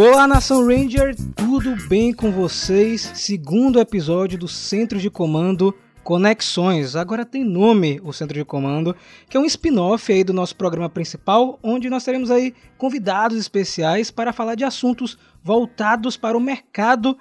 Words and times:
Olá, 0.00 0.28
Nação 0.28 0.64
Ranger, 0.64 1.12
tudo 1.34 1.74
bem 1.88 2.12
com 2.14 2.30
vocês? 2.30 3.00
Segundo 3.16 3.80
episódio 3.80 4.38
do 4.38 4.46
Centro 4.46 4.96
de 4.96 5.10
Comando 5.10 5.74
Conexões. 6.04 6.94
Agora 6.94 7.26
tem 7.26 7.42
nome 7.42 8.00
o 8.04 8.12
Centro 8.12 8.38
de 8.38 8.44
Comando, 8.44 8.94
que 9.28 9.36
é 9.36 9.40
um 9.40 9.44
spin-off 9.44 10.12
aí 10.12 10.22
do 10.22 10.32
nosso 10.32 10.54
programa 10.54 10.88
principal, 10.88 11.58
onde 11.64 11.90
nós 11.90 12.04
teremos 12.04 12.30
aí 12.30 12.54
convidados 12.76 13.36
especiais 13.36 14.08
para 14.08 14.32
falar 14.32 14.54
de 14.54 14.62
assuntos 14.62 15.18
voltados 15.42 16.16
para 16.16 16.38
o 16.38 16.40
mercado 16.40 17.18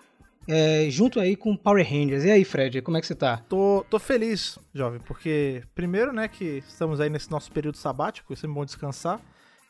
é, 0.48 0.86
junto 0.92 1.20
aí 1.20 1.36
com 1.36 1.58
Power 1.58 1.84
Rangers. 1.84 2.26
E 2.26 2.30
aí, 2.30 2.46
Fred, 2.46 2.84
como 2.84 2.96
é 2.96 3.02
que 3.02 3.08
você 3.08 3.16
tá? 3.16 3.38
Tô, 3.50 3.84
tô 3.90 3.98
feliz, 3.98 4.60
jovem, 4.72 5.00
porque 5.00 5.64
primeiro, 5.74 6.14
né, 6.14 6.28
que 6.28 6.64
estamos 6.68 7.02
aí 7.02 7.10
nesse 7.10 7.32
nosso 7.32 7.52
período 7.52 7.78
sabático, 7.78 8.32
é 8.32 8.48
bom 8.48 8.64
descansar. 8.64 9.20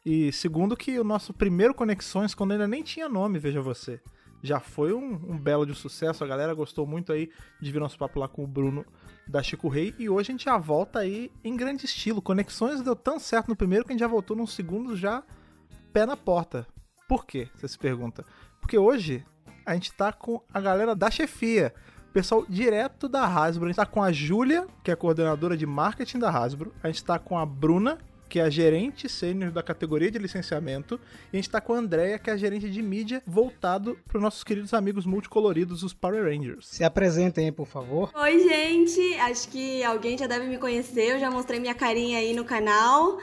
E 0.09 0.31
segundo 0.31 0.77
que 0.77 0.97
o 0.97 1.03
nosso 1.03 1.33
primeiro 1.33 1.73
Conexões, 1.73 2.33
quando 2.33 2.53
ainda 2.53 2.65
nem 2.65 2.81
tinha 2.81 3.09
nome, 3.09 3.37
veja 3.39 3.61
você, 3.61 3.99
já 4.41 4.57
foi 4.57 4.93
um, 4.93 5.15
um 5.15 5.37
belo 5.37 5.65
de 5.65 5.75
sucesso. 5.75 6.23
A 6.23 6.27
galera 6.27 6.53
gostou 6.53 6.87
muito 6.87 7.11
aí 7.11 7.29
de 7.59 7.69
vir 7.73 7.81
nosso 7.81 7.97
papo 7.97 8.17
lá 8.17 8.25
com 8.25 8.41
o 8.41 8.47
Bruno 8.47 8.85
da 9.27 9.43
Chico 9.43 9.67
Rei. 9.67 9.93
E 9.99 10.07
hoje 10.07 10.29
a 10.29 10.31
gente 10.31 10.45
já 10.45 10.57
volta 10.57 10.99
aí 10.99 11.29
em 11.43 11.57
grande 11.57 11.83
estilo. 11.83 12.21
Conexões 12.21 12.81
deu 12.81 12.95
tão 12.95 13.19
certo 13.19 13.49
no 13.49 13.55
primeiro 13.57 13.83
que 13.83 13.91
a 13.91 13.95
gente 13.95 13.99
já 13.99 14.07
voltou 14.07 14.37
num 14.37 14.47
segundo 14.47 14.95
já 14.95 15.21
pé 15.91 16.05
na 16.05 16.15
porta. 16.15 16.65
Por 17.05 17.25
quê? 17.25 17.49
Você 17.53 17.67
se 17.67 17.77
pergunta. 17.77 18.25
Porque 18.61 18.77
hoje 18.77 19.25
a 19.65 19.73
gente 19.73 19.91
tá 19.91 20.13
com 20.13 20.41
a 20.53 20.61
galera 20.61 20.95
da 20.95 21.11
chefia. 21.11 21.73
Pessoal 22.13 22.45
direto 22.47 23.09
da 23.09 23.25
Hasbro. 23.25 23.65
A 23.65 23.67
gente 23.67 23.75
tá 23.75 23.85
com 23.85 24.01
a 24.01 24.13
Júlia, 24.13 24.67
que 24.85 24.89
é 24.89 24.95
coordenadora 24.95 25.57
de 25.57 25.65
marketing 25.65 26.19
da 26.19 26.29
Hasbro. 26.29 26.73
A 26.81 26.87
gente 26.87 27.03
tá 27.03 27.19
com 27.19 27.37
a 27.37 27.45
Bruna, 27.45 27.97
que 28.27 28.39
é 28.39 28.43
a 28.43 28.49
gerente 28.49 29.09
sênior 29.09 29.51
da 29.51 29.63
categoria 29.63 30.11
de 30.11 30.17
licenciamento. 30.17 30.99
E 31.31 31.37
a 31.37 31.37
gente 31.37 31.49
tá 31.49 31.61
com 31.61 31.73
a 31.73 31.77
Andrea, 31.77 32.19
que 32.19 32.29
é 32.29 32.33
a 32.33 32.37
gerente 32.37 32.69
de 32.69 32.81
mídia, 32.81 33.21
voltado 33.25 33.97
para 34.07 34.17
os 34.17 34.23
nossos 34.23 34.43
queridos 34.43 34.73
amigos 34.73 35.05
multicoloridos, 35.05 35.83
os 35.83 35.93
Power 35.93 36.23
Rangers. 36.23 36.67
Se 36.67 36.83
apresentem, 36.83 37.51
por 37.51 37.67
favor. 37.67 38.11
Oi, 38.15 38.39
gente. 38.39 39.15
Acho 39.15 39.49
que 39.49 39.83
alguém 39.83 40.17
já 40.17 40.27
deve 40.27 40.47
me 40.47 40.57
conhecer. 40.57 41.13
Eu 41.13 41.19
já 41.19 41.31
mostrei 41.31 41.59
minha 41.59 41.75
carinha 41.75 42.19
aí 42.19 42.33
no 42.33 42.45
canal. 42.45 43.17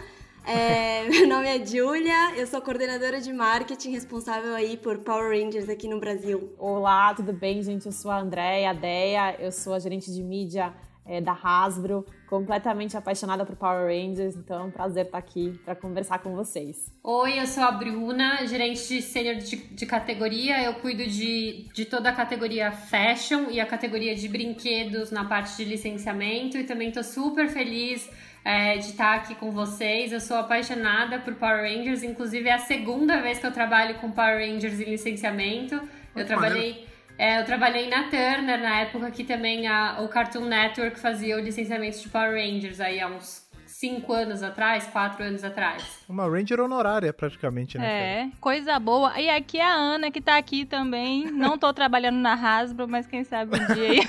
É, 0.47 1.05
meu 1.09 1.27
nome 1.27 1.49
é 1.49 1.65
Julia, 1.65 2.37
eu 2.37 2.47
sou 2.47 2.61
coordenadora 2.61 3.19
de 3.19 3.33
marketing 3.33 3.93
responsável 3.93 4.55
aí 4.55 4.77
por 4.77 4.99
Power 4.99 5.31
Rangers 5.31 5.71
aqui 5.71 5.89
no 5.89 5.99
Brasil. 5.99 6.53
Olá, 6.59 7.15
tudo 7.15 7.33
bem, 7.33 7.63
gente? 7.63 7.87
Eu 7.87 7.93
sou 7.93 8.11
a 8.11 8.21
Andréia, 8.21 8.71
a 8.71 8.73
Deia, 8.75 9.37
eu 9.41 9.51
sou 9.51 9.73
a 9.73 9.79
gerente 9.79 10.13
de 10.13 10.23
mídia 10.23 10.75
é, 11.07 11.21
da 11.21 11.33
Hasbro, 11.33 12.05
completamente 12.35 12.97
apaixonada 12.97 13.47
por 13.47 13.55
Power 13.55 13.87
Rangers, 13.87 14.35
então 14.35 14.63
é 14.63 14.65
um 14.65 14.71
prazer 14.71 15.07
estar 15.07 15.19
aqui 15.19 15.57
para 15.65 15.77
conversar 15.77 16.19
com 16.19 16.35
vocês. 16.35 16.93
Oi, 17.03 17.39
eu 17.39 17.47
sou 17.47 17.63
a 17.63 17.71
Bruna, 17.71 18.45
gerente 18.45 18.89
de 18.89 19.01
sênior 19.01 19.37
de, 19.37 19.55
de, 19.55 19.87
categoria, 19.87 20.61
eu 20.65 20.75
cuido 20.75 21.07
de, 21.07 21.69
de 21.73 21.85
toda 21.85 22.09
a 22.09 22.13
categoria 22.13 22.73
Fashion 22.73 23.51
e 23.51 23.61
a 23.61 23.67
categoria 23.67 24.17
de 24.17 24.29
brinquedos 24.29 25.13
na 25.13 25.25
parte 25.25 25.57
de 25.57 25.65
licenciamento 25.65 26.59
e 26.59 26.65
também 26.65 26.89
estou 26.89 27.05
super 27.05 27.49
feliz 27.49 28.11
é, 28.45 28.79
de 28.79 28.87
estar 28.87 29.15
aqui 29.15 29.37
com 29.37 29.53
vocês. 29.53 30.13
Eu 30.13 30.21
sou 30.21 30.37
apaixonada 30.37 31.21
por 31.21 31.35
Power 31.37 31.63
Rangers, 31.63 32.03
inclusive 32.03 32.49
é 32.49 32.55
a 32.55 32.59
segunda 32.59 33.21
vez 33.21 33.39
que 33.39 33.47
eu 33.47 33.53
trabalho 33.53 33.95
com 34.01 34.11
Power 34.11 34.39
Rangers 34.39 34.81
em 34.81 34.91
licenciamento. 34.91 35.81
Eu 36.17 36.27
trabalhei, 36.27 36.87
é, 37.19 37.41
eu 37.41 37.45
trabalhei 37.45 37.89
na 37.89 38.05
Turner 38.05 38.61
na 38.61 38.81
época 38.81 39.11
que 39.11 39.25
também 39.25 39.67
a, 39.67 40.01
o 40.01 40.09
Cartoon 40.09 40.47
Network 40.47 40.99
fazia 40.99 41.37
o 41.37 41.41
licenciamento 41.41 42.01
de 42.01 42.09
Power 42.09 42.33
Rangers 42.33 42.81
aí 42.81 43.01
há 43.01 43.09
uns 43.09 43.45
cinco 43.75 44.13
anos 44.13 44.43
atrás, 44.43 44.87
quatro 44.87 45.23
anos 45.23 45.43
atrás. 45.43 45.83
Uma 46.09 46.29
Ranger 46.29 46.61
honorária, 46.61 47.13
praticamente, 47.13 47.77
né? 47.77 47.85
É, 47.87 48.17
cara? 48.21 48.33
coisa 48.41 48.79
boa. 48.79 49.21
E 49.21 49.29
aqui 49.29 49.59
é 49.59 49.65
a 49.65 49.75
Ana, 49.75 50.11
que 50.11 50.21
tá 50.21 50.37
aqui 50.37 50.65
também. 50.65 51.31
Não 51.31 51.59
tô 51.59 51.73
trabalhando 51.73 52.17
na 52.17 52.35
Hasbro, 52.35 52.89
mas 52.89 53.07
quem 53.07 53.25
sabe 53.25 53.59
um 53.59 53.75
dia 53.75 53.91
aí. 53.91 54.01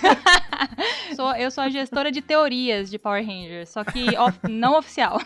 sou, 1.16 1.36
eu 1.36 1.50
sou 1.50 1.64
a 1.64 1.70
gestora 1.70 2.12
de 2.12 2.22
teorias 2.22 2.90
de 2.90 3.00
Power 3.00 3.26
Rangers, 3.26 3.70
só 3.70 3.84
que 3.84 4.18
of, 4.18 4.40
não 4.50 4.78
oficial. 4.78 5.20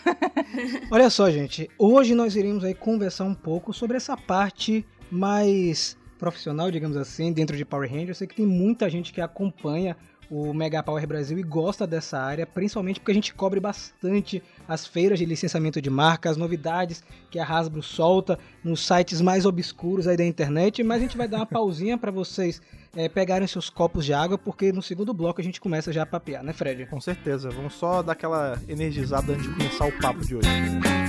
Olha 0.89 1.09
só, 1.09 1.29
gente. 1.29 1.69
Hoje 1.77 2.15
nós 2.15 2.35
iremos 2.35 2.63
aí 2.63 2.73
conversar 2.73 3.25
um 3.25 3.35
pouco 3.35 3.73
sobre 3.73 3.97
essa 3.97 4.15
parte 4.15 4.85
mais 5.11 5.97
profissional, 6.19 6.69
digamos 6.69 6.97
assim, 6.97 7.31
dentro 7.31 7.57
de 7.57 7.65
Power 7.65 7.89
Rangers. 7.89 8.09
Eu 8.09 8.15
sei 8.15 8.27
que 8.27 8.35
tem 8.35 8.45
muita 8.45 8.89
gente 8.89 9.11
que 9.11 9.21
acompanha 9.21 9.95
o 10.29 10.53
Mega 10.53 10.83
Power 10.83 11.07
Brasil 11.07 11.39
e 11.39 11.43
gosta 11.43 11.87
dessa 11.87 12.19
área, 12.19 12.45
principalmente 12.45 12.99
porque 12.99 13.11
a 13.11 13.15
gente 13.15 13.33
cobre 13.33 13.59
bastante 13.59 14.43
as 14.67 14.85
feiras 14.85 15.17
de 15.17 15.25
licenciamento 15.25 15.81
de 15.81 15.89
marca, 15.89 16.29
as 16.29 16.37
novidades 16.37 17.03
que 17.31 17.39
a 17.39 17.43
Hasbro 17.43 17.81
solta 17.81 18.37
nos 18.63 18.85
sites 18.85 19.21
mais 19.21 19.45
obscuros 19.45 20.07
aí 20.07 20.15
da 20.15 20.23
internet, 20.23 20.83
mas 20.83 20.97
a 20.97 21.01
gente 21.01 21.17
vai 21.17 21.27
dar 21.27 21.37
uma 21.37 21.45
pausinha 21.47 21.97
para 21.97 22.11
vocês 22.11 22.61
é, 22.95 23.09
pegarem 23.09 23.47
seus 23.47 23.69
copos 23.69 24.05
de 24.05 24.13
água, 24.13 24.37
porque 24.37 24.71
no 24.71 24.83
segundo 24.83 25.13
bloco 25.13 25.41
a 25.41 25.43
gente 25.43 25.59
começa 25.59 25.91
já 25.91 26.03
a 26.03 26.05
papear, 26.05 26.43
né 26.43 26.53
Fred? 26.53 26.85
Com 26.85 27.01
certeza, 27.01 27.49
vamos 27.49 27.73
só 27.73 28.03
dar 28.03 28.13
aquela 28.13 28.59
energizada 28.67 29.33
antes 29.33 29.47
de 29.47 29.53
começar 29.55 29.87
o 29.87 29.91
papo 29.99 30.25
de 30.25 30.35
hoje. 30.35 31.08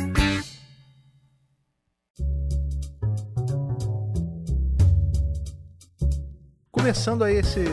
Começando 6.72 7.25
aí 7.25 7.34
esse 7.34 7.64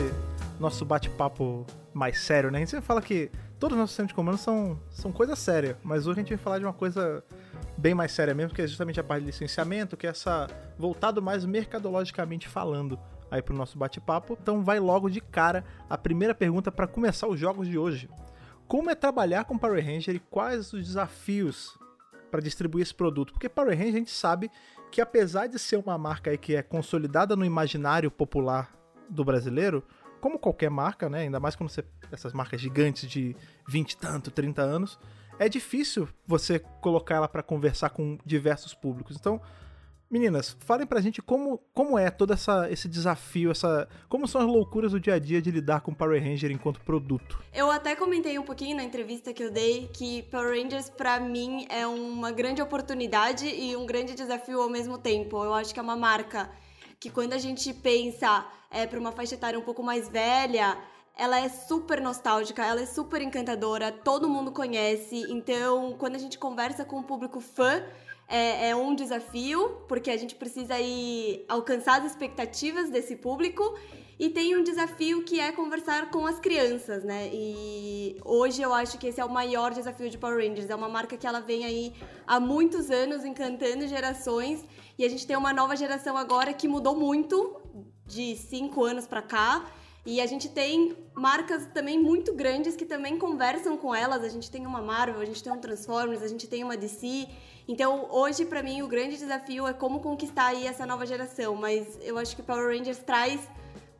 nosso 0.58 0.84
bate-papo 0.84 1.64
mais 1.94 2.18
sério, 2.18 2.50
né? 2.50 2.58
A 2.58 2.60
gente 2.60 2.70
sempre 2.70 2.84
fala 2.84 3.00
que 3.00 3.30
todos 3.56 3.76
os 3.76 3.80
nossos 3.80 3.94
centros 3.94 4.08
de 4.08 4.14
comando 4.14 4.36
são, 4.36 4.76
são 4.90 5.12
coisa 5.12 5.36
séria, 5.36 5.78
mas 5.84 6.08
hoje 6.08 6.18
a 6.18 6.22
gente 6.22 6.34
vai 6.34 6.38
falar 6.38 6.58
de 6.58 6.64
uma 6.64 6.72
coisa 6.72 7.22
bem 7.76 7.94
mais 7.94 8.10
séria 8.10 8.34
mesmo, 8.34 8.52
que 8.52 8.60
é 8.60 8.66
justamente 8.66 8.98
a 8.98 9.04
parte 9.04 9.20
de 9.20 9.26
licenciamento, 9.26 9.96
que 9.96 10.04
é 10.04 10.10
essa 10.10 10.48
voltado 10.76 11.22
mais 11.22 11.44
mercadologicamente 11.44 12.48
falando 12.48 12.98
aí 13.30 13.40
pro 13.40 13.54
nosso 13.54 13.78
bate-papo. 13.78 14.36
Então 14.42 14.64
vai 14.64 14.80
logo 14.80 15.08
de 15.08 15.20
cara 15.20 15.64
a 15.88 15.96
primeira 15.96 16.34
pergunta 16.34 16.72
para 16.72 16.88
começar 16.88 17.28
os 17.28 17.38
jogos 17.38 17.68
de 17.68 17.78
hoje. 17.78 18.10
Como 18.66 18.90
é 18.90 18.96
trabalhar 18.96 19.44
com 19.44 19.56
Power 19.56 19.82
Ranger 19.82 20.16
e 20.16 20.18
quais 20.18 20.72
os 20.72 20.84
desafios 20.84 21.78
para 22.32 22.40
distribuir 22.40 22.82
esse 22.82 22.94
produto? 22.94 23.32
Porque 23.32 23.48
Power 23.48 23.78
Ranger 23.78 23.94
a 23.94 23.98
gente 23.98 24.10
sabe 24.10 24.50
que 24.90 25.00
apesar 25.00 25.46
de 25.46 25.56
ser 25.56 25.76
uma 25.76 25.96
marca 25.96 26.32
aí 26.32 26.36
que 26.36 26.56
é 26.56 26.62
consolidada 26.64 27.36
no 27.36 27.44
imaginário 27.44 28.10
popular 28.10 28.76
do 29.08 29.24
brasileiro, 29.24 29.82
como 30.20 30.38
qualquer 30.38 30.70
marca, 30.70 31.08
né? 31.08 31.20
Ainda 31.20 31.40
mais 31.40 31.56
quando 31.56 31.70
você. 31.70 31.84
Essas 32.10 32.32
marcas 32.32 32.60
gigantes 32.60 33.08
de 33.08 33.36
20 33.68 33.96
tanto, 33.96 34.30
30 34.30 34.62
anos, 34.62 34.98
é 35.38 35.48
difícil 35.48 36.08
você 36.26 36.58
colocar 36.58 37.16
ela 37.16 37.28
para 37.28 37.42
conversar 37.42 37.90
com 37.90 38.18
diversos 38.24 38.74
públicos. 38.74 39.16
Então, 39.16 39.40
meninas, 40.10 40.56
falem 40.60 40.86
pra 40.86 41.00
gente 41.00 41.22
como, 41.22 41.58
como 41.72 41.98
é 41.98 42.10
todo 42.10 42.32
essa, 42.32 42.70
esse 42.70 42.88
desafio, 42.88 43.50
essa. 43.50 43.88
Como 44.08 44.26
são 44.26 44.40
as 44.40 44.46
loucuras 44.46 44.92
do 44.92 45.00
dia 45.00 45.14
a 45.14 45.18
dia 45.18 45.40
de 45.40 45.50
lidar 45.50 45.80
com 45.80 45.94
Power 45.94 46.22
Ranger 46.22 46.50
enquanto 46.50 46.80
produto. 46.80 47.38
Eu 47.52 47.70
até 47.70 47.94
comentei 47.94 48.38
um 48.38 48.42
pouquinho 48.42 48.76
na 48.76 48.82
entrevista 48.82 49.32
que 49.32 49.42
eu 49.42 49.50
dei 49.50 49.88
que 49.92 50.22
Power 50.24 50.60
Rangers, 50.60 50.90
para 50.90 51.20
mim, 51.20 51.66
é 51.68 51.86
uma 51.86 52.32
grande 52.32 52.60
oportunidade 52.60 53.46
e 53.46 53.76
um 53.76 53.86
grande 53.86 54.14
desafio 54.14 54.60
ao 54.60 54.68
mesmo 54.68 54.98
tempo. 54.98 55.44
Eu 55.44 55.54
acho 55.54 55.72
que 55.72 55.78
é 55.78 55.82
uma 55.82 55.96
marca 55.96 56.50
que 56.98 57.10
quando 57.10 57.32
a 57.32 57.38
gente 57.38 57.72
pensa 57.72 58.44
é, 58.70 58.86
para 58.86 58.98
uma 58.98 59.12
faixa 59.12 59.34
etária 59.34 59.58
um 59.58 59.62
pouco 59.62 59.82
mais 59.82 60.08
velha, 60.08 60.76
ela 61.16 61.40
é 61.40 61.48
super 61.48 62.00
nostálgica, 62.00 62.64
ela 62.64 62.80
é 62.80 62.86
super 62.86 63.20
encantadora, 63.20 63.90
todo 63.90 64.28
mundo 64.28 64.52
conhece. 64.52 65.26
Então, 65.28 65.96
quando 65.98 66.14
a 66.14 66.18
gente 66.18 66.38
conversa 66.38 66.84
com 66.84 67.00
o 67.00 67.02
público 67.02 67.40
fã, 67.40 67.82
é, 68.28 68.68
é, 68.68 68.76
um 68.76 68.94
desafio, 68.94 69.80
porque 69.88 70.10
a 70.10 70.16
gente 70.16 70.34
precisa 70.34 70.74
aí 70.74 71.44
alcançar 71.48 72.00
as 72.00 72.12
expectativas 72.12 72.88
desse 72.88 73.16
público. 73.16 73.76
E 74.18 74.28
tem 74.30 74.56
um 74.56 74.64
desafio 74.64 75.22
que 75.22 75.38
é 75.38 75.52
conversar 75.52 76.10
com 76.10 76.26
as 76.26 76.40
crianças, 76.40 77.04
né? 77.04 77.30
E 77.32 78.16
hoje 78.24 78.60
eu 78.60 78.74
acho 78.74 78.98
que 78.98 79.06
esse 79.06 79.20
é 79.20 79.24
o 79.24 79.30
maior 79.30 79.72
desafio 79.72 80.10
de 80.10 80.18
Power 80.18 80.36
Rangers. 80.36 80.68
É 80.68 80.74
uma 80.74 80.88
marca 80.88 81.16
que 81.16 81.24
ela 81.24 81.40
vem 81.40 81.64
aí 81.64 81.94
há 82.26 82.40
muitos 82.40 82.90
anos 82.90 83.24
encantando 83.24 83.86
gerações. 83.86 84.64
E 84.98 85.04
a 85.04 85.08
gente 85.08 85.24
tem 85.24 85.36
uma 85.36 85.52
nova 85.52 85.76
geração 85.76 86.16
agora 86.16 86.52
que 86.52 86.66
mudou 86.66 86.96
muito 86.96 87.60
de 88.08 88.34
cinco 88.36 88.82
anos 88.82 89.06
para 89.06 89.22
cá. 89.22 89.64
E 90.06 90.22
a 90.22 90.26
gente 90.26 90.48
tem 90.48 90.96
marcas 91.14 91.66
também 91.66 92.02
muito 92.02 92.32
grandes 92.32 92.74
que 92.74 92.86
também 92.86 93.18
conversam 93.18 93.76
com 93.76 93.94
elas. 93.94 94.24
A 94.24 94.28
gente 94.28 94.50
tem 94.50 94.66
uma 94.66 94.80
Marvel, 94.80 95.20
a 95.20 95.24
gente 95.26 95.42
tem 95.42 95.52
um 95.52 95.58
Transformers, 95.58 96.22
a 96.22 96.28
gente 96.28 96.46
tem 96.46 96.64
uma 96.64 96.76
DC. 96.76 97.28
Então, 97.68 98.08
hoje, 98.10 98.46
para 98.46 98.62
mim, 98.62 98.80
o 98.80 98.88
grande 98.88 99.18
desafio 99.18 99.66
é 99.66 99.74
como 99.74 100.00
conquistar 100.00 100.46
aí 100.46 100.66
essa 100.66 100.86
nova 100.86 101.04
geração. 101.04 101.54
Mas 101.54 101.98
eu 102.00 102.16
acho 102.16 102.34
que 102.34 102.42
Power 102.42 102.74
Rangers 102.74 102.98
traz 102.98 103.38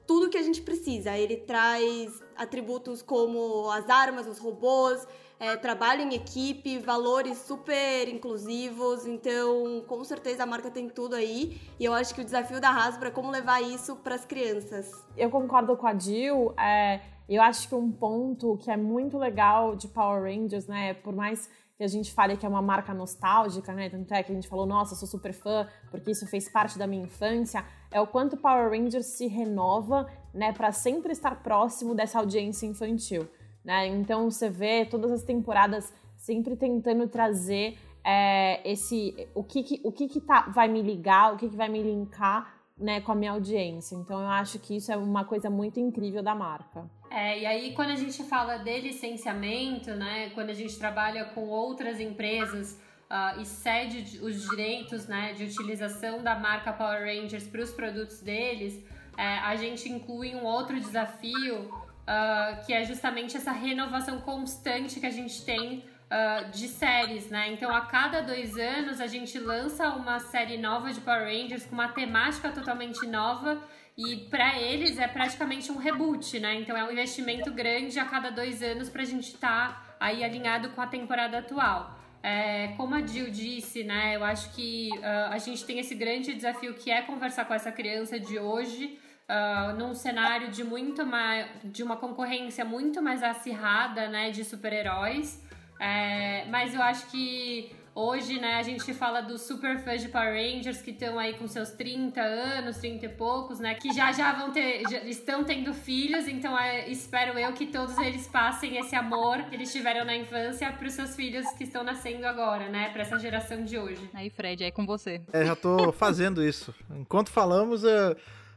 tudo 0.09 0.31
que 0.31 0.39
a 0.39 0.43
gente 0.43 0.63
precisa. 0.63 1.17
Ele 1.19 1.37
traz 1.37 2.25
atributos 2.35 3.03
como 3.03 3.71
as 3.71 3.91
armas, 3.91 4.27
os 4.27 4.39
robôs, 4.39 5.07
é, 5.39 5.55
trabalho 5.55 6.01
em 6.01 6.15
equipe, 6.15 6.79
valores 6.79 7.37
super 7.39 8.09
inclusivos, 8.09 9.07
então 9.07 9.85
com 9.87 10.03
certeza 10.03 10.45
a 10.45 10.47
marca 10.47 10.71
tem 10.71 10.89
tudo 10.89 11.15
aí. 11.15 11.61
E 11.79 11.85
eu 11.85 11.93
acho 11.93 12.15
que 12.15 12.23
o 12.23 12.25
desafio 12.25 12.59
da 12.59 12.71
Hasbro 12.71 13.09
é 13.09 13.11
como 13.11 13.31
levar 13.31 13.61
isso 13.63 13.97
para 13.97 14.15
as 14.15 14.25
crianças. 14.25 14.91
Eu 15.15 15.29
concordo 15.29 15.77
com 15.77 15.87
a 15.87 15.97
Jill. 15.97 16.55
É, 16.59 17.03
eu 17.29 17.43
acho 17.43 17.69
que 17.69 17.75
um 17.75 17.93
ponto 17.93 18.57
que 18.57 18.71
é 18.71 18.79
muito 18.79 19.19
legal 19.19 19.77
de 19.77 19.89
Power 19.89 20.23
Rangers, 20.23 20.67
né, 20.67 20.95
por 20.95 21.15
mais 21.15 21.51
que 21.77 21.85
a 21.85 21.87
gente 21.87 22.13
fale 22.13 22.37
que 22.37 22.45
é 22.45 22.49
uma 22.49 22.61
marca 22.61 22.93
nostálgica, 22.93 23.73
né? 23.73 23.89
Tanto 23.89 24.13
é 24.13 24.21
que 24.21 24.33
a 24.33 24.35
gente 24.35 24.49
falou, 24.49 24.67
nossa, 24.67 24.97
sou 24.97 25.07
super 25.07 25.33
fã, 25.33 25.69
porque 25.93 26.11
isso 26.11 26.27
fez 26.27 26.51
parte 26.51 26.77
da 26.77 26.89
minha 26.89 27.05
infância. 27.05 27.65
É 27.91 28.01
o 28.01 28.07
quanto 28.07 28.37
Power 28.37 28.71
Rangers 28.71 29.07
se 29.07 29.27
renova, 29.27 30.07
né, 30.33 30.53
para 30.53 30.73
sempre 30.73 31.13
estar 31.13 31.43
próximo 31.43 31.95
dessa 31.95 32.19
audiência 32.19 32.67
infantil, 32.67 33.27
né? 33.65 33.87
Então 33.87 34.31
você 34.31 34.51
vê 34.51 34.85
todas 34.85 35.11
as 35.11 35.23
temporadas 35.23 35.93
sempre 36.17 36.55
tentando 36.55 37.09
trazer 37.09 37.79
é, 38.05 38.61
esse 38.71 39.29
o 39.35 39.43
que, 39.43 39.63
que 39.63 39.81
o 39.83 39.93
que, 39.93 40.09
que 40.09 40.21
tá, 40.21 40.43
vai 40.49 40.69
me 40.69 40.83
ligar, 40.83 41.35
o 41.35 41.37
que, 41.37 41.49
que 41.49 41.57
vai 41.57 41.69
me 41.69 41.83
linkar 41.83 42.59
né, 42.77 43.01
com 43.01 43.13
a 43.13 43.15
minha 43.15 43.33
audiência. 43.33 43.97
Então 43.97 44.21
eu 44.21 44.29
acho 44.29 44.59
que 44.59 44.77
isso 44.77 44.93
é 44.93 44.97
uma 44.97 45.25
coisa 45.25 45.51
muito 45.51 45.81
incrível 45.81 46.23
da 46.23 46.35
marca. 46.35 46.89
É, 47.11 47.41
e 47.41 47.47
aí 47.47 47.73
quando 47.75 47.91
a 47.91 47.97
gente 47.97 48.23
fala 48.25 48.59
de 48.59 48.81
licenciamento, 48.81 49.91
né, 49.95 50.31
quando 50.31 50.51
a 50.51 50.55
gente 50.55 50.79
trabalha 50.79 51.25
com 51.27 51.49
outras 51.49 51.99
empresas 51.99 52.79
uh, 53.11 53.41
e 53.41 53.45
cede 53.45 54.19
os 54.21 54.49
direitos 54.49 55.07
né, 55.07 55.33
de 55.33 55.45
utilização 55.45 56.23
da 56.23 56.35
marca 56.35 56.73
Power 56.73 57.05
Rangers 57.05 57.47
para 57.47 57.63
os 57.63 57.71
produtos 57.71 58.21
deles, 58.21 58.83
é, 59.17 59.39
a 59.39 59.57
gente 59.57 59.89
inclui 59.89 60.35
um 60.35 60.45
outro 60.45 60.79
desafio 60.79 61.63
uh, 62.09 62.65
que 62.65 62.73
é 62.73 62.85
justamente 62.85 63.37
essa 63.37 63.53
renovação 63.53 64.21
constante 64.21 65.01
que 65.01 65.07
a 65.07 65.11
gente 65.11 65.45
tem 65.45 65.85
uh, 66.09 66.51
de 66.51 66.69
séries, 66.69 67.29
né? 67.29 67.53
Então, 67.53 67.75
a 67.75 67.81
cada 67.83 68.21
dois 68.21 68.57
anos, 68.57 69.01
a 69.01 69.07
gente 69.07 69.39
lança 69.39 69.89
uma 69.91 70.21
série 70.21 70.57
nova 70.57 70.93
de 70.93 71.01
Power 71.01 71.25
Rangers 71.25 71.67
com 71.67 71.75
uma 71.75 71.89
temática 71.89 72.51
totalmente 72.51 73.07
nova. 73.07 73.61
E 73.97 74.29
para 74.31 74.57
eles 74.57 74.97
é 74.97 75.09
praticamente 75.09 75.73
um 75.73 75.77
reboot, 75.77 76.39
né? 76.39 76.55
Então 76.55 76.77
é 76.77 76.85
um 76.85 76.93
investimento 76.93 77.51
grande 77.51 77.99
a 77.99 78.05
cada 78.05 78.31
dois 78.31 78.63
anos 78.63 78.89
para 78.89 79.03
a 79.03 79.05
gente 79.05 79.35
estar 79.35 79.73
tá 79.73 79.97
aí 79.99 80.23
alinhado 80.23 80.69
com 80.71 80.81
a 80.81 80.87
temporada 80.87 81.39
atual. 81.39 81.98
É, 82.31 82.75
como 82.77 82.95
a 82.95 83.01
Jill 83.07 83.31
disse, 83.31 83.85
né? 83.85 84.17
Eu 84.17 84.23
acho 84.23 84.51
que 84.55 84.91
uh, 84.99 85.33
a 85.37 85.39
gente 85.39 85.65
tem 85.65 85.79
esse 85.79 85.95
grande 85.95 86.35
desafio 86.35 86.75
que 86.75 86.91
é 86.91 87.01
conversar 87.01 87.47
com 87.47 87.55
essa 87.55 87.73
criança 87.73 88.21
de 88.21 88.39
hoje. 88.39 88.99
Uh, 89.31 89.77
num 89.79 89.95
cenário 89.95 90.49
de 90.51 90.65
muito 90.65 91.05
mais 91.05 91.47
de 91.63 91.83
uma 91.83 91.97
concorrência 91.99 92.65
muito 92.65 93.03
mais 93.03 93.23
acirrada 93.23 94.09
né 94.09 94.31
de 94.31 94.43
super-heróis 94.43 95.45
é, 95.79 96.47
mas 96.47 96.75
eu 96.75 96.83
acho 96.83 97.11
que 97.11 97.71
hoje, 97.99 98.39
né, 98.39 98.55
a 98.55 98.63
gente 98.63 98.95
fala 98.95 99.21
dos 99.21 99.43
super 99.43 99.81
fãs 99.81 100.01
de 100.01 100.09
Power 100.09 100.33
Rangers 100.33 100.81
que 100.81 100.93
estão 100.93 101.19
aí 101.19 101.35
com 101.35 101.49
seus 101.49 101.71
30 101.71 102.21
anos, 102.21 102.77
30 102.79 103.07
e 103.07 103.09
poucos, 103.09 103.59
né, 103.59 103.75
que 103.75 103.93
já 103.93 104.13
já 104.13 104.33
vão 104.33 104.53
ter, 104.53 104.83
já 104.89 104.99
estão 105.01 105.43
tendo 105.43 105.75
filhos, 105.75 106.29
então 106.29 106.57
é, 106.57 106.89
espero 106.89 107.37
eu 107.37 107.53
que 107.53 107.67
todos 107.67 107.99
eles 107.99 108.29
passem 108.29 108.79
esse 108.79 108.95
amor 108.95 109.43
que 109.45 109.57
eles 109.57 109.73
tiveram 109.73 110.05
na 110.05 110.17
infância 110.17 110.71
para 110.71 110.87
os 110.87 110.95
seus 110.95 111.17
filhos 111.17 111.45
que 111.53 111.65
estão 111.65 111.83
nascendo 111.83 112.25
agora, 112.25 112.69
né, 112.69 112.91
para 112.91 113.03
essa 113.03 113.19
geração 113.19 113.65
de 113.65 113.77
hoje. 113.77 114.09
Aí, 114.15 114.31
Fred, 114.31 114.63
é 114.63 114.71
com 114.71 114.87
você. 114.87 115.21
É, 115.33 115.45
já 115.45 115.57
tô 115.57 115.91
fazendo 115.93 116.45
isso. 116.45 116.73
Enquanto 116.91 117.31
falamos, 117.31 117.85
é, 117.85 118.15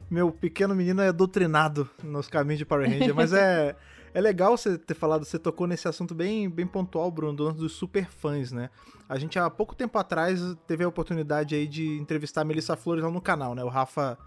meu 0.09 0.31
pequeno 0.31 0.75
menino 0.75 1.01
é 1.01 1.11
doutrinado 1.11 1.89
nos 2.03 2.27
caminhos 2.27 2.59
de 2.59 2.65
Power 2.65 2.87
Ranger, 2.87 3.15
mas 3.15 3.33
é 3.33 3.75
é 4.13 4.21
legal 4.21 4.57
você 4.57 4.77
ter 4.77 4.93
falado, 4.93 5.23
você 5.23 5.39
tocou 5.39 5.67
nesse 5.67 5.87
assunto 5.87 6.13
bem, 6.13 6.49
bem 6.49 6.67
pontual, 6.67 7.09
Bruno, 7.09 7.33
do 7.33 7.51
dos 7.53 7.73
super 7.73 8.05
fãs, 8.09 8.51
né? 8.51 8.69
A 9.07 9.17
gente 9.17 9.39
há 9.39 9.49
pouco 9.49 9.75
tempo 9.75 9.97
atrás 9.97 10.39
teve 10.67 10.83
a 10.83 10.87
oportunidade 10.87 11.55
aí 11.55 11.67
de 11.67 11.97
entrevistar 11.97 12.41
a 12.41 12.45
Melissa 12.45 12.75
Flores 12.75 13.03
lá 13.03 13.09
no 13.09 13.21
canal, 13.21 13.55
né? 13.55 13.63
O 13.63 13.69
Rafa 13.69 14.17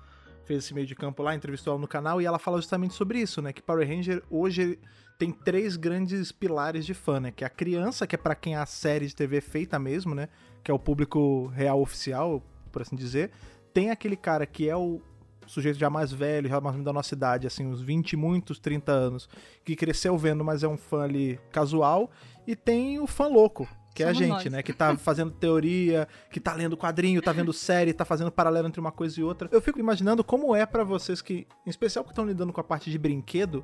fez 0.45 0.65
esse 0.65 0.75
meio 0.75 0.87
de 0.87 0.95
campo 0.95 1.23
lá, 1.23 1.35
entrevistou 1.35 1.73
ela 1.73 1.81
no 1.81 1.89
canal 1.89 2.21
e 2.21 2.27
ela 2.27 2.39
fala 2.39 2.59
justamente 2.59 2.95
sobre 2.95 3.19
isso, 3.19 3.43
né? 3.43 3.53
Que 3.53 3.63
Power 3.63 3.87
Ranger 3.87 4.23
hoje 4.31 4.79
tem 5.19 5.31
três 5.31 5.77
grandes 5.77 6.33
pilares 6.33 6.85
de 6.85 6.95
fã, 6.95 7.21
né? 7.21 7.31
Que 7.31 7.45
é 7.45 7.47
a 7.47 7.51
criança, 7.51 8.07
que 8.07 8.15
é 8.15 8.19
para 8.19 8.35
quem 8.35 8.57
a 8.57 8.67
série 8.67 9.07
de 9.07 9.15
TV 9.15 9.39
é 9.39 9.41
feita 9.41 9.79
mesmo, 9.79 10.15
né? 10.15 10.29
Que 10.63 10.71
é 10.71 10.75
o 10.75 10.79
público 10.79 11.47
real 11.49 11.81
oficial, 11.81 12.43
por 12.73 12.83
assim 12.83 12.97
dizer. 12.97 13.31
Tem 13.73 13.91
aquele 13.91 14.17
cara 14.17 14.47
que 14.47 14.69
é 14.69 14.77
o 14.77 15.01
sujeito 15.47 15.79
já 15.79 15.91
mais 15.91 16.13
velho, 16.13 16.49
já 16.49 16.61
mais 16.61 16.83
da 16.83 16.93
nossa 16.93 17.15
idade, 17.15 17.47
assim, 17.47 17.67
uns 17.67 17.81
20 17.81 18.13
e 18.13 18.17
muitos, 18.17 18.59
30 18.59 18.93
anos, 18.93 19.29
que 19.65 19.77
cresceu 19.77 20.17
vendo, 20.17 20.45
mas 20.45 20.63
é 20.63 20.69
um 20.69 20.77
fã 20.77 21.03
ali 21.03 21.39
casual, 21.51 22.11
e 22.47 22.55
tem 22.55 22.99
o 22.99 23.07
fã 23.07 23.27
louco, 23.27 23.69
que 23.95 24.03
Somos 24.03 24.21
é 24.21 24.25
a 24.25 24.27
gente, 24.27 24.45
nós. 24.45 24.53
né? 24.53 24.63
Que 24.63 24.73
tá 24.73 24.97
fazendo 24.97 25.31
teoria, 25.31 26.09
que 26.31 26.41
tá 26.41 26.53
lendo 26.53 26.77
quadrinho, 26.77 27.23
tá 27.23 27.33
vendo 27.33 27.53
série, 27.53 27.93
tá 27.93 28.05
fazendo 28.05 28.31
paralelo 28.31 28.67
entre 28.67 28.81
uma 28.81 28.91
coisa 28.91 29.21
e 29.21 29.23
outra. 29.23 29.49
Eu 29.53 29.63
fico 29.63 29.79
imaginando 29.79 30.25
como 30.25 30.55
é 30.55 30.67
para 30.67 30.83
vocês 30.83 31.23
que, 31.23 31.47
em 31.65 31.71
especial 31.71 32.05
que 32.05 32.11
estão 32.11 32.27
lidando 32.27 32.53
com 32.53 32.61
a 32.61 32.65
parte 32.65 32.91
de 32.91 32.99
brinquedo, 32.99 33.63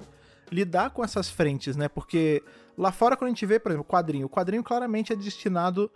lidar 0.51 0.91
com 0.91 1.05
essas 1.05 1.29
frentes, 1.29 1.77
né? 1.77 1.89
Porque 1.89 2.43
lá 2.79 2.93
fora, 2.93 3.17
quando 3.17 3.27
a 3.27 3.31
gente 3.31 3.45
vê, 3.45 3.59
por 3.59 3.73
exemplo, 3.73 3.85
quadrinho, 3.85 4.27
o 4.27 4.31
quadrinho 4.31 4.63
claramente 4.63 5.13
é 5.13 5.17
destinado 5.17 5.91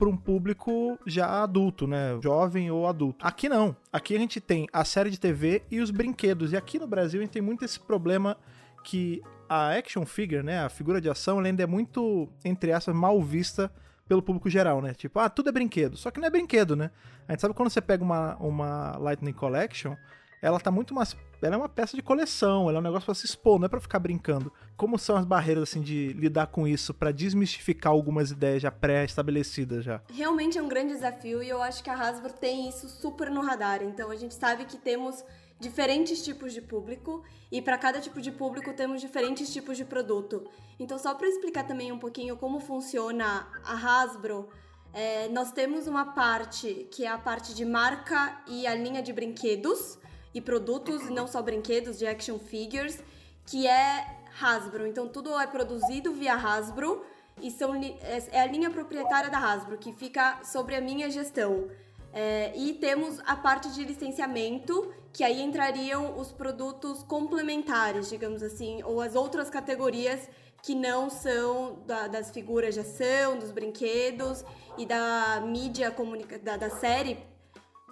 para 0.00 0.08
um 0.08 0.16
público 0.16 0.98
já 1.06 1.42
adulto, 1.42 1.86
né? 1.86 2.18
Jovem 2.22 2.70
ou 2.70 2.86
adulto. 2.86 3.22
Aqui 3.24 3.50
não. 3.50 3.76
Aqui 3.92 4.16
a 4.16 4.18
gente 4.18 4.40
tem 4.40 4.66
a 4.72 4.82
série 4.82 5.10
de 5.10 5.20
TV 5.20 5.62
e 5.70 5.78
os 5.78 5.90
brinquedos. 5.90 6.52
E 6.52 6.56
aqui 6.56 6.78
no 6.78 6.86
Brasil 6.86 7.20
a 7.20 7.22
gente 7.22 7.32
tem 7.32 7.42
muito 7.42 7.66
esse 7.66 7.78
problema 7.78 8.34
que 8.82 9.22
a 9.46 9.76
action 9.76 10.06
figure, 10.06 10.42
né, 10.42 10.64
a 10.64 10.70
figura 10.70 11.02
de 11.02 11.10
ação, 11.10 11.38
ela 11.38 11.48
ainda 11.48 11.62
é 11.62 11.66
muito, 11.66 12.30
entre 12.42 12.72
aspas, 12.72 12.94
mal 12.94 13.20
vista 13.20 13.70
pelo 14.08 14.22
público 14.22 14.48
geral, 14.48 14.80
né? 14.80 14.94
Tipo, 14.94 15.18
ah, 15.18 15.28
tudo 15.28 15.50
é 15.50 15.52
brinquedo. 15.52 15.98
Só 15.98 16.10
que 16.10 16.18
não 16.18 16.28
é 16.28 16.30
brinquedo, 16.30 16.74
né? 16.74 16.90
A 17.28 17.32
gente 17.32 17.42
sabe 17.42 17.52
quando 17.52 17.68
você 17.68 17.82
pega 17.82 18.02
uma, 18.02 18.36
uma 18.36 18.96
Lightning 18.96 19.34
Collection, 19.34 19.96
ela 20.42 20.58
tá 20.58 20.70
muito 20.70 20.94
mais. 20.94 21.16
Ela 21.42 21.54
é 21.54 21.58
uma 21.58 21.68
peça 21.68 21.96
de 21.96 22.02
coleção, 22.02 22.68
ela 22.68 22.78
é 22.78 22.80
um 22.80 22.84
negócio 22.84 23.06
pra 23.06 23.14
se 23.14 23.26
expor, 23.26 23.58
não 23.58 23.66
é 23.66 23.68
pra 23.68 23.80
ficar 23.80 23.98
brincando. 23.98 24.52
Como 24.76 24.98
são 24.98 25.16
as 25.16 25.24
barreiras, 25.24 25.64
assim, 25.64 25.80
de 25.80 26.12
lidar 26.12 26.48
com 26.48 26.66
isso, 26.66 26.92
para 26.92 27.12
desmistificar 27.12 27.92
algumas 27.92 28.30
ideias 28.30 28.62
já 28.62 28.70
pré-estabelecidas 28.70 29.84
já? 29.84 30.02
Realmente 30.12 30.58
é 30.58 30.62
um 30.62 30.68
grande 30.68 30.94
desafio 30.94 31.42
e 31.42 31.48
eu 31.48 31.62
acho 31.62 31.82
que 31.82 31.90
a 31.90 31.94
Hasbro 31.94 32.32
tem 32.32 32.68
isso 32.68 32.88
super 32.88 33.30
no 33.30 33.40
radar. 33.42 33.82
Então 33.82 34.10
a 34.10 34.16
gente 34.16 34.34
sabe 34.34 34.64
que 34.64 34.76
temos 34.76 35.24
diferentes 35.58 36.22
tipos 36.24 36.54
de 36.54 36.62
público 36.62 37.22
e 37.52 37.60
para 37.60 37.76
cada 37.76 38.00
tipo 38.00 38.20
de 38.20 38.32
público 38.32 38.72
temos 38.72 39.00
diferentes 39.00 39.52
tipos 39.52 39.76
de 39.76 39.84
produto. 39.84 40.48
Então, 40.78 40.98
só 40.98 41.14
para 41.14 41.28
explicar 41.28 41.66
também 41.66 41.92
um 41.92 41.98
pouquinho 41.98 42.36
como 42.36 42.60
funciona 42.60 43.46
a 43.62 43.74
Hasbro, 43.74 44.48
é, 44.92 45.28
nós 45.28 45.52
temos 45.52 45.86
uma 45.86 46.14
parte 46.14 46.88
que 46.90 47.04
é 47.04 47.08
a 47.08 47.18
parte 47.18 47.54
de 47.54 47.64
marca 47.64 48.42
e 48.46 48.66
a 48.66 48.74
linha 48.74 49.02
de 49.02 49.12
brinquedos 49.12 49.98
e 50.34 50.40
produtos, 50.40 51.08
não 51.10 51.26
só 51.26 51.42
brinquedos, 51.42 51.98
de 51.98 52.06
action 52.06 52.38
figures, 52.38 53.02
que 53.46 53.66
é 53.66 54.06
Hasbro. 54.40 54.86
Então 54.86 55.08
tudo 55.08 55.38
é 55.38 55.46
produzido 55.46 56.12
via 56.12 56.34
Hasbro 56.34 57.04
e 57.40 57.50
são, 57.50 57.74
é, 57.74 58.22
é 58.32 58.40
a 58.40 58.46
linha 58.46 58.70
proprietária 58.70 59.30
da 59.30 59.38
Hasbro, 59.38 59.78
que 59.78 59.92
fica 59.92 60.40
sobre 60.44 60.74
a 60.76 60.80
minha 60.80 61.10
gestão. 61.10 61.68
É, 62.12 62.52
e 62.56 62.74
temos 62.74 63.20
a 63.24 63.36
parte 63.36 63.70
de 63.72 63.84
licenciamento, 63.84 64.92
que 65.12 65.22
aí 65.22 65.40
entrariam 65.40 66.18
os 66.18 66.32
produtos 66.32 67.04
complementares, 67.04 68.08
digamos 68.08 68.42
assim, 68.42 68.82
ou 68.82 69.00
as 69.00 69.14
outras 69.14 69.48
categorias 69.48 70.28
que 70.62 70.74
não 70.74 71.08
são 71.08 71.78
da, 71.86 72.06
das 72.06 72.30
figuras 72.30 72.74
de 72.74 72.80
ação, 72.80 73.38
dos 73.38 73.50
brinquedos 73.50 74.44
e 74.76 74.84
da 74.84 75.40
mídia 75.40 75.90
comunica 75.90 76.38
da, 76.38 76.56
da 76.56 76.68
série 76.68 77.18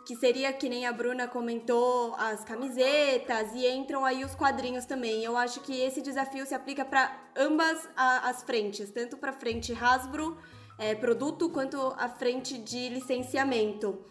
que 0.09 0.17
seria 0.17 0.51
que 0.55 0.71
nem 0.71 0.87
a 0.87 0.91
Bruna 0.91 1.29
comentou, 1.29 2.15
as 2.15 2.43
camisetas 2.43 3.53
e 3.53 3.69
entram 3.69 4.07
aí 4.07 4.25
os 4.25 4.35
quadrinhos 4.35 4.87
também. 4.87 5.23
Eu 5.23 5.37
acho 5.37 5.61
que 5.61 5.79
esse 5.83 6.01
desafio 6.01 6.47
se 6.47 6.55
aplica 6.55 6.83
para 6.83 7.15
ambas 7.37 7.87
a, 7.95 8.31
as 8.31 8.43
frentes, 8.43 8.91
tanto 8.91 9.19
para 9.19 9.33
a 9.33 9.35
frente 9.35 9.71
Hasbro 9.75 10.39
é, 10.79 10.95
produto 10.95 11.51
quanto 11.51 11.95
a 11.99 12.09
frente 12.09 12.57
de 12.57 12.89
licenciamento. 12.89 14.03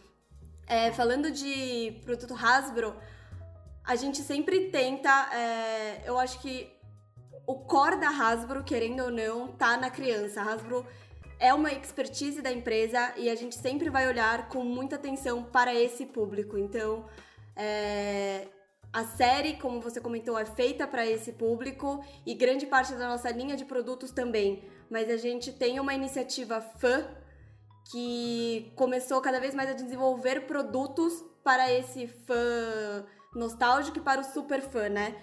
É, 0.68 0.92
falando 0.92 1.32
de 1.32 2.00
produto 2.06 2.36
Hasbro, 2.36 2.96
a 3.84 3.96
gente 3.96 4.22
sempre 4.22 4.70
tenta, 4.70 5.10
é, 5.34 6.04
eu 6.06 6.20
acho 6.20 6.39
que 6.42 6.72
o 7.48 7.56
core 7.56 8.00
da 8.00 8.10
Hasbro, 8.10 8.63
querendo 8.63 9.06
ou 9.06 9.10
não, 9.10 9.48
tá 9.48 9.75
na 9.77 9.89
criança. 9.89 10.44
A 10.44 10.54
Hasbro 10.54 10.86
é 11.39 11.53
uma 11.53 11.72
expertise 11.72 12.41
da 12.41 12.51
empresa 12.51 13.13
e 13.17 13.29
a 13.29 13.36
gente 13.36 13.56
sempre 13.56 13.89
vai 13.89 14.08
olhar 14.08 14.50
com 14.50 14.63
muita 14.63 14.96
atenção 14.96 15.44
para 15.44 15.74
esse 15.74 16.06
público. 16.06 16.58
Então, 16.58 17.06
é, 17.56 18.48
a 18.91 19.03
série, 19.06 19.53
como 19.58 19.79
você 19.79 20.01
comentou, 20.01 20.38
é 20.38 20.46
feita 20.46 20.88
para 20.88 21.06
esse 21.06 21.34
público 21.34 22.03
e 22.25 22.34
grande 22.34 22.65
parte 22.65 22.94
da 22.94 23.08
nossa 23.08 23.29
linha 23.29 23.56
de 23.56 23.65
produtos 23.65 24.12
também. 24.12 24.63
Mas 24.89 25.10
a 25.10 25.17
gente 25.17 25.51
tem 25.51 25.79
uma 25.79 25.94
iniciativa 25.94 26.62
fã 26.62 27.06
que 27.91 28.72
começou 28.75 29.22
cada 29.22 29.39
vez 29.39 29.53
mais 29.53 29.70
a 29.70 29.74
desenvolver 29.74 30.48
produtos 30.48 31.24
para 31.44 31.72
esse 31.72 32.08
fã 32.08 33.06
nostálgico 33.36 34.00
e 34.00 34.01
para 34.01 34.22
o 34.22 34.24
super 34.24 34.62
fã, 34.62 34.89
né? 34.89 35.15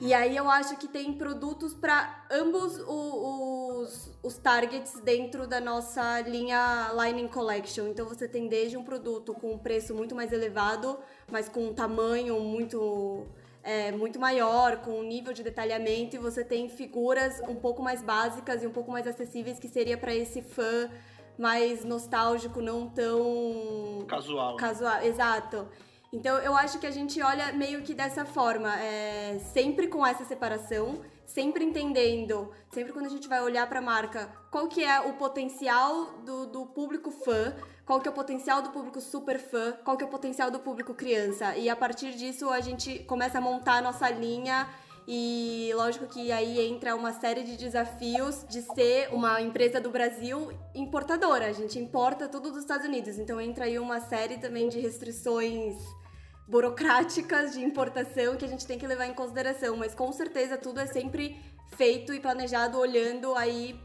E 0.00 0.12
aí 0.12 0.36
eu 0.36 0.50
acho 0.50 0.76
que 0.76 0.88
tem 0.88 1.12
produtos 1.12 1.72
para 1.72 2.24
ambos 2.30 2.78
os, 2.86 4.10
os 4.22 4.36
targets 4.36 5.00
dentro 5.00 5.46
da 5.46 5.60
nossa 5.60 6.20
linha 6.20 6.90
Lining 6.92 7.28
Collection. 7.28 7.86
Então 7.88 8.06
você 8.06 8.26
tem 8.26 8.48
desde 8.48 8.76
um 8.76 8.82
produto 8.82 9.32
com 9.34 9.52
um 9.52 9.58
preço 9.58 9.94
muito 9.94 10.14
mais 10.14 10.32
elevado, 10.32 10.98
mas 11.30 11.48
com 11.48 11.68
um 11.68 11.74
tamanho 11.74 12.40
muito 12.40 13.26
é, 13.62 13.90
muito 13.90 14.18
maior, 14.20 14.76
com 14.78 15.00
um 15.00 15.02
nível 15.02 15.32
de 15.32 15.42
detalhamento, 15.42 16.14
e 16.14 16.18
você 16.20 16.44
tem 16.44 16.68
figuras 16.68 17.40
um 17.48 17.56
pouco 17.56 17.82
mais 17.82 18.00
básicas 18.00 18.62
e 18.62 18.66
um 18.66 18.72
pouco 18.72 18.92
mais 18.92 19.06
acessíveis 19.08 19.58
que 19.58 19.68
seria 19.68 19.98
para 19.98 20.14
esse 20.14 20.40
fã 20.40 20.88
mais 21.36 21.84
nostálgico, 21.84 22.62
não 22.62 22.88
tão 22.88 24.04
casual. 24.06 24.56
Casual, 24.56 25.02
exato. 25.02 25.68
Então 26.12 26.38
eu 26.38 26.56
acho 26.56 26.78
que 26.78 26.86
a 26.86 26.90
gente 26.90 27.20
olha 27.20 27.52
meio 27.52 27.82
que 27.82 27.94
dessa 27.94 28.24
forma, 28.24 28.74
é, 28.80 29.38
sempre 29.52 29.88
com 29.88 30.06
essa 30.06 30.24
separação, 30.24 31.00
sempre 31.26 31.64
entendendo, 31.64 32.52
sempre 32.70 32.92
quando 32.92 33.06
a 33.06 33.10
gente 33.10 33.28
vai 33.28 33.42
olhar 33.42 33.68
para 33.68 33.80
a 33.80 33.82
marca, 33.82 34.30
qual 34.50 34.68
que 34.68 34.84
é 34.84 35.00
o 35.00 35.14
potencial 35.14 36.18
do, 36.24 36.46
do 36.46 36.66
público 36.66 37.10
fã, 37.10 37.54
qual 37.84 38.00
que 38.00 38.08
é 38.08 38.10
o 38.10 38.14
potencial 38.14 38.62
do 38.62 38.70
público 38.70 39.00
super 39.00 39.38
fã, 39.38 39.72
qual 39.84 39.96
que 39.96 40.04
é 40.04 40.06
o 40.06 40.10
potencial 40.10 40.50
do 40.50 40.60
público 40.60 40.94
criança. 40.94 41.56
E 41.56 41.68
a 41.68 41.76
partir 41.76 42.14
disso 42.14 42.50
a 42.50 42.60
gente 42.60 43.00
começa 43.00 43.38
a 43.38 43.40
montar 43.40 43.74
a 43.74 43.82
nossa 43.82 44.08
linha 44.08 44.68
e 45.08 45.70
lógico 45.74 46.06
que 46.06 46.32
aí 46.32 46.60
entra 46.66 46.96
uma 46.96 47.12
série 47.12 47.44
de 47.44 47.56
desafios 47.56 48.44
de 48.48 48.60
ser 48.62 49.08
uma 49.12 49.40
empresa 49.40 49.80
do 49.80 49.88
Brasil 49.88 50.50
importadora. 50.74 51.46
A 51.46 51.52
gente 51.52 51.78
importa 51.78 52.28
tudo 52.28 52.50
dos 52.50 52.62
Estados 52.62 52.86
Unidos. 52.86 53.16
Então 53.16 53.40
entra 53.40 53.66
aí 53.66 53.78
uma 53.78 54.00
série 54.00 54.38
também 54.38 54.68
de 54.68 54.80
restrições 54.80 55.76
burocráticas 56.48 57.52
de 57.52 57.62
importação 57.62 58.36
que 58.36 58.44
a 58.44 58.48
gente 58.48 58.66
tem 58.66 58.78
que 58.78 58.86
levar 58.86 59.06
em 59.06 59.14
consideração. 59.14 59.76
Mas 59.76 59.94
com 59.94 60.10
certeza 60.10 60.58
tudo 60.58 60.80
é 60.80 60.86
sempre 60.86 61.40
feito 61.76 62.12
e 62.12 62.18
planejado 62.18 62.76
olhando 62.76 63.32
aí 63.36 63.78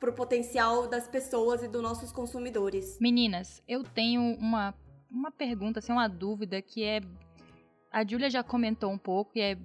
pro 0.00 0.12
potencial 0.12 0.88
das 0.88 1.06
pessoas 1.06 1.62
e 1.62 1.68
dos 1.68 1.82
nossos 1.82 2.10
consumidores. 2.10 2.98
Meninas, 3.00 3.62
eu 3.68 3.84
tenho 3.84 4.36
uma, 4.38 4.74
uma 5.08 5.30
pergunta, 5.30 5.78
assim, 5.78 5.92
uma 5.92 6.08
dúvida 6.08 6.60
que 6.60 6.82
é. 6.82 7.00
A 7.90 8.04
Júlia 8.04 8.28
já 8.28 8.42
comentou 8.42 8.90
um 8.90 8.98
pouco 8.98 9.32
e 9.36 9.40
é 9.40 9.58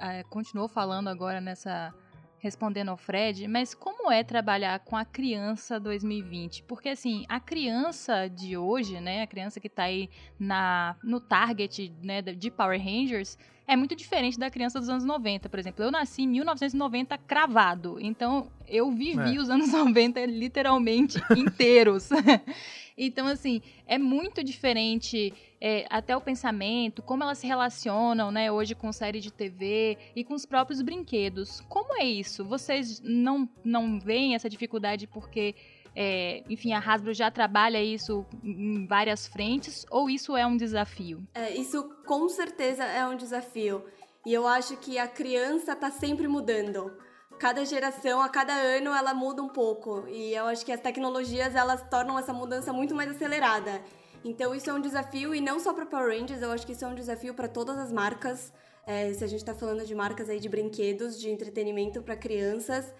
é, 0.00 0.22
continuou 0.24 0.68
falando 0.68 1.08
agora 1.08 1.40
nessa 1.40 1.94
respondendo 2.40 2.88
ao 2.88 2.96
Fred, 2.96 3.46
mas 3.46 3.74
como 3.74 4.10
é 4.10 4.24
trabalhar 4.24 4.80
com 4.80 4.96
a 4.96 5.04
criança 5.04 5.78
2020? 5.78 6.62
Porque 6.62 6.88
assim, 6.88 7.26
a 7.28 7.38
criança 7.38 8.28
de 8.28 8.56
hoje, 8.56 8.98
né, 8.98 9.22
a 9.22 9.26
criança 9.26 9.60
que 9.60 9.66
está 9.66 9.84
aí 9.84 10.08
na 10.38 10.96
no 11.02 11.20
target, 11.20 11.92
né, 12.02 12.22
de 12.22 12.50
Power 12.50 12.82
Rangers, 12.82 13.36
é 13.66 13.76
muito 13.76 13.94
diferente 13.94 14.38
da 14.38 14.50
criança 14.50 14.80
dos 14.80 14.88
anos 14.88 15.04
90, 15.04 15.48
por 15.48 15.58
exemplo. 15.58 15.84
Eu 15.84 15.92
nasci 15.92 16.22
em 16.22 16.26
1990 16.26 17.16
cravado, 17.18 17.98
então 18.00 18.50
eu 18.66 18.90
vivi 18.90 19.36
é. 19.36 19.40
os 19.40 19.50
anos 19.50 19.70
90 19.72 20.24
literalmente 20.24 21.20
inteiros. 21.36 22.08
Então, 23.02 23.26
assim, 23.26 23.62
é 23.86 23.96
muito 23.96 24.44
diferente 24.44 25.32
é, 25.58 25.86
até 25.88 26.14
o 26.14 26.20
pensamento, 26.20 27.00
como 27.00 27.22
elas 27.22 27.38
se 27.38 27.46
relacionam, 27.46 28.30
né, 28.30 28.52
hoje 28.52 28.74
com 28.74 28.92
série 28.92 29.20
de 29.20 29.32
TV 29.32 29.96
e 30.14 30.22
com 30.22 30.34
os 30.34 30.44
próprios 30.44 30.82
brinquedos. 30.82 31.62
Como 31.62 31.96
é 31.96 32.04
isso? 32.04 32.44
Vocês 32.44 33.00
não, 33.00 33.48
não 33.64 33.98
veem 33.98 34.34
essa 34.34 34.50
dificuldade 34.50 35.06
porque, 35.06 35.54
é, 35.96 36.44
enfim, 36.46 36.74
a 36.74 36.78
Hasbro 36.78 37.14
já 37.14 37.30
trabalha 37.30 37.82
isso 37.82 38.26
em 38.44 38.86
várias 38.86 39.26
frentes 39.26 39.86
ou 39.90 40.10
isso 40.10 40.36
é 40.36 40.46
um 40.46 40.58
desafio? 40.58 41.26
É, 41.34 41.56
isso 41.56 41.82
com 42.04 42.28
certeza 42.28 42.84
é 42.84 43.06
um 43.08 43.16
desafio. 43.16 43.82
E 44.26 44.34
eu 44.34 44.46
acho 44.46 44.76
que 44.76 44.98
a 44.98 45.08
criança 45.08 45.72
está 45.72 45.90
sempre 45.90 46.28
mudando 46.28 46.92
cada 47.40 47.64
geração, 47.64 48.20
a 48.20 48.28
cada 48.28 48.52
ano, 48.52 48.94
ela 48.94 49.14
muda 49.14 49.42
um 49.42 49.48
pouco. 49.48 50.04
E 50.08 50.34
eu 50.34 50.44
acho 50.44 50.64
que 50.64 50.70
as 50.70 50.80
tecnologias, 50.80 51.54
elas 51.54 51.82
tornam 51.88 52.18
essa 52.18 52.34
mudança 52.34 52.70
muito 52.70 52.94
mais 52.94 53.10
acelerada. 53.10 53.80
Então 54.22 54.54
isso 54.54 54.68
é 54.68 54.74
um 54.74 54.80
desafio, 54.80 55.34
e 55.34 55.40
não 55.40 55.58
só 55.58 55.72
para 55.72 55.86
Power 55.86 56.10
Rangers, 56.14 56.42
eu 56.42 56.52
acho 56.52 56.66
que 56.66 56.72
isso 56.72 56.84
é 56.84 56.88
um 56.88 56.94
desafio 56.94 57.32
para 57.32 57.48
todas 57.48 57.78
as 57.78 57.90
marcas. 57.90 58.52
É, 58.86 59.10
se 59.14 59.24
a 59.24 59.26
gente 59.26 59.40
está 59.40 59.54
falando 59.54 59.86
de 59.86 59.94
marcas 59.94 60.28
aí 60.28 60.38
de 60.38 60.48
brinquedos, 60.50 61.18
de 61.18 61.30
entretenimento 61.30 62.02
para 62.02 62.14
crianças. 62.14 62.92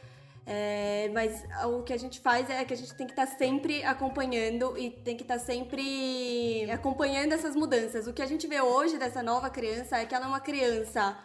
É, 0.47 1.11
mas 1.12 1.44
o 1.66 1.82
que 1.82 1.92
a 1.92 1.99
gente 1.99 2.18
faz 2.18 2.49
é 2.49 2.64
que 2.64 2.73
a 2.73 2.76
gente 2.76 2.94
tem 2.94 3.06
que 3.06 3.12
estar 3.12 3.26
tá 3.26 3.37
sempre 3.37 3.85
acompanhando 3.85 4.76
e 4.78 4.90
tem 4.90 5.16
que 5.16 5.23
estar 5.23 5.38
tá 5.38 5.44
sempre 5.44 6.66
acompanhando 6.70 7.32
essas 7.35 7.54
mudanças. 7.54 8.06
O 8.06 8.14
que 8.14 8.23
a 8.23 8.26
gente 8.26 8.47
vê 8.47 8.61
hoje 8.61 8.97
dessa 8.97 9.23
nova 9.23 9.50
criança 9.50 9.99
é 9.99 10.06
que 10.06 10.14
ela 10.14 10.25
é 10.25 10.28
uma 10.28 10.40
criança 10.40 11.18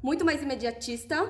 muito 0.00 0.24
mais 0.24 0.40
imediatista, 0.42 1.28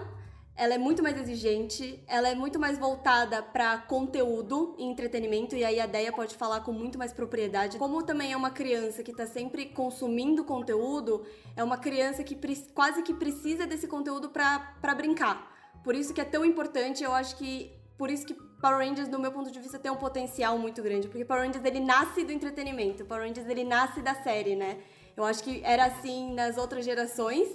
ela 0.54 0.74
é 0.74 0.78
muito 0.78 1.02
mais 1.02 1.18
exigente, 1.18 2.02
ela 2.06 2.28
é 2.28 2.34
muito 2.34 2.58
mais 2.58 2.78
voltada 2.78 3.42
para 3.42 3.78
conteúdo 3.78 4.74
e 4.78 4.84
entretenimento, 4.84 5.56
e 5.56 5.64
aí 5.64 5.80
a 5.80 5.86
Deia 5.86 6.12
pode 6.12 6.36
falar 6.36 6.60
com 6.60 6.72
muito 6.72 6.98
mais 6.98 7.12
propriedade. 7.12 7.78
Como 7.78 8.02
também 8.02 8.32
é 8.32 8.36
uma 8.36 8.50
criança 8.50 9.02
que 9.02 9.10
está 9.10 9.26
sempre 9.26 9.66
consumindo 9.66 10.44
conteúdo, 10.44 11.24
é 11.56 11.64
uma 11.64 11.78
criança 11.78 12.22
que 12.22 12.38
quase 12.74 13.02
que 13.02 13.14
precisa 13.14 13.66
desse 13.66 13.88
conteúdo 13.88 14.28
para 14.28 14.94
brincar. 14.94 15.50
Por 15.82 15.94
isso 15.94 16.12
que 16.12 16.20
é 16.20 16.24
tão 16.24 16.44
importante, 16.44 17.02
eu 17.02 17.12
acho 17.12 17.36
que 17.36 17.72
por 17.96 18.10
isso 18.10 18.26
que 18.26 18.34
Power 18.34 18.78
Rangers, 18.78 19.08
no 19.08 19.18
meu 19.18 19.32
ponto 19.32 19.50
de 19.50 19.58
vista, 19.58 19.78
tem 19.78 19.90
um 19.90 19.96
potencial 19.96 20.58
muito 20.58 20.82
grande, 20.82 21.08
porque 21.08 21.24
Power 21.24 21.44
Rangers 21.44 21.64
ele 21.64 21.80
nasce 21.80 22.24
do 22.24 22.30
entretenimento, 22.30 23.04
Power 23.04 23.26
Rangers 23.26 23.48
ele 23.48 23.64
nasce 23.64 24.00
da 24.00 24.14
série, 24.14 24.54
né? 24.54 24.78
Eu 25.16 25.24
acho 25.24 25.42
que 25.42 25.60
era 25.64 25.86
assim 25.86 26.32
nas 26.34 26.56
outras 26.56 26.84
gerações 26.84 27.48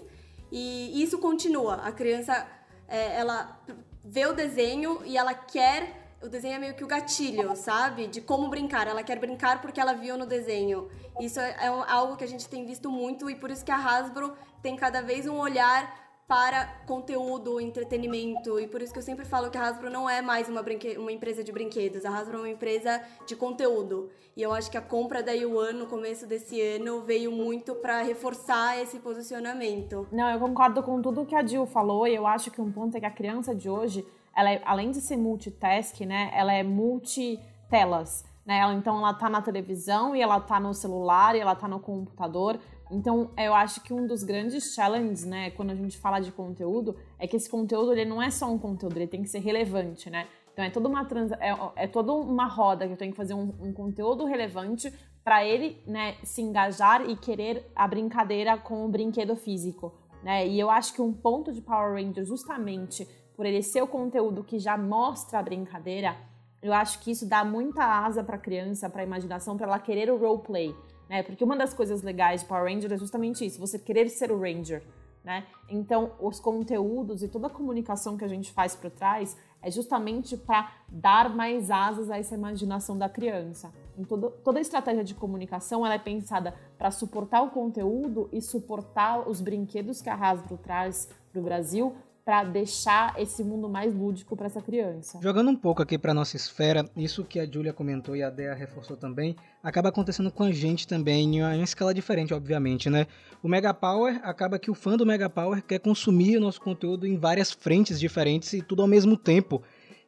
e 0.51 1.01
isso 1.01 1.18
continua. 1.20 1.75
A 1.75 1.92
criança 1.92 2.46
é, 2.88 3.20
ela 3.20 3.60
vê 4.03 4.25
o 4.25 4.34
desenho 4.34 5.01
e 5.06 5.17
ela 5.17 5.34
quer. 5.34 6.06
O 6.22 6.27
desenho 6.27 6.56
é 6.56 6.60
meio 6.60 6.74
que 6.74 6.84
o 6.84 6.88
gatilho, 6.88 7.56
sabe? 7.56 8.08
De 8.08 8.22
como 8.22 8.50
brincar. 8.50 8.88
Ela 8.88 9.03
quer 9.03 9.20
brincar 9.20 9.62
porque 9.62 9.79
ela 9.79 9.94
viu 9.94 10.17
no 10.17 10.25
desenho. 10.25 10.89
Isso 11.20 11.39
é, 11.39 11.51
é 11.60 11.67
algo 11.67 12.15
que 12.15 12.24
a 12.24 12.27
gente 12.27 12.48
tem 12.48 12.65
visto 12.65 12.89
muito 12.89 13.29
e 13.29 13.36
por 13.36 13.51
isso 13.51 13.63
que 13.63 13.72
a 13.72 13.77
Hasbro 13.77 14.36
tem 14.62 14.75
cada 14.75 15.01
vez 15.01 15.27
um 15.27 15.38
olhar 15.38 16.07
para 16.27 16.65
conteúdo, 16.86 17.60
entretenimento. 17.62 18.60
E 18.60 18.67
por 18.67 18.81
isso 18.81 18.91
que 18.91 19.00
eu 19.00 19.03
sempre 19.03 19.24
falo 19.24 19.50
que 19.50 19.57
a 19.57 19.63
Hasbro 19.63 19.89
não 19.89 20.10
é 20.10 20.22
mais 20.22 20.50
uma, 20.50 20.63
uma 20.98 21.12
empresa 21.12 21.41
de 21.41 21.53
brinquedos. 21.53 22.03
A 22.05 22.10
Hasbro 22.10 22.38
é 22.38 22.41
uma 22.41 22.50
empresa 22.50 23.01
de 23.25 23.36
conteúdo. 23.36 24.10
E 24.36 24.41
eu 24.41 24.53
acho 24.53 24.69
que 24.69 24.77
a 24.77 24.81
compra 24.81 25.24
da 25.24 25.31
Yuan 25.31 25.72
no 25.72 25.88
começo 25.88 26.27
desse 26.27 26.62
ano 26.62 27.01
veio 27.01 27.31
muito 27.31 27.74
para 27.75 28.01
reforçar 28.01 28.77
esse 28.77 29.00
posicionamento. 29.00 30.05
Não, 30.12 30.29
eu 30.29 30.38
concordo 30.38 30.84
com 30.84 31.01
tudo 31.01 31.25
que 31.25 31.34
a 31.34 31.46
Jill 31.46 31.65
falou. 31.65 32.05
E 32.05 32.15
eu 32.15 32.27
acho 32.27 32.51
que 32.51 32.60
um 32.60 32.72
ponto 32.72 32.98
é 32.98 33.00
que 33.00 33.05
a 33.05 33.12
criança 33.12 33.55
de 33.55 33.69
hoje, 33.69 34.05
ela 34.36 34.51
é, 34.51 34.62
além 34.65 34.91
de 34.91 35.00
ser 35.00 35.15
multitask, 35.15 36.01
né, 36.01 36.29
ela 36.34 36.51
é 36.51 36.62
multitelas. 36.62 38.25
Né? 38.46 38.62
Então 38.74 38.98
ela 38.98 39.13
tá 39.13 39.29
na 39.29 39.41
televisão 39.41 40.13
e 40.13 40.22
ela 40.22 40.41
tá 40.41 40.60
no 40.60 40.74
celular 40.74 41.36
e 41.36 41.39
ela 41.39 41.55
tá 41.55 41.69
no 41.69 41.79
computador. 41.79 42.60
Então, 42.89 43.32
eu 43.38 43.53
acho 43.53 43.82
que 43.82 43.94
um 43.94 44.08
dos 44.08 44.24
grandes 44.24 44.74
challenges, 44.74 45.25
né, 45.25 45.51
quando 45.51 45.72
a 45.72 45.75
gente 45.75 45.98
fala 45.98 46.20
de 46.20 46.32
conteúdo, 46.32 46.96
é 47.20 47.27
que 47.27 47.36
esse 47.36 47.50
conteúdo 47.50 47.91
ele 47.91 48.06
não 48.06 48.22
é 48.22 48.29
só 48.29 48.50
um 48.50 48.58
conteúdo, 48.58 48.98
ele 48.98 49.08
tem 49.08 49.22
que 49.22 49.29
ser 49.29 49.39
relevante, 49.39 50.10
né? 50.10 50.27
Então, 50.53 50.65
é 50.65 50.70
toda 50.70 50.88
uma 50.88 51.06
trans, 51.06 51.32
é, 51.34 51.56
é 51.75 51.88
toda 51.88 52.13
uma 52.13 52.48
roda 52.48 52.88
que 52.88 52.94
eu 52.94 52.98
tenho 52.98 53.12
que 53.12 53.17
fazer 53.17 53.34
um, 53.34 53.53
um 53.62 53.74
conteúdo 53.74 54.25
relevante 54.25 54.91
para 55.24 55.46
ele, 55.46 55.77
né, 55.86 56.15
se 56.24 56.41
engajar 56.41 57.08
e 57.08 57.15
querer 57.15 57.70
a 57.75 57.88
brincadeira 57.88 58.58
com 58.58 58.86
o 58.86 58.89
brinquedo 58.89 59.36
físico, 59.36 59.94
né? 60.24 60.48
E 60.48 60.60
eu 60.60 60.70
acho 60.70 60.94
que 60.94 61.01
um 61.01 61.13
ponto 61.13 61.51
de 61.51 61.62
Power 61.62 61.94
Rangers, 61.94 62.27
justamente 62.27 63.08
por 63.36 63.46
ele 63.46 63.62
ser 63.62 63.84
o 63.84 63.88
conteúdo 63.88 64.44
que 64.44 64.58
já 64.58 64.77
mostra 64.77 65.38
a 65.38 65.44
brincadeira, 65.44 66.15
eu 66.62 66.74
acho 66.74 67.00
que 67.00 67.12
isso 67.12 67.27
dá 67.27 67.46
muita 67.46 67.84
asa 67.84 68.24
para 68.24 68.36
a 68.36 68.39
criança, 68.39 68.89
para 68.89 69.01
a 69.01 69.06
imaginação, 69.06 69.56
para 69.56 69.67
ela 69.67 69.79
querer 69.79 70.10
o 70.10 70.17
roleplay 70.17 70.74
né? 71.10 71.24
Porque 71.24 71.44
uma 71.44 71.56
das 71.56 71.74
coisas 71.74 72.02
legais 72.02 72.42
de 72.42 72.48
Power 72.48 72.72
Ranger 72.72 72.94
é 72.94 72.98
justamente 72.98 73.46
isso, 73.46 73.60
você 73.60 73.80
querer 73.80 74.10
ser 74.10 74.32
o 74.32 74.40
Ranger, 74.40 74.84
né? 75.24 75.46
Então, 75.70 76.12
os 76.20 76.40
conteúdos 76.40 77.22
e 77.22 77.28
toda 77.28 77.48
a 77.48 77.50
comunicação 77.50 78.18
que 78.18 78.24
a 78.24 78.28
gente 78.28 78.52
faz 78.52 78.76
por 78.76 78.90
trás 78.90 79.36
é 79.62 79.70
justamente 79.70 80.38
para 80.38 80.72
dar 80.88 81.30
mais 81.36 81.70
asas 81.72 82.10
a 82.10 82.18
essa 82.18 82.36
imaginação 82.36 82.98
da 82.98 83.10
criança. 83.10 83.74
Em 83.98 84.04
todo, 84.04 84.30
toda 84.44 84.60
a 84.60 84.62
estratégia 84.62 85.04
de 85.04 85.16
comunicação 85.16 85.86
ela 85.86 85.96
é 85.96 86.00
pensada 86.00 86.54
para 86.78 86.92
suportar 86.92 87.42
o 87.42 87.50
conteúdo 87.50 88.30
e 88.32 88.42
suportar 88.42 89.28
os 89.28 89.42
brinquedos 89.42 90.02
que 90.02 90.10
a 90.10 90.16
Hasbro 90.16 90.58
traz 90.58 91.10
para 91.32 91.42
o 91.42 91.44
Brasil 91.44 91.96
para 92.27 92.43
deixar 92.43 93.17
esse 93.17 93.41
mundo 93.41 93.69
mais 93.69 93.96
lúdico 93.96 94.36
para 94.36 94.48
essa 94.48 94.62
criança. 94.62 95.17
Jogando 95.24 95.50
um 95.50 95.55
pouco 95.55 95.81
aqui 95.81 95.98
para 95.98 96.13
nossa 96.13 96.36
esfera, 96.36 96.86
isso 96.93 97.24
que 97.24 97.39
a 97.39 97.50
Julia 97.50 97.72
comentou 97.72 98.17
e 98.17 98.22
a 98.22 98.29
Dea 98.29 98.53
reforçou 98.53 98.98
também, 98.98 99.34
acaba 99.63 99.88
acontecendo 99.88 100.29
com 100.29 100.43
a 100.43 100.51
gente 100.51 100.86
também 100.86 101.38
em 101.38 101.41
uma, 101.41 101.55
escala 101.55 101.93
diferente, 101.93 102.34
obviamente, 102.34 102.89
né? 102.89 103.07
O 103.41 103.48
Mega 103.48 103.74
Power 103.74 104.19
acaba 104.24 104.60
que 104.60 104.69
o 104.69 104.74
fã 104.74 104.98
do 104.98 105.05
Mega 105.05 105.29
Power 105.29 105.63
quer 105.63 105.79
consumir 105.79 106.36
o 106.36 106.41
nosso 106.41 106.60
conteúdo 106.60 107.07
em 107.07 107.17
várias 107.17 107.53
frentes 107.53 107.98
diferentes 107.98 108.51
e 108.51 108.62
tudo 108.62 108.81
ao 108.81 108.89
mesmo 108.89 109.15
tempo. 109.15 109.63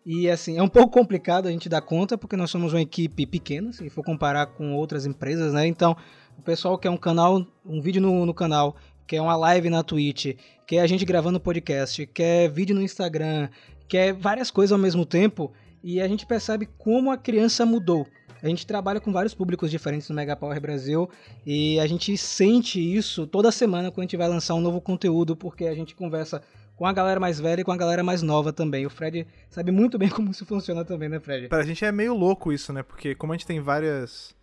E 0.05 0.29
assim, 0.29 0.57
é 0.57 0.61
um 0.61 0.67
pouco 0.67 0.89
complicado 0.89 1.47
a 1.47 1.51
gente 1.51 1.69
dar 1.69 1.79
conta, 1.79 2.17
porque 2.17 2.35
nós 2.35 2.51
somos 2.51 2.73
uma 2.73 2.81
equipe 2.81 3.25
pequena, 3.25 3.71
se 3.71 3.89
for 3.89 4.03
comparar 4.03 4.47
com 4.47 4.73
outras 4.73 5.05
empresas, 5.05 5.53
né? 5.53 5.65
Então, 5.67 5.95
o 6.37 6.41
pessoal 6.41 6.77
quer 6.77 6.89
um 6.89 6.97
canal, 6.97 7.45
um 7.65 7.81
vídeo 7.81 8.01
no, 8.01 8.25
no 8.25 8.33
canal 8.33 8.75
quer 9.09 9.21
uma 9.21 9.35
live 9.35 9.71
na 9.71 9.81
Twitch, 9.81 10.35
quer 10.67 10.81
a 10.81 10.85
gente 10.85 11.03
gravando 11.03 11.39
podcast, 11.39 12.05
quer 12.05 12.47
vídeo 12.47 12.75
no 12.75 12.81
Instagram, 12.83 13.49
quer 13.87 14.13
várias 14.13 14.51
coisas 14.51 14.71
ao 14.71 14.77
mesmo 14.77 15.03
tempo, 15.03 15.51
e 15.83 15.99
a 15.99 16.07
gente 16.07 16.27
percebe 16.27 16.69
como 16.77 17.09
a 17.09 17.17
criança 17.17 17.65
mudou. 17.65 18.05
A 18.39 18.47
gente 18.47 18.67
trabalha 18.67 18.99
com 18.99 19.11
vários 19.11 19.33
públicos 19.33 19.71
diferentes 19.71 20.07
no 20.09 20.15
Mega 20.15 20.35
Power 20.35 20.61
Brasil 20.61 21.09
e 21.43 21.79
a 21.79 21.87
gente 21.87 22.15
sente 22.19 22.79
isso 22.79 23.25
toda 23.25 23.51
semana 23.51 23.89
quando 23.89 24.01
a 24.01 24.03
gente 24.03 24.15
vai 24.15 24.27
lançar 24.27 24.53
um 24.53 24.61
novo 24.61 24.79
conteúdo, 24.79 25.35
porque 25.35 25.65
a 25.65 25.73
gente 25.73 25.95
conversa 25.95 26.39
com 26.75 26.85
a 26.85 26.93
galera 26.93 27.19
mais 27.19 27.39
velha 27.39 27.61
e 27.61 27.63
com 27.63 27.71
a 27.71 27.77
galera 27.77 28.03
mais 28.03 28.21
nova 28.21 28.53
também. 28.53 28.85
O 28.85 28.91
Fred 28.91 29.25
sabe 29.49 29.71
muito 29.71 29.97
bem 29.97 30.07
como 30.13 30.29
isso 30.29 30.45
funciona 30.45 30.85
também, 30.85 31.09
né, 31.09 31.19
Fred? 31.19 31.47
Pra 31.47 31.63
gente 31.63 31.83
é 31.83 31.91
meio 31.91 32.13
louco 32.13 32.53
isso, 32.53 32.71
né? 32.71 32.83
Porque 32.83 33.15
como 33.15 33.33
a 33.33 33.35
gente 33.35 33.47
tem 33.47 33.59
várias 33.59 34.35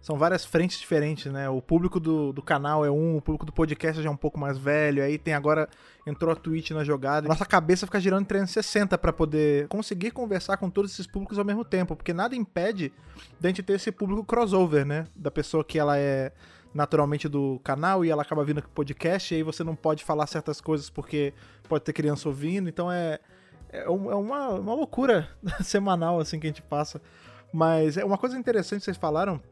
são 0.00 0.16
várias 0.16 0.44
frentes 0.44 0.78
diferentes, 0.78 1.30
né? 1.30 1.48
O 1.48 1.60
público 1.60 2.00
do, 2.00 2.32
do 2.32 2.42
canal 2.42 2.84
é 2.84 2.90
um, 2.90 3.18
o 3.18 3.20
público 3.20 3.44
do 3.44 3.52
podcast 3.52 4.02
já 4.02 4.08
é 4.08 4.12
um 4.12 4.16
pouco 4.16 4.38
mais 4.38 4.56
velho, 4.56 5.02
aí 5.02 5.18
tem 5.18 5.34
agora 5.34 5.68
entrou 6.06 6.32
a 6.32 6.36
Twitch 6.36 6.70
na 6.70 6.82
jogada. 6.82 7.28
Nossa 7.28 7.44
cabeça 7.44 7.86
fica 7.86 8.00
girando 8.00 8.22
em 8.22 8.26
360 8.26 8.96
para 8.96 9.12
poder 9.12 9.68
conseguir 9.68 10.10
conversar 10.10 10.56
com 10.56 10.70
todos 10.70 10.92
esses 10.92 11.06
públicos 11.06 11.38
ao 11.38 11.44
mesmo 11.44 11.64
tempo, 11.64 11.94
porque 11.94 12.14
nada 12.14 12.34
impede 12.34 12.92
da 13.38 13.48
gente 13.48 13.62
ter 13.62 13.74
esse 13.74 13.92
público 13.92 14.24
crossover, 14.24 14.86
né? 14.86 15.06
Da 15.14 15.30
pessoa 15.30 15.62
que 15.62 15.78
ela 15.78 15.98
é 15.98 16.32
naturalmente 16.72 17.28
do 17.28 17.60
canal 17.62 18.04
e 18.04 18.10
ela 18.10 18.22
acaba 18.22 18.44
vindo 18.44 18.58
aqui 18.58 18.68
podcast, 18.68 19.34
e 19.34 19.38
aí 19.38 19.42
você 19.42 19.62
não 19.62 19.74
pode 19.74 20.02
falar 20.02 20.26
certas 20.26 20.60
coisas 20.60 20.88
porque 20.88 21.34
pode 21.68 21.84
ter 21.84 21.92
criança 21.92 22.28
ouvindo, 22.28 22.68
então 22.68 22.90
é, 22.90 23.18
é, 23.70 23.82
é 23.82 23.88
uma, 23.88 24.48
uma 24.48 24.74
loucura 24.74 25.28
semanal 25.62 26.18
assim 26.20 26.40
que 26.40 26.46
a 26.46 26.50
gente 26.50 26.62
passa. 26.62 27.02
Mas 27.52 27.96
é 27.96 28.04
uma 28.04 28.16
coisa 28.16 28.38
interessante 28.38 28.78
que 28.78 28.84
vocês 28.84 28.96
falaram 28.96 29.42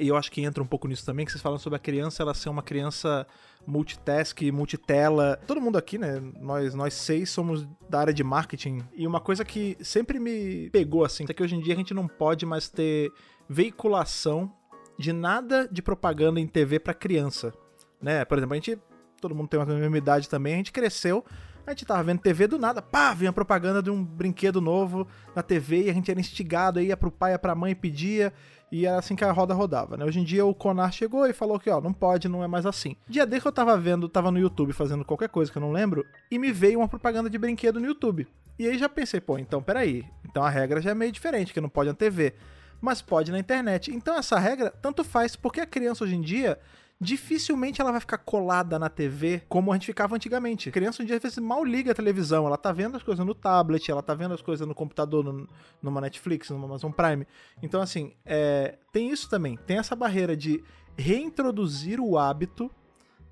e 0.00 0.08
eu 0.08 0.16
acho 0.16 0.30
que 0.32 0.42
entra 0.42 0.62
um 0.62 0.66
pouco 0.66 0.88
nisso 0.88 1.04
também, 1.04 1.24
que 1.24 1.32
vocês 1.32 1.42
falam 1.42 1.58
sobre 1.58 1.76
a 1.76 1.80
criança, 1.80 2.22
ela 2.22 2.34
ser 2.34 2.48
uma 2.48 2.62
criança 2.62 3.26
multitask, 3.66 4.40
multitela. 4.52 5.38
Todo 5.46 5.60
mundo 5.60 5.76
aqui, 5.76 5.98
né? 5.98 6.20
Nós, 6.40 6.74
nós 6.74 6.94
seis 6.94 7.30
somos 7.30 7.66
da 7.88 8.00
área 8.00 8.12
de 8.12 8.24
marketing. 8.24 8.82
E 8.94 9.06
uma 9.06 9.20
coisa 9.20 9.44
que 9.44 9.76
sempre 9.80 10.18
me 10.18 10.70
pegou, 10.70 11.04
assim, 11.04 11.24
é 11.28 11.32
que 11.32 11.42
hoje 11.42 11.54
em 11.54 11.60
dia 11.60 11.74
a 11.74 11.76
gente 11.76 11.94
não 11.94 12.08
pode 12.08 12.46
mais 12.46 12.68
ter 12.68 13.12
veiculação 13.48 14.52
de 14.98 15.12
nada 15.12 15.68
de 15.70 15.82
propaganda 15.82 16.40
em 16.40 16.46
TV 16.46 16.78
para 16.78 16.94
criança. 16.94 17.52
Né? 18.00 18.24
Por 18.24 18.38
exemplo, 18.38 18.54
a 18.54 18.56
gente. 18.56 18.78
Todo 19.20 19.34
mundo 19.34 19.48
tem 19.48 19.58
uma 19.58 19.64
mesma 19.66 19.96
idade 19.96 20.28
também, 20.28 20.54
a 20.54 20.56
gente 20.58 20.72
cresceu. 20.72 21.24
A 21.66 21.70
gente 21.70 21.84
tava 21.84 22.02
vendo 22.04 22.20
TV 22.20 22.46
do 22.46 22.58
nada, 22.58 22.80
pá, 22.80 23.12
vinha 23.12 23.32
propaganda 23.32 23.82
de 23.82 23.90
um 23.90 24.04
brinquedo 24.04 24.60
novo 24.60 25.04
na 25.34 25.42
TV 25.42 25.84
e 25.84 25.90
a 25.90 25.92
gente 25.92 26.08
era 26.08 26.20
instigado, 26.20 26.80
ia 26.80 26.96
pro 26.96 27.10
pai, 27.10 27.32
ia 27.32 27.38
pra 27.40 27.56
mãe 27.56 27.74
pedia 27.74 28.32
e 28.70 28.86
era 28.86 28.98
assim 28.98 29.14
que 29.14 29.24
a 29.24 29.32
roda 29.32 29.54
rodava, 29.54 29.96
né? 29.96 30.04
Hoje 30.04 30.20
em 30.20 30.24
dia 30.24 30.44
o 30.44 30.54
Conar 30.54 30.92
chegou 30.92 31.26
e 31.26 31.32
falou 31.32 31.58
que, 31.58 31.70
ó, 31.70 31.80
não 31.80 31.92
pode, 31.92 32.28
não 32.28 32.42
é 32.42 32.46
mais 32.46 32.66
assim. 32.66 32.96
Dia 33.08 33.24
desde 33.24 33.42
que 33.42 33.48
eu 33.48 33.52
tava 33.52 33.76
vendo, 33.78 34.08
tava 34.08 34.30
no 34.30 34.38
YouTube 34.38 34.72
fazendo 34.72 35.04
qualquer 35.04 35.28
coisa 35.28 35.50
que 35.50 35.58
eu 35.58 35.62
não 35.62 35.72
lembro, 35.72 36.04
e 36.30 36.38
me 36.38 36.52
veio 36.52 36.80
uma 36.80 36.88
propaganda 36.88 37.30
de 37.30 37.38
brinquedo 37.38 37.80
no 37.80 37.86
YouTube. 37.86 38.26
E 38.58 38.66
aí 38.66 38.78
já 38.78 38.88
pensei, 38.88 39.20
pô, 39.20 39.38
então 39.38 39.62
peraí, 39.62 40.04
então 40.24 40.42
a 40.42 40.50
regra 40.50 40.80
já 40.80 40.90
é 40.90 40.94
meio 40.94 41.12
diferente, 41.12 41.52
que 41.52 41.60
não 41.60 41.68
pode 41.68 41.90
na 41.90 41.94
TV, 41.94 42.34
mas 42.80 43.02
pode 43.02 43.30
na 43.30 43.38
internet. 43.38 43.94
Então 43.94 44.16
essa 44.16 44.38
regra 44.38 44.70
tanto 44.70 45.04
faz, 45.04 45.36
porque 45.36 45.60
a 45.60 45.66
criança 45.66 46.04
hoje 46.04 46.16
em 46.16 46.20
dia 46.20 46.58
dificilmente 47.00 47.80
ela 47.80 47.90
vai 47.90 48.00
ficar 48.00 48.18
colada 48.18 48.78
na 48.78 48.88
TV 48.88 49.42
como 49.48 49.70
a 49.70 49.74
gente 49.74 49.86
ficava 49.86 50.16
antigamente. 50.16 50.68
A 50.68 50.72
criança 50.72 51.02
um 51.02 51.06
dia 51.06 51.16
às 51.16 51.22
vezes 51.22 51.38
mal 51.38 51.64
liga 51.64 51.92
a 51.92 51.94
televisão, 51.94 52.46
ela 52.46 52.56
tá 52.56 52.72
vendo 52.72 52.96
as 52.96 53.02
coisas 53.02 53.24
no 53.24 53.34
tablet, 53.34 53.90
ela 53.90 54.02
tá 54.02 54.14
vendo 54.14 54.34
as 54.34 54.42
coisas 54.42 54.66
no 54.66 54.74
computador, 54.74 55.22
no, 55.22 55.48
numa 55.82 56.00
Netflix, 56.00 56.50
numa 56.50 56.66
Amazon 56.66 56.90
Prime. 56.90 57.26
Então, 57.62 57.80
assim, 57.80 58.14
é, 58.24 58.78
tem 58.92 59.10
isso 59.10 59.28
também. 59.28 59.56
Tem 59.66 59.78
essa 59.78 59.94
barreira 59.94 60.36
de 60.36 60.64
reintroduzir 60.96 62.00
o 62.00 62.16
hábito 62.16 62.70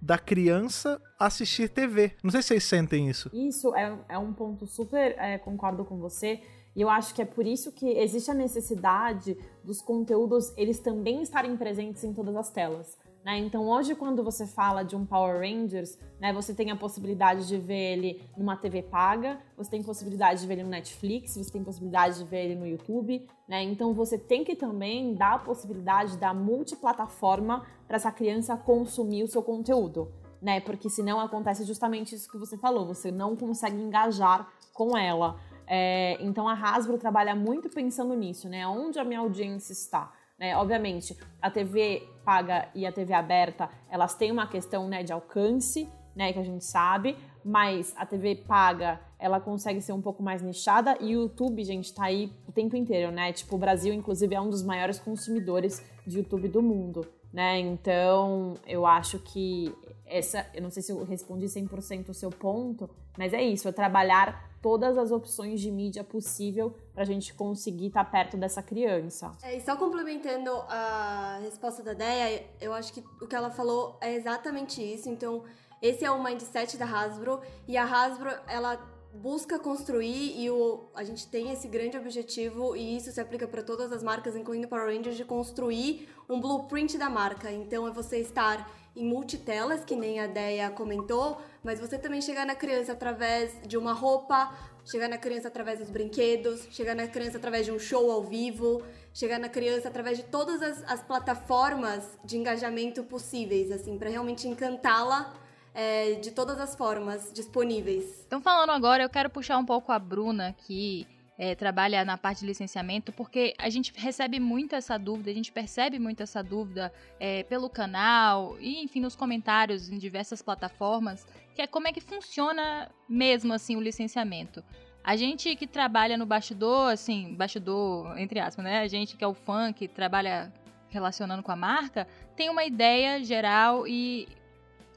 da 0.00 0.18
criança 0.18 1.00
assistir 1.18 1.71
TV. 1.71 2.12
Não 2.23 2.30
sei 2.30 2.42
se 2.42 2.49
vocês 2.49 2.64
sentem 2.64 3.09
isso. 3.09 3.30
Isso 3.33 3.75
é, 3.75 3.99
é 4.11 4.18
um 4.18 4.35
ponto 4.35 4.66
super, 4.66 5.16
é, 5.18 5.38
concordo 5.38 5.85
com 5.85 5.99
você. 5.99 6.42
E 6.76 6.83
eu 6.83 6.90
acho 6.90 7.14
que 7.14 7.23
é 7.23 7.25
por 7.25 7.47
isso 7.47 7.73
que 7.73 7.87
existe 7.87 8.30
a 8.30 8.35
necessidade 8.35 9.38
dos 9.62 9.80
conteúdos 9.80 10.52
eles 10.56 10.78
também 10.78 11.23
estarem 11.23 11.56
presentes 11.56 12.04
em 12.04 12.12
todas 12.12 12.37
as 12.37 12.50
telas. 12.50 12.99
Né? 13.24 13.38
Então, 13.38 13.66
hoje, 13.66 13.94
quando 13.94 14.22
você 14.22 14.46
fala 14.46 14.82
de 14.82 14.94
um 14.94 15.06
Power 15.06 15.40
Rangers, 15.40 15.98
né, 16.20 16.30
você 16.30 16.52
tem 16.52 16.70
a 16.70 16.76
possibilidade 16.76 17.48
de 17.48 17.56
ver 17.56 17.94
ele 17.94 18.22
numa 18.36 18.54
TV 18.54 18.82
paga, 18.82 19.40
você 19.56 19.70
tem 19.70 19.82
possibilidade 19.82 20.42
de 20.42 20.46
ver 20.46 20.54
ele 20.54 20.64
no 20.64 20.68
Netflix, 20.68 21.34
você 21.34 21.50
tem 21.50 21.64
possibilidade 21.64 22.18
de 22.18 22.24
ver 22.24 22.44
ele 22.44 22.54
no 22.54 22.66
YouTube. 22.66 23.26
Né? 23.48 23.62
Então, 23.62 23.94
você 23.94 24.18
tem 24.18 24.44
que 24.44 24.54
também 24.54 25.14
dar 25.14 25.34
a 25.34 25.38
possibilidade 25.38 26.18
da 26.18 26.34
multiplataforma 26.34 27.64
para 27.86 27.96
essa 27.96 28.12
criança 28.12 28.56
consumir 28.58 29.22
o 29.22 29.28
seu 29.28 29.42
conteúdo. 29.42 30.12
Né? 30.42 30.60
Porque 30.60 30.90
senão 30.90 31.18
acontece 31.18 31.64
justamente 31.64 32.14
isso 32.14 32.30
que 32.30 32.37
você 32.37 32.58
falou, 32.58 32.84
você 32.87 33.10
não 33.10 33.34
consegue 33.34 33.80
engajar 33.80 34.46
com 34.74 34.98
ela. 34.98 35.40
É, 35.66 36.18
então, 36.20 36.46
a 36.46 36.52
Hasbro 36.52 36.98
trabalha 36.98 37.34
muito 37.34 37.70
pensando 37.70 38.12
nisso, 38.12 38.50
né? 38.50 38.66
Onde 38.66 38.98
a 38.98 39.04
minha 39.04 39.20
audiência 39.20 39.72
está? 39.72 40.12
Né? 40.44 40.54
Obviamente, 40.59 41.16
a 41.40 41.50
TV 41.50 42.07
paga 42.22 42.68
e 42.74 42.85
a 42.85 42.92
TV 42.92 43.14
aberta, 43.14 43.70
elas 43.90 44.14
têm 44.14 44.30
uma 44.30 44.46
questão 44.46 44.87
né, 44.87 45.02
de 45.02 45.11
alcance, 45.11 45.88
né, 46.14 46.35
que 46.35 46.38
a 46.38 46.42
gente 46.44 46.64
sabe, 46.66 47.16
mas 47.42 47.94
a 47.96 48.04
TV 48.04 48.37
paga, 48.37 49.00
ela 49.18 49.40
consegue 49.40 49.80
ser 49.80 49.92
um 49.92 50.02
pouco 50.02 50.22
mais 50.22 50.42
nichada 50.42 50.98
e 51.00 51.16
o 51.16 51.22
YouTube, 51.22 51.64
gente, 51.64 51.94
tá 51.94 52.04
aí 52.04 52.30
o 52.46 52.52
tempo 52.52 52.76
inteiro, 52.76 53.11
né? 53.11 53.33
Tipo, 53.33 53.57
o 53.57 53.59
Brasil, 53.59 53.92
inclusive, 53.92 54.35
é 54.35 54.40
um 54.40 54.50
dos 54.50 54.62
maiores 54.62 54.98
consumidores 54.98 55.83
de 56.07 56.18
YouTube 56.18 56.48
do 56.48 56.62
mundo, 56.62 57.07
né? 57.33 57.59
Então, 57.59 58.54
eu 58.66 58.87
acho 58.87 59.18
que 59.18 59.74
essa, 60.07 60.46
eu 60.54 60.62
não 60.62 60.70
sei 60.70 60.83
se 60.83 60.92
eu 60.92 61.04
respondi 61.04 61.46
100% 61.46 62.11
o 62.11 62.14
seu 62.14 62.30
ponto, 62.30 62.88
mas 63.18 63.33
é 63.33 63.42
isso, 63.42 63.66
é 63.66 63.72
trabalhar 63.72 64.53
todas 64.64 64.96
as 64.96 65.12
opções 65.12 65.61
de 65.61 65.70
mídia 65.70 66.03
possível 66.03 66.74
para 66.94 67.03
a 67.03 67.07
gente 67.07 67.35
conseguir 67.35 67.88
estar 67.88 68.03
tá 68.03 68.11
perto 68.11 68.35
dessa 68.38 68.62
criança. 68.62 69.31
É, 69.42 69.59
e 69.59 69.61
só 69.61 69.77
complementando 69.77 70.50
a 70.70 71.38
resposta 71.42 71.83
da 71.83 71.92
Deia, 71.92 72.46
eu 72.59 72.72
acho 72.72 72.94
que 72.94 73.05
o 73.20 73.27
que 73.27 73.37
ela 73.37 73.50
falou 73.50 73.98
é 74.00 74.14
exatamente 74.14 74.83
isso. 74.83 75.11
Então, 75.11 75.44
esse 75.83 76.03
é 76.03 76.11
o 76.11 76.24
mindset 76.24 76.79
da 76.79 76.87
Hasbro 76.87 77.42
e 77.68 77.77
a 77.77 77.85
Hasbro 77.85 78.31
ela 78.48 78.79
busca 79.14 79.61
construir 79.61 80.40
e 80.40 80.50
o, 80.50 80.88
a 80.92 81.05
gente 81.05 81.29
tem 81.29 81.53
esse 81.53 81.68
grande 81.68 81.96
objetivo 81.96 82.74
e 82.74 82.96
isso 82.96 83.12
se 83.12 83.20
aplica 83.20 83.46
para 83.46 83.62
todas 83.62 83.92
as 83.92 84.03
marcas, 84.03 84.35
incluindo 84.35 84.66
Power 84.66 84.87
Rangers, 84.87 85.16
de 85.16 85.24
construir 85.24 86.09
um 86.29 86.40
blueprint 86.40 86.98
da 86.98 87.09
marca. 87.09 87.50
Então 87.53 87.87
é 87.87 87.92
você 87.92 88.18
estar 88.18 88.68
em 88.96 89.07
multitelas, 89.07 89.85
que 89.85 89.94
nem 89.94 90.18
a 90.18 90.27
Deia 90.27 90.70
comentou, 90.70 91.40
mas 91.62 91.79
você 91.79 91.96
também 91.96 92.20
chegar 92.20 92.44
na 92.44 92.57
criança 92.57 92.92
através 92.92 93.53
de 93.64 93.77
uma 93.77 93.92
roupa, 93.92 94.53
chegar 94.85 95.09
na 95.09 95.18
criança 95.18 95.48
através 95.48 95.79
dos 95.79 95.90
brinquedos, 95.90 96.66
chegar 96.70 96.94
na 96.94 97.07
criança 97.07 97.38
através 97.38 97.64
de 97.64 97.72
um 97.72 97.79
show 97.79 98.11
ao 98.11 98.22
vivo, 98.22 98.83
chegar 99.12 99.38
na 99.38 99.48
criança 99.48 99.88
através 99.88 100.18
de 100.18 100.24
todas 100.24 100.61
as, 100.61 100.83
as 100.90 101.03
plataformas 101.03 102.05
de 102.24 102.37
engajamento 102.37 103.05
possíveis, 103.05 103.70
assim, 103.70 103.96
para 103.96 104.11
realmente 104.11 104.48
encantá-la 104.48 105.33
é, 105.74 106.12
de 106.14 106.30
todas 106.30 106.58
as 106.60 106.74
formas 106.74 107.32
disponíveis. 107.32 108.24
Então, 108.26 108.40
falando 108.40 108.70
agora, 108.70 109.02
eu 109.02 109.10
quero 109.10 109.28
puxar 109.28 109.58
um 109.58 109.66
pouco 109.66 109.90
a 109.90 109.98
Bruna, 109.98 110.54
que 110.66 111.06
é, 111.37 111.54
trabalha 111.54 112.04
na 112.04 112.16
parte 112.16 112.40
de 112.40 112.46
licenciamento, 112.46 113.12
porque 113.12 113.54
a 113.58 113.68
gente 113.68 113.92
recebe 113.96 114.38
muito 114.38 114.74
essa 114.74 114.96
dúvida, 114.96 115.30
a 115.30 115.34
gente 115.34 115.50
percebe 115.50 115.98
muito 115.98 116.22
essa 116.22 116.42
dúvida 116.42 116.92
é, 117.18 117.42
pelo 117.42 117.68
canal 117.68 118.56
e, 118.60 118.82
enfim, 118.82 119.00
nos 119.00 119.16
comentários 119.16 119.88
em 119.88 119.98
diversas 119.98 120.40
plataformas, 120.40 121.26
que 121.54 121.60
é 121.60 121.66
como 121.66 121.88
é 121.88 121.92
que 121.92 122.00
funciona 122.00 122.90
mesmo, 123.08 123.52
assim, 123.52 123.76
o 123.76 123.80
licenciamento. 123.80 124.62
A 125.02 125.16
gente 125.16 125.54
que 125.56 125.66
trabalha 125.66 126.16
no 126.16 126.24
bastidor, 126.24 126.92
assim, 126.92 127.34
bastidor, 127.34 128.16
entre 128.18 128.40
aspas, 128.40 128.64
né? 128.64 128.80
A 128.80 128.88
gente 128.88 129.16
que 129.16 129.24
é 129.24 129.26
o 129.26 129.34
fã, 129.34 129.70
que 129.72 129.87
trabalha 129.87 130.50
relacionando 130.88 131.42
com 131.42 131.52
a 131.52 131.56
marca, 131.56 132.06
tem 132.37 132.48
uma 132.48 132.64
ideia 132.64 133.22
geral 133.22 133.87
e 133.87 134.28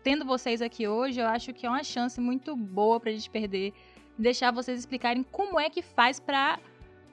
tendo 0.07 0.23
vocês 0.23 0.61
aqui 0.61 0.87
hoje, 0.87 1.19
eu 1.19 1.27
acho 1.27 1.53
que 1.53 1.65
é 1.65 1.69
uma 1.69 1.83
chance 1.83 2.21
muito 2.21 2.55
boa 2.55 2.97
pra 2.97 3.11
gente 3.11 3.29
perder 3.29 3.73
deixar 4.17 4.51
vocês 4.51 4.79
explicarem 4.79 5.21
como 5.21 5.59
é 5.59 5.69
que 5.69 5.81
faz 5.81 6.17
para 6.17 6.59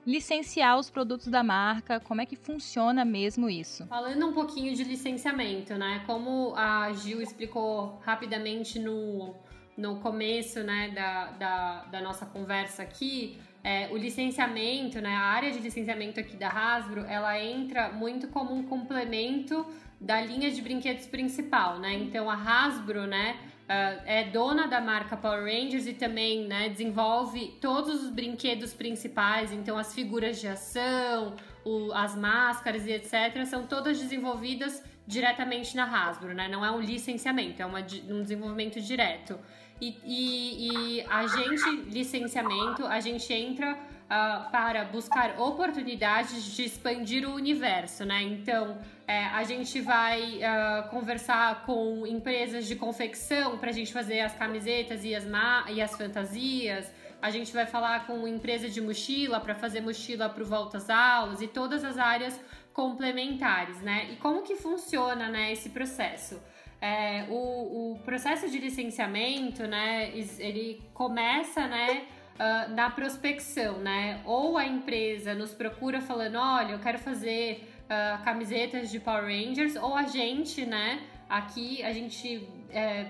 licenciar 0.06 0.78
os 0.78 0.90
produtos 0.90 1.26
da 1.26 1.42
marca, 1.42 1.98
como 1.98 2.20
é 2.20 2.26
que 2.26 2.36
funciona 2.36 3.04
mesmo 3.04 3.50
isso. 3.50 3.84
Falando 3.88 4.24
um 4.28 4.32
pouquinho 4.32 4.72
de 4.76 4.84
licenciamento, 4.84 5.74
né? 5.74 6.04
Como 6.06 6.54
a 6.54 6.92
Gil 6.92 7.20
explicou 7.20 7.98
rapidamente 8.04 8.78
no, 8.78 9.34
no 9.76 9.96
começo 9.96 10.62
né, 10.62 10.92
da, 10.94 11.32
da, 11.32 11.84
da 11.86 12.00
nossa 12.00 12.24
conversa 12.24 12.84
aqui, 12.84 13.40
é, 13.64 13.88
o 13.90 13.96
licenciamento, 13.96 15.00
né, 15.00 15.16
a 15.16 15.22
área 15.22 15.50
de 15.50 15.58
licenciamento 15.58 16.20
aqui 16.20 16.36
da 16.36 16.48
Hasbro, 16.48 17.00
ela 17.06 17.42
entra 17.42 17.90
muito 17.90 18.28
como 18.28 18.54
um 18.54 18.62
complemento 18.62 19.66
da 20.00 20.20
linha 20.20 20.50
de 20.50 20.60
brinquedos 20.60 21.06
principal, 21.06 21.78
né? 21.78 21.94
Então 21.94 22.30
a 22.30 22.34
Hasbro, 22.34 23.06
né, 23.06 23.36
Uh, 23.64 23.96
é 24.04 24.24
dona 24.24 24.66
da 24.66 24.78
marca 24.78 25.16
Power 25.16 25.44
Rangers 25.44 25.86
e 25.86 25.94
também 25.94 26.46
né, 26.46 26.68
desenvolve 26.68 27.56
todos 27.62 28.02
os 28.02 28.10
brinquedos 28.10 28.74
principais, 28.74 29.50
então 29.52 29.78
as 29.78 29.94
figuras 29.94 30.38
de 30.38 30.46
ação, 30.46 31.34
o, 31.64 31.90
as 31.94 32.14
máscaras 32.14 32.86
e 32.86 32.92
etc. 32.92 33.42
são 33.46 33.66
todas 33.66 33.98
desenvolvidas 33.98 34.84
diretamente 35.06 35.74
na 35.76 35.84
Hasbro, 35.84 36.34
né? 36.34 36.46
Não 36.46 36.62
é 36.62 36.70
um 36.70 36.78
licenciamento, 36.78 37.62
é 37.62 37.64
uma, 37.64 37.80
um 37.80 38.20
desenvolvimento 38.20 38.78
direto. 38.82 39.38
E, 39.80 39.96
e, 40.04 40.98
e 40.98 41.00
a 41.08 41.26
gente, 41.26 41.90
licenciamento, 41.90 42.86
a 42.86 43.00
gente 43.00 43.32
entra 43.32 43.78
uh, 44.04 44.50
para 44.50 44.84
buscar 44.84 45.38
oportunidades 45.38 46.44
de 46.44 46.64
expandir 46.64 47.28
o 47.28 47.34
universo, 47.34 48.04
né? 48.04 48.22
Então, 48.22 48.78
é, 49.06 49.24
a 49.26 49.42
gente 49.44 49.80
vai 49.80 50.38
uh, 50.38 50.88
conversar 50.90 51.64
com 51.66 52.06
empresas 52.06 52.66
de 52.66 52.76
confecção 52.76 53.58
para 53.58 53.70
a 53.70 53.72
gente 53.72 53.92
fazer 53.92 54.20
as 54.20 54.34
camisetas 54.34 55.04
e 55.04 55.14
as, 55.14 55.24
e 55.68 55.82
as 55.82 55.96
fantasias. 55.96 56.90
A 57.20 57.30
gente 57.30 57.52
vai 57.52 57.66
falar 57.66 58.06
com 58.06 58.28
empresa 58.28 58.68
de 58.68 58.80
mochila 58.80 59.40
para 59.40 59.54
fazer 59.54 59.80
mochila 59.80 60.28
para 60.28 60.44
volta 60.44 60.76
às 60.76 60.90
aulas 60.90 61.40
e 61.40 61.48
todas 61.48 61.82
as 61.84 61.96
áreas 61.96 62.38
complementares, 62.72 63.80
né? 63.80 64.08
E 64.12 64.16
como 64.16 64.42
que 64.42 64.56
funciona, 64.56 65.28
né, 65.28 65.52
esse 65.52 65.70
processo? 65.70 66.42
É, 66.80 67.24
o, 67.30 67.92
o 67.92 67.98
processo 68.04 68.50
de 68.50 68.58
licenciamento, 68.58 69.66
né, 69.66 70.10
ele 70.38 70.82
começa, 70.92 71.66
né, 71.66 72.06
uh, 72.34 72.70
na 72.72 72.90
prospecção, 72.90 73.78
né? 73.78 74.20
Ou 74.24 74.56
a 74.56 74.66
empresa 74.66 75.34
nos 75.34 75.52
procura 75.52 76.00
falando, 76.00 76.36
olha, 76.36 76.72
eu 76.72 76.78
quero 76.78 76.98
fazer 76.98 77.68
uh, 77.84 78.22
camisetas 78.24 78.90
de 78.90 79.00
Power 79.00 79.24
Rangers, 79.24 79.76
ou 79.76 79.94
a 79.96 80.04
gente, 80.04 80.64
né? 80.64 81.02
Aqui 81.28 81.82
a 81.82 81.92
gente, 81.92 82.46
é, 82.70 83.06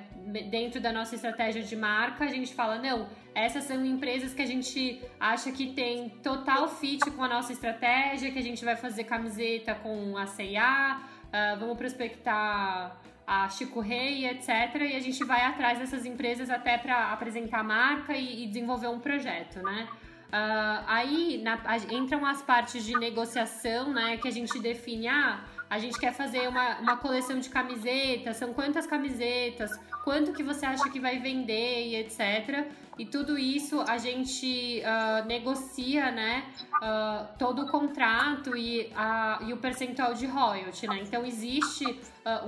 dentro 0.49 0.81
da 0.81 0.93
nossa 0.93 1.15
estratégia 1.15 1.63
de 1.63 1.75
marca, 1.75 2.25
a 2.25 2.29
gente 2.29 2.55
fala, 2.55 2.79
não, 2.79 3.09
essas 3.35 3.65
são 3.65 3.85
empresas 3.85 4.33
que 4.33 4.41
a 4.41 4.47
gente 4.47 5.03
acha 5.19 5.51
que 5.51 5.73
tem 5.73 6.09
total 6.23 6.69
fit 6.69 7.11
com 7.11 7.25
a 7.25 7.29
nossa 7.29 7.53
estratégia, 7.53 8.31
que 8.31 8.39
a 8.39 8.43
gente 8.43 8.65
vai 8.65 8.77
fazer 8.77 9.05
camiseta 9.05 9.75
com 9.75 10.17
a 10.17 10.27
CIA, 10.27 11.01
uh, 11.27 11.59
vamos 11.59 11.77
prospectar 11.77 12.97
a 13.27 13.49
Chico 13.49 13.81
Rei, 13.81 14.27
etc. 14.27 14.49
E 14.83 14.97
a 14.97 15.01
gente 15.01 15.25
vai 15.25 15.43
atrás 15.43 15.79
dessas 15.79 16.05
empresas 16.05 16.51
até 16.51 16.77
para 16.77 17.13
apresentar 17.13 17.61
a 17.61 17.65
marca 17.65 18.17
e, 18.17 18.45
e, 18.45 18.47
desenvolver 18.47 18.89
um 18.89 18.99
projeto, 18.99 19.63
né? 19.63 19.89
Uh, 20.29 20.85
aí 20.87 21.43
na, 21.43 21.59
entram 21.91 22.27
as 22.27 22.43
partes 22.43 22.85
de 22.85 22.93
negociação, 22.99 23.93
né? 23.93 24.17
Que 24.17 24.29
a 24.29 24.33
gente 24.33 24.59
define, 24.59 25.09
ah, 25.09 25.45
a 25.69 25.79
gente 25.79 25.99
quer 25.99 26.13
fazer 26.13 26.49
uma, 26.49 26.79
uma 26.79 26.97
coleção 26.97 27.39
de 27.39 27.49
camisetas, 27.49 28.37
são 28.37 28.53
quantas 28.53 28.87
camisetas, 28.87 29.71
quanto 30.05 30.33
que 30.33 30.43
você 30.43 30.67
acha 30.67 30.89
que 30.91 31.01
vai 31.01 31.19
vender 31.19 31.89
e 31.89 31.97
etc. 31.97 32.67
E 32.99 33.05
tudo 33.05 33.37
isso 33.37 33.81
a 33.81 33.99
gente 33.99 34.81
uh, 34.83 35.27
negocia, 35.27 36.13
né? 36.13 36.45
Uh, 36.75 37.27
todo 37.39 37.63
o 37.63 37.69
contrato 37.69 38.57
e, 38.57 38.93
uh, 38.93 39.45
e 39.49 39.53
o 39.53 39.57
percentual 39.57 40.15
de 40.15 40.27
royalty, 40.27 40.87
né? 40.87 41.01
Então 41.03 41.25
existe 41.25 41.85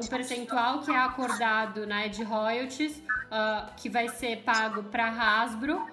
um 0.02 0.06
percentual 0.06 0.80
que 0.80 0.90
é 0.90 0.96
acordado, 0.96 1.86
né, 1.86 2.08
de 2.08 2.22
royalties 2.22 3.02
que 3.76 3.90
vai 3.90 4.08
ser 4.08 4.38
pago 4.38 4.84
para 4.84 5.06
Hasbro. 5.06 5.86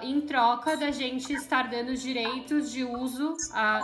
em 0.00 0.22
troca 0.22 0.74
da 0.74 0.90
gente 0.90 1.34
estar 1.34 1.68
dando 1.68 1.94
direitos 1.94 2.72
de 2.72 2.82
uso 2.82 3.36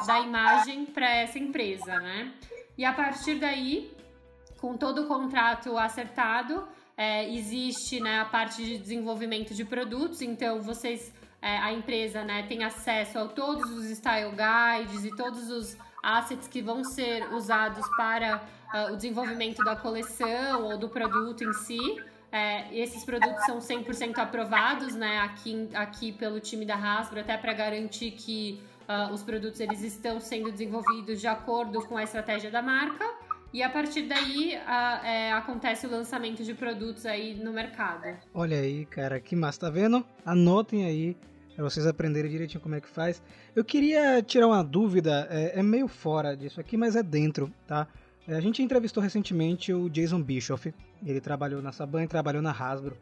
da 0.07 0.21
imagem 0.21 0.87
para 0.87 1.07
essa 1.17 1.39
empresa, 1.39 2.01
né? 2.01 2.33
E 2.77 2.85
a 2.85 2.93
partir 2.93 3.37
daí, 3.37 3.93
com 4.61 4.77
todo 4.77 5.03
o 5.03 5.07
contrato 5.07 5.77
acertado, 5.77 6.67
é, 6.97 7.29
existe 7.33 8.01
né, 8.01 8.21
a 8.21 8.25
parte 8.25 8.65
de 8.65 8.79
desenvolvimento 8.79 9.55
de 9.55 9.65
produtos, 9.65 10.23
então 10.23 10.61
vocês, 10.61 11.13
é, 11.41 11.59
a 11.59 11.73
empresa 11.73 12.25
né, 12.25 12.45
tem 12.45 12.65
acesso 12.65 13.19
a 13.19 13.29
todos 13.29 13.71
os 13.71 13.87
style 13.97 14.31
guides 14.31 15.05
e 15.05 15.17
todos 15.17 15.51
os 15.51 15.77
assets 16.03 16.49
que 16.49 16.61
vão 16.61 16.83
ser 16.85 17.33
usados 17.33 17.87
para 17.97 18.43
uh, 18.75 18.93
o 18.93 18.97
desenvolvimento 18.97 19.63
da 19.63 19.77
coleção 19.77 20.65
ou 20.65 20.77
do 20.77 20.89
produto 20.89 21.45
em 21.45 21.53
si. 21.53 21.97
É, 22.33 22.75
esses 22.75 23.05
produtos 23.05 23.45
são 23.45 23.59
100% 23.59 24.19
aprovados 24.19 24.95
né, 24.95 25.19
aqui, 25.19 25.69
aqui 25.75 26.13
pelo 26.13 26.41
time 26.41 26.65
da 26.65 26.75
Hasbro, 26.75 27.21
até 27.21 27.37
para 27.37 27.53
garantir 27.53 28.13
que 28.13 28.63
uh, 28.88 29.12
os 29.12 29.23
produtos 29.23 29.61
eles 29.61 29.83
estão 29.83 30.21
sendo 30.21 30.51
desenvolvidos 30.51 31.21
de 31.21 31.27
acordo 31.27 31.83
com 31.87 31.97
a 31.97 32.03
estratégia 32.03 32.51
da 32.51 32.62
marca. 32.62 33.05
E 33.53 33.62
a 33.62 33.68
partir 33.68 34.03
daí 34.03 34.55
a, 34.66 35.07
é, 35.07 35.33
acontece 35.33 35.87
o 35.87 35.90
lançamento 35.90 36.42
de 36.42 36.55
produtos 36.55 37.05
aí 37.05 37.35
no 37.35 37.53
mercado. 37.53 38.16
Olha 38.33 38.59
aí, 38.59 38.87
cara, 38.87 39.21
que 39.21 39.37
massa, 39.37 39.61
tá 39.61 39.71
vendo? 39.71 40.05
Anotem 40.25 40.87
aí 40.87 41.16
para 41.55 41.64
vocês 41.64 41.87
aprenderem 41.87 42.31
direitinho 42.31 42.62
como 42.62 42.75
é 42.75 42.81
que 42.81 42.88
faz. 42.88 43.23
Eu 43.55 43.64
queria 43.64 44.23
tirar 44.23 44.47
uma 44.47 44.64
dúvida, 44.64 45.29
é, 45.31 45.61
é 45.61 45.62
meio 45.62 45.87
fora 45.87 46.35
disso 46.35 46.61
aqui, 46.61 46.79
mas 46.79 46.97
é 46.97 47.03
dentro, 47.03 47.53
tá? 47.66 47.87
É, 48.27 48.35
a 48.35 48.40
gente 48.40 48.62
entrevistou 48.62 49.03
recentemente 49.03 49.73
o 49.73 49.90
Jason 49.90 50.23
Bischoff. 50.23 50.73
Ele 51.05 51.21
trabalhou 51.21 51.61
na 51.61 51.73
Saban 51.73 52.05
e 52.05 52.09
trabalhou 52.09 52.40
na 52.40 52.53
Hasbro. 52.53 52.97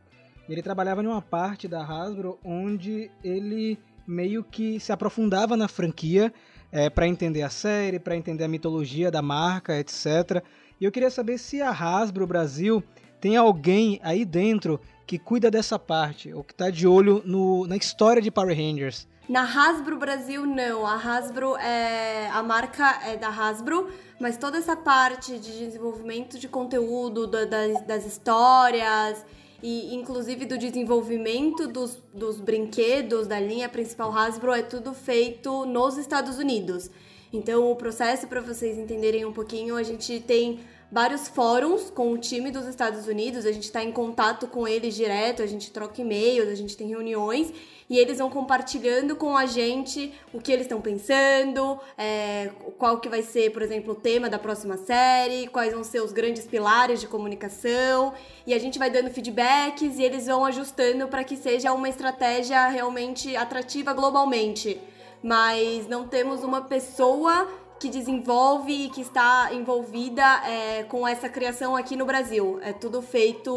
Ele 0.48 0.62
trabalhava 0.62 1.02
em 1.02 1.06
uma 1.06 1.22
parte 1.22 1.68
da 1.68 1.84
Hasbro 1.84 2.38
onde 2.44 3.08
ele 3.22 3.78
meio 4.06 4.42
que 4.44 4.78
se 4.80 4.92
aprofundava 4.92 5.56
na 5.56 5.68
franquia 5.68 6.32
é, 6.72 6.88
para 6.88 7.06
entender 7.06 7.42
a 7.42 7.50
série, 7.50 7.98
para 7.98 8.16
entender 8.16 8.44
a 8.44 8.48
mitologia 8.48 9.10
da 9.10 9.22
marca, 9.22 9.78
etc. 9.78 10.42
E 10.80 10.84
eu 10.84 10.92
queria 10.92 11.10
saber 11.10 11.38
se 11.38 11.60
a 11.60 11.70
Hasbro 11.70 12.26
Brasil 12.26 12.82
tem 13.20 13.36
alguém 13.36 14.00
aí 14.02 14.24
dentro 14.24 14.80
que 15.06 15.18
cuida 15.18 15.50
dessa 15.50 15.78
parte, 15.78 16.32
ou 16.32 16.44
que 16.44 16.52
está 16.52 16.70
de 16.70 16.86
olho 16.86 17.22
no, 17.24 17.66
na 17.66 17.76
história 17.76 18.22
de 18.22 18.30
Power 18.30 18.56
Rangers. 18.56 19.08
Na 19.28 19.42
Hasbro 19.42 19.98
Brasil, 19.98 20.46
não. 20.46 20.86
A 20.86 20.94
Hasbro 20.94 21.56
é. 21.56 22.28
A 22.30 22.42
marca 22.42 23.00
é 23.04 23.16
da 23.16 23.28
Hasbro, 23.28 23.88
mas 24.20 24.36
toda 24.36 24.58
essa 24.58 24.76
parte 24.76 25.38
de 25.38 25.58
desenvolvimento 25.58 26.38
de 26.38 26.48
conteúdo, 26.48 27.26
da, 27.26 27.44
das, 27.44 27.82
das 27.86 28.06
histórias 28.06 29.24
e 29.62 29.94
inclusive 29.94 30.46
do 30.46 30.56
desenvolvimento 30.56 31.66
dos, 31.66 31.98
dos 32.12 32.40
brinquedos 32.40 33.26
da 33.26 33.38
linha 33.38 33.68
principal 33.68 34.12
Hasbro 34.12 34.52
é 34.52 34.62
tudo 34.62 34.94
feito 34.94 35.64
nos 35.66 35.98
Estados 35.98 36.38
Unidos. 36.38 36.90
Então, 37.32 37.70
o 37.70 37.76
processo, 37.76 38.26
para 38.26 38.40
vocês 38.40 38.76
entenderem 38.76 39.24
um 39.24 39.32
pouquinho, 39.32 39.76
a 39.76 39.82
gente 39.82 40.18
tem 40.20 40.60
vários 40.90 41.28
fóruns 41.28 41.88
com 41.90 42.12
o 42.12 42.18
time 42.18 42.50
dos 42.50 42.66
Estados 42.66 43.06
Unidos, 43.06 43.46
a 43.46 43.52
gente 43.52 43.64
está 43.64 43.82
em 43.82 43.92
contato 43.92 44.48
com 44.48 44.66
eles 44.66 44.94
direto, 44.94 45.42
a 45.42 45.46
gente 45.46 45.70
troca 45.70 46.00
e-mails, 46.00 46.48
a 46.48 46.54
gente 46.54 46.76
tem 46.76 46.88
reuniões 46.88 47.52
e 47.88 47.98
eles 47.98 48.18
vão 48.18 48.30
compartilhando 48.30 49.16
com 49.16 49.36
a 49.36 49.46
gente 49.46 50.12
o 50.32 50.40
que 50.40 50.50
eles 50.52 50.66
estão 50.66 50.80
pensando, 50.80 51.78
é, 51.98 52.50
qual 52.78 52.98
que 52.98 53.08
vai 53.08 53.22
ser, 53.22 53.50
por 53.52 53.62
exemplo, 53.62 53.92
o 53.92 53.96
tema 53.96 54.28
da 54.28 54.38
próxima 54.38 54.76
série, 54.76 55.48
quais 55.48 55.72
vão 55.72 55.82
ser 55.82 56.00
os 56.00 56.12
grandes 56.12 56.46
pilares 56.46 57.00
de 57.00 57.08
comunicação, 57.08 58.14
e 58.46 58.54
a 58.54 58.58
gente 58.58 58.78
vai 58.78 58.90
dando 58.90 59.10
feedbacks 59.10 59.98
e 59.98 60.02
eles 60.02 60.26
vão 60.26 60.44
ajustando 60.44 61.08
para 61.08 61.24
que 61.24 61.36
seja 61.36 61.72
uma 61.72 61.88
estratégia 61.88 62.68
realmente 62.68 63.36
atrativa 63.36 63.92
globalmente. 63.92 64.80
Mas 65.22 65.86
não 65.86 66.06
temos 66.06 66.42
uma 66.42 66.62
pessoa 66.62 67.48
que 67.80 67.88
desenvolve 67.88 68.84
e 68.84 68.88
que 68.90 69.00
está 69.00 69.48
envolvida 69.54 70.22
é, 70.46 70.84
com 70.84 71.08
essa 71.08 71.30
criação 71.30 71.74
aqui 71.74 71.96
no 71.96 72.04
Brasil. 72.04 72.60
É 72.62 72.74
tudo 72.74 73.00
feito 73.00 73.50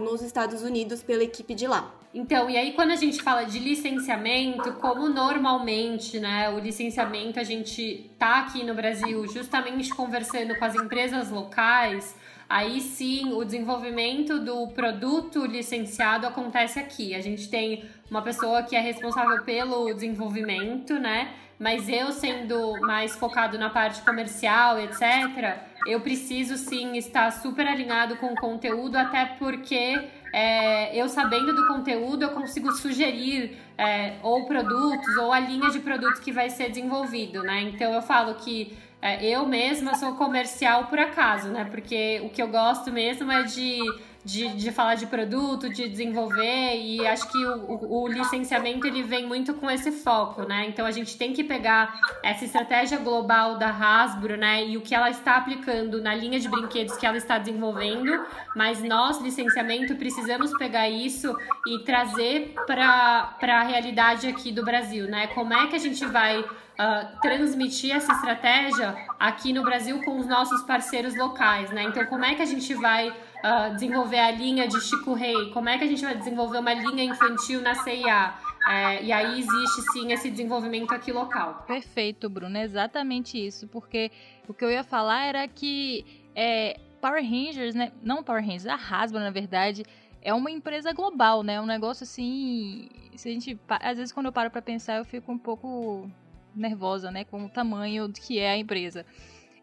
nos 0.00 0.22
Estados 0.22 0.62
Unidos 0.62 1.02
pela 1.02 1.22
equipe 1.22 1.54
de 1.54 1.66
lá. 1.66 1.94
Então, 2.14 2.48
e 2.48 2.56
aí 2.56 2.72
quando 2.72 2.92
a 2.92 2.96
gente 2.96 3.22
fala 3.22 3.44
de 3.44 3.58
licenciamento, 3.58 4.72
como 4.74 5.10
normalmente, 5.10 6.18
né, 6.18 6.48
o 6.48 6.58
licenciamento 6.58 7.38
a 7.38 7.44
gente 7.44 8.10
tá 8.18 8.38
aqui 8.38 8.64
no 8.64 8.74
Brasil 8.74 9.26
justamente 9.28 9.94
conversando 9.94 10.56
com 10.58 10.64
as 10.64 10.74
empresas 10.74 11.30
locais, 11.30 12.16
aí 12.48 12.80
sim 12.80 13.34
o 13.34 13.44
desenvolvimento 13.44 14.38
do 14.38 14.68
produto 14.68 15.44
licenciado 15.44 16.26
acontece 16.26 16.78
aqui. 16.78 17.14
A 17.14 17.20
gente 17.20 17.50
tem 17.50 17.84
uma 18.10 18.22
pessoa 18.22 18.62
que 18.62 18.74
é 18.74 18.80
responsável 18.80 19.44
pelo 19.44 19.92
desenvolvimento, 19.92 20.94
né? 20.94 21.34
Mas 21.58 21.88
eu 21.88 22.12
sendo 22.12 22.80
mais 22.82 23.16
focado 23.16 23.58
na 23.58 23.68
parte 23.68 24.00
comercial, 24.02 24.78
etc., 24.78 25.58
eu 25.86 26.00
preciso 26.00 26.56
sim 26.56 26.96
estar 26.96 27.30
super 27.32 27.66
alinhado 27.66 28.16
com 28.16 28.26
o 28.26 28.36
conteúdo, 28.36 28.96
até 28.96 29.24
porque 29.24 30.08
é, 30.32 30.94
eu 31.00 31.08
sabendo 31.08 31.54
do 31.54 31.66
conteúdo, 31.66 32.22
eu 32.22 32.30
consigo 32.30 32.70
sugerir 32.72 33.56
é, 33.76 34.16
ou 34.22 34.46
produtos 34.46 35.16
ou 35.16 35.32
a 35.32 35.40
linha 35.40 35.70
de 35.70 35.80
produtos 35.80 36.20
que 36.20 36.30
vai 36.30 36.50
ser 36.50 36.68
desenvolvido, 36.68 37.42
né? 37.42 37.62
Então 37.62 37.92
eu 37.92 38.02
falo 38.02 38.34
que 38.34 38.76
é, 39.00 39.24
eu 39.24 39.46
mesma 39.46 39.94
sou 39.94 40.14
comercial 40.14 40.86
por 40.86 40.98
acaso, 40.98 41.48
né? 41.48 41.64
Porque 41.64 42.20
o 42.24 42.28
que 42.28 42.42
eu 42.42 42.48
gosto 42.48 42.92
mesmo 42.92 43.30
é 43.30 43.44
de 43.44 43.80
de, 44.24 44.48
de 44.56 44.72
falar 44.72 44.96
de 44.96 45.06
produto, 45.06 45.68
de 45.68 45.88
desenvolver, 45.88 46.76
e 46.76 47.06
acho 47.06 47.30
que 47.30 47.38
o, 47.46 48.02
o, 48.02 48.08
licenciamento 48.08 48.86
ele 48.86 49.02
vem 49.02 49.26
muito 49.26 49.54
com 49.54 49.70
esse 49.70 49.92
foco, 49.92 50.42
né? 50.42 50.66
Então 50.68 50.84
a 50.84 50.90
gente 50.90 51.16
tem 51.16 51.32
que 51.32 51.44
pegar 51.44 51.98
essa 52.22 52.44
estratégia 52.44 52.98
global 52.98 53.56
da 53.58 53.70
Hasbro, 53.70 54.36
né? 54.36 54.66
E 54.66 54.76
o 54.76 54.80
que 54.80 54.94
ela 54.94 55.08
está 55.08 55.36
aplicando 55.36 56.02
na 56.02 56.14
linha 56.14 56.38
de 56.38 56.48
brinquedos 56.48 56.96
que 56.96 57.06
ela 57.06 57.16
está 57.16 57.38
desenvolvendo, 57.38 58.24
mas 58.56 58.82
nós, 58.82 59.20
licenciamento, 59.20 59.94
precisamos 59.96 60.52
pegar 60.58 60.88
isso 60.88 61.34
e 61.66 61.78
trazer 61.84 62.54
para 62.66 63.36
a 63.40 63.62
realidade 63.62 64.26
aqui 64.26 64.50
do 64.50 64.64
Brasil, 64.64 65.06
né? 65.06 65.28
Como 65.28 65.54
é 65.54 65.68
que 65.68 65.76
a 65.76 65.80
gente 65.80 66.04
vai 66.04 66.44
uh, 66.78 67.20
transmitir 67.20 67.94
essa 67.94 68.12
estratégia 68.12 68.96
aqui 69.18 69.52
no 69.52 69.62
Brasil 69.62 70.02
com 70.02 70.18
os 70.18 70.26
nossos 70.26 70.62
parceiros 70.62 71.16
locais, 71.16 71.70
né? 71.70 71.84
Então, 71.84 72.04
como 72.06 72.24
é 72.24 72.34
que 72.34 72.42
a 72.42 72.46
gente 72.46 72.74
vai 72.74 73.12
uh, 73.44 73.74
desenvolver 73.74 74.18
a 74.18 74.30
linha 74.30 74.66
de 74.66 74.80
Chico 74.80 75.14
Rei? 75.14 75.50
Como 75.52 75.68
é 75.68 75.78
que 75.78 75.84
a 75.84 75.86
gente 75.86 76.02
vai 76.02 76.16
desenvolver 76.16 76.58
uma 76.58 76.74
linha 76.74 77.04
infantil 77.04 77.60
na 77.60 77.74
CIA? 77.74 78.34
É, 78.68 79.02
e 79.02 79.12
aí 79.12 79.38
existe 79.38 79.82
sim 79.92 80.12
esse 80.12 80.30
desenvolvimento 80.30 80.92
aqui 80.92 81.10
local. 81.10 81.64
Perfeito, 81.66 82.28
Bruno, 82.28 82.58
é 82.58 82.64
exatamente 82.64 83.38
isso, 83.38 83.66
porque 83.68 84.10
o 84.46 84.52
que 84.52 84.64
eu 84.64 84.70
ia 84.70 84.84
falar 84.84 85.24
era 85.24 85.48
que 85.48 86.04
é, 86.34 86.78
Power 87.00 87.22
Rangers, 87.22 87.74
né? 87.74 87.92
Não 88.02 88.22
Power 88.22 88.42
Rangers, 88.42 88.66
a 88.66 88.74
Hasbro, 88.74 89.20
na 89.20 89.30
verdade, 89.30 89.84
é 90.20 90.34
uma 90.34 90.50
empresa 90.50 90.92
global, 90.92 91.42
né? 91.42 91.60
Um 91.60 91.66
negócio 91.66 92.04
assim. 92.04 92.88
Se 93.16 93.28
a 93.28 93.32
gente, 93.32 93.58
às 93.68 93.96
vezes, 93.96 94.12
quando 94.12 94.26
eu 94.26 94.32
paro 94.32 94.50
para 94.50 94.60
pensar, 94.60 94.98
eu 94.98 95.04
fico 95.04 95.32
um 95.32 95.38
pouco 95.38 96.10
nervosa, 96.54 97.10
né? 97.10 97.24
Com 97.24 97.46
o 97.46 97.48
tamanho 97.48 98.12
que 98.12 98.38
é 98.38 98.50
a 98.50 98.56
empresa. 98.56 99.06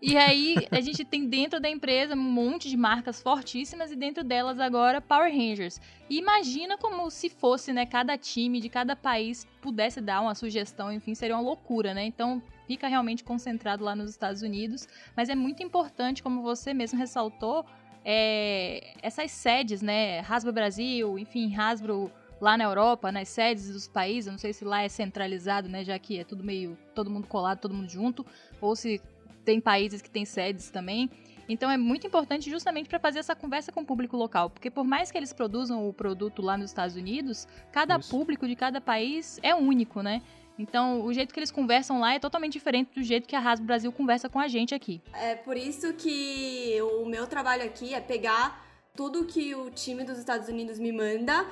E 0.01 0.17
aí, 0.17 0.55
a 0.71 0.81
gente 0.81 1.03
tem 1.05 1.27
dentro 1.27 1.59
da 1.59 1.69
empresa 1.69 2.13
um 2.13 2.17
monte 2.17 2.69
de 2.69 2.77
marcas 2.77 3.21
fortíssimas 3.21 3.91
e 3.91 3.95
dentro 3.95 4.23
delas 4.23 4.59
agora 4.59 5.01
Power 5.01 5.31
Rangers. 5.31 5.79
E 6.09 6.17
imagina 6.17 6.77
como 6.77 7.09
se 7.09 7.29
fosse, 7.29 7.71
né, 7.71 7.85
cada 7.85 8.17
time 8.17 8.59
de 8.59 8.69
cada 8.69 8.95
país 8.95 9.47
pudesse 9.61 10.01
dar 10.01 10.21
uma 10.21 10.35
sugestão, 10.35 10.91
enfim, 10.91 11.15
seria 11.15 11.35
uma 11.35 11.41
loucura, 11.41 11.93
né? 11.93 12.05
Então, 12.05 12.41
fica 12.67 12.87
realmente 12.87 13.23
concentrado 13.23 13.83
lá 13.83 13.95
nos 13.95 14.09
Estados 14.09 14.41
Unidos, 14.41 14.87
mas 15.15 15.29
é 15.29 15.35
muito 15.35 15.63
importante, 15.63 16.21
como 16.21 16.41
você 16.41 16.73
mesmo 16.73 16.99
ressaltou, 16.99 17.65
é, 18.03 18.93
essas 19.01 19.31
sedes, 19.31 19.81
né, 19.81 20.19
Hasbro 20.19 20.53
Brasil, 20.53 21.17
enfim, 21.17 21.55
Hasbro 21.55 22.11
lá 22.39 22.57
na 22.57 22.65
Europa, 22.65 23.11
nas 23.11 23.29
sedes 23.29 23.71
dos 23.71 23.87
países, 23.87 24.31
não 24.31 24.37
sei 24.37 24.53
se 24.53 24.63
lá 24.63 24.83
é 24.83 24.89
centralizado, 24.89 25.67
né, 25.67 25.83
já 25.83 25.97
que 25.97 26.19
é 26.19 26.23
tudo 26.23 26.43
meio 26.43 26.77
todo 26.93 27.09
mundo 27.09 27.27
colado, 27.27 27.59
todo 27.59 27.73
mundo 27.73 27.89
junto, 27.89 28.25
ou 28.61 28.75
se 28.75 29.01
tem 29.45 29.61
países 29.61 30.01
que 30.01 30.09
têm 30.09 30.25
sedes 30.25 30.69
também. 30.69 31.09
Então 31.47 31.69
é 31.69 31.77
muito 31.77 32.07
importante 32.07 32.49
justamente 32.49 32.89
para 32.89 32.99
fazer 32.99 33.19
essa 33.19 33.35
conversa 33.35 33.71
com 33.71 33.81
o 33.81 33.85
público 33.85 34.17
local, 34.17 34.49
porque 34.49 34.71
por 34.71 34.83
mais 34.83 35.11
que 35.11 35.17
eles 35.17 35.31
produzam 35.31 35.87
o 35.87 35.93
produto 35.93 36.41
lá 36.41 36.57
nos 36.57 36.71
Estados 36.71 36.95
Unidos, 36.95 37.47
cada 37.71 37.97
Isso. 37.97 38.09
público 38.09 38.47
de 38.47 38.55
cada 38.55 38.81
país 38.81 39.39
é 39.43 39.53
único, 39.53 40.01
né? 40.01 40.21
Então, 40.57 41.03
o 41.03 41.13
jeito 41.13 41.33
que 41.33 41.39
eles 41.39 41.51
conversam 41.51 41.99
lá 41.99 42.13
é 42.13 42.19
totalmente 42.19 42.53
diferente 42.53 42.89
do 42.95 43.03
jeito 43.03 43.27
que 43.27 43.35
a 43.35 43.39
Hasbro 43.39 43.67
Brasil 43.67 43.91
conversa 43.91 44.29
com 44.29 44.39
a 44.39 44.47
gente 44.47 44.73
aqui. 44.73 45.01
É 45.13 45.35
por 45.35 45.57
isso 45.57 45.93
que 45.93 46.77
o 46.81 47.05
meu 47.05 47.27
trabalho 47.27 47.63
aqui 47.63 47.93
é 47.93 47.99
pegar 47.99 48.65
tudo 48.95 49.25
que 49.25 49.53
o 49.53 49.69
time 49.69 50.05
dos 50.05 50.17
Estados 50.17 50.47
Unidos 50.47 50.79
me 50.79 50.93
manda 50.93 51.45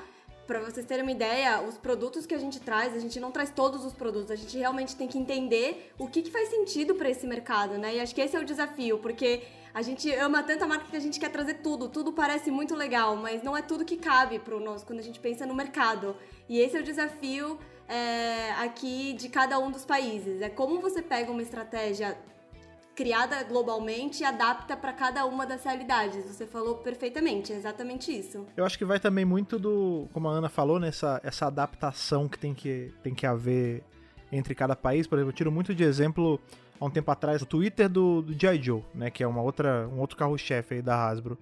para 0.46 0.60
vocês 0.60 0.84
terem 0.86 1.02
uma 1.02 1.12
ideia, 1.12 1.62
os 1.62 1.76
produtos 1.76 2.26
que 2.26 2.34
a 2.34 2.38
gente 2.38 2.60
traz, 2.60 2.94
a 2.94 2.98
gente 2.98 3.18
não 3.18 3.30
traz 3.30 3.50
todos 3.50 3.84
os 3.84 3.92
produtos, 3.92 4.30
a 4.30 4.36
gente 4.36 4.56
realmente 4.58 4.94
tem 4.96 5.08
que 5.08 5.18
entender 5.18 5.92
o 5.98 6.06
que, 6.06 6.22
que 6.22 6.30
faz 6.30 6.48
sentido 6.48 6.94
para 6.94 7.08
esse 7.08 7.26
mercado, 7.26 7.78
né? 7.78 7.96
E 7.96 8.00
acho 8.00 8.14
que 8.14 8.20
esse 8.20 8.36
é 8.36 8.40
o 8.40 8.44
desafio, 8.44 8.98
porque 8.98 9.42
a 9.72 9.82
gente 9.82 10.08
ama 10.14 10.42
tanta 10.42 10.66
marca 10.66 10.86
que 10.88 10.96
a 10.96 11.00
gente 11.00 11.18
quer 11.18 11.30
trazer 11.30 11.54
tudo, 11.54 11.88
tudo 11.88 12.12
parece 12.12 12.50
muito 12.50 12.74
legal, 12.76 13.16
mas 13.16 13.42
não 13.42 13.56
é 13.56 13.62
tudo 13.62 13.84
que 13.84 13.96
cabe 13.96 14.38
para 14.38 14.58
nós 14.60 14.84
quando 14.84 15.00
a 15.00 15.02
gente 15.02 15.18
pensa 15.18 15.44
no 15.44 15.54
mercado. 15.54 16.16
E 16.48 16.60
esse 16.60 16.76
é 16.76 16.80
o 16.80 16.82
desafio 16.84 17.58
é, 17.88 18.52
aqui 18.52 19.14
de 19.14 19.28
cada 19.28 19.58
um 19.58 19.70
dos 19.70 19.84
países. 19.84 20.40
É 20.40 20.48
como 20.48 20.80
você 20.80 21.02
pega 21.02 21.32
uma 21.32 21.42
estratégia 21.42 22.16
criada 22.94 23.42
globalmente 23.42 24.22
e 24.22 24.26
adapta 24.26 24.76
para 24.76 24.92
cada 24.92 25.24
uma 25.26 25.46
das 25.46 25.64
realidades. 25.64 26.24
Você 26.24 26.46
falou 26.46 26.76
perfeitamente, 26.76 27.52
é 27.52 27.56
exatamente 27.56 28.16
isso. 28.16 28.46
Eu 28.56 28.64
acho 28.64 28.78
que 28.78 28.84
vai 28.84 29.00
também 29.00 29.24
muito 29.24 29.58
do, 29.58 30.08
como 30.12 30.28
a 30.28 30.32
Ana 30.32 30.48
falou, 30.48 30.78
nessa 30.78 31.20
essa 31.24 31.46
adaptação 31.46 32.28
que 32.28 32.38
tem 32.38 32.54
que, 32.54 32.92
tem 33.02 33.14
que 33.14 33.26
haver 33.26 33.82
entre 34.30 34.54
cada 34.54 34.76
país. 34.76 35.06
Por 35.06 35.18
exemplo, 35.18 35.30
eu 35.30 35.36
tiro 35.36 35.52
muito 35.52 35.74
de 35.74 35.82
exemplo 35.82 36.40
há 36.80 36.84
um 36.84 36.90
tempo 36.90 37.10
atrás 37.10 37.42
o 37.42 37.46
Twitter 37.46 37.88
do, 37.88 38.22
do 38.22 38.32
G.I. 38.32 38.62
Joe, 38.62 38.82
né, 38.94 39.10
que 39.10 39.22
é 39.22 39.26
uma 39.26 39.42
outra, 39.42 39.88
um 39.88 40.00
outro 40.00 40.16
carro-chefe 40.16 40.74
aí 40.74 40.82
da 40.82 40.96
Hasbro. 40.96 41.38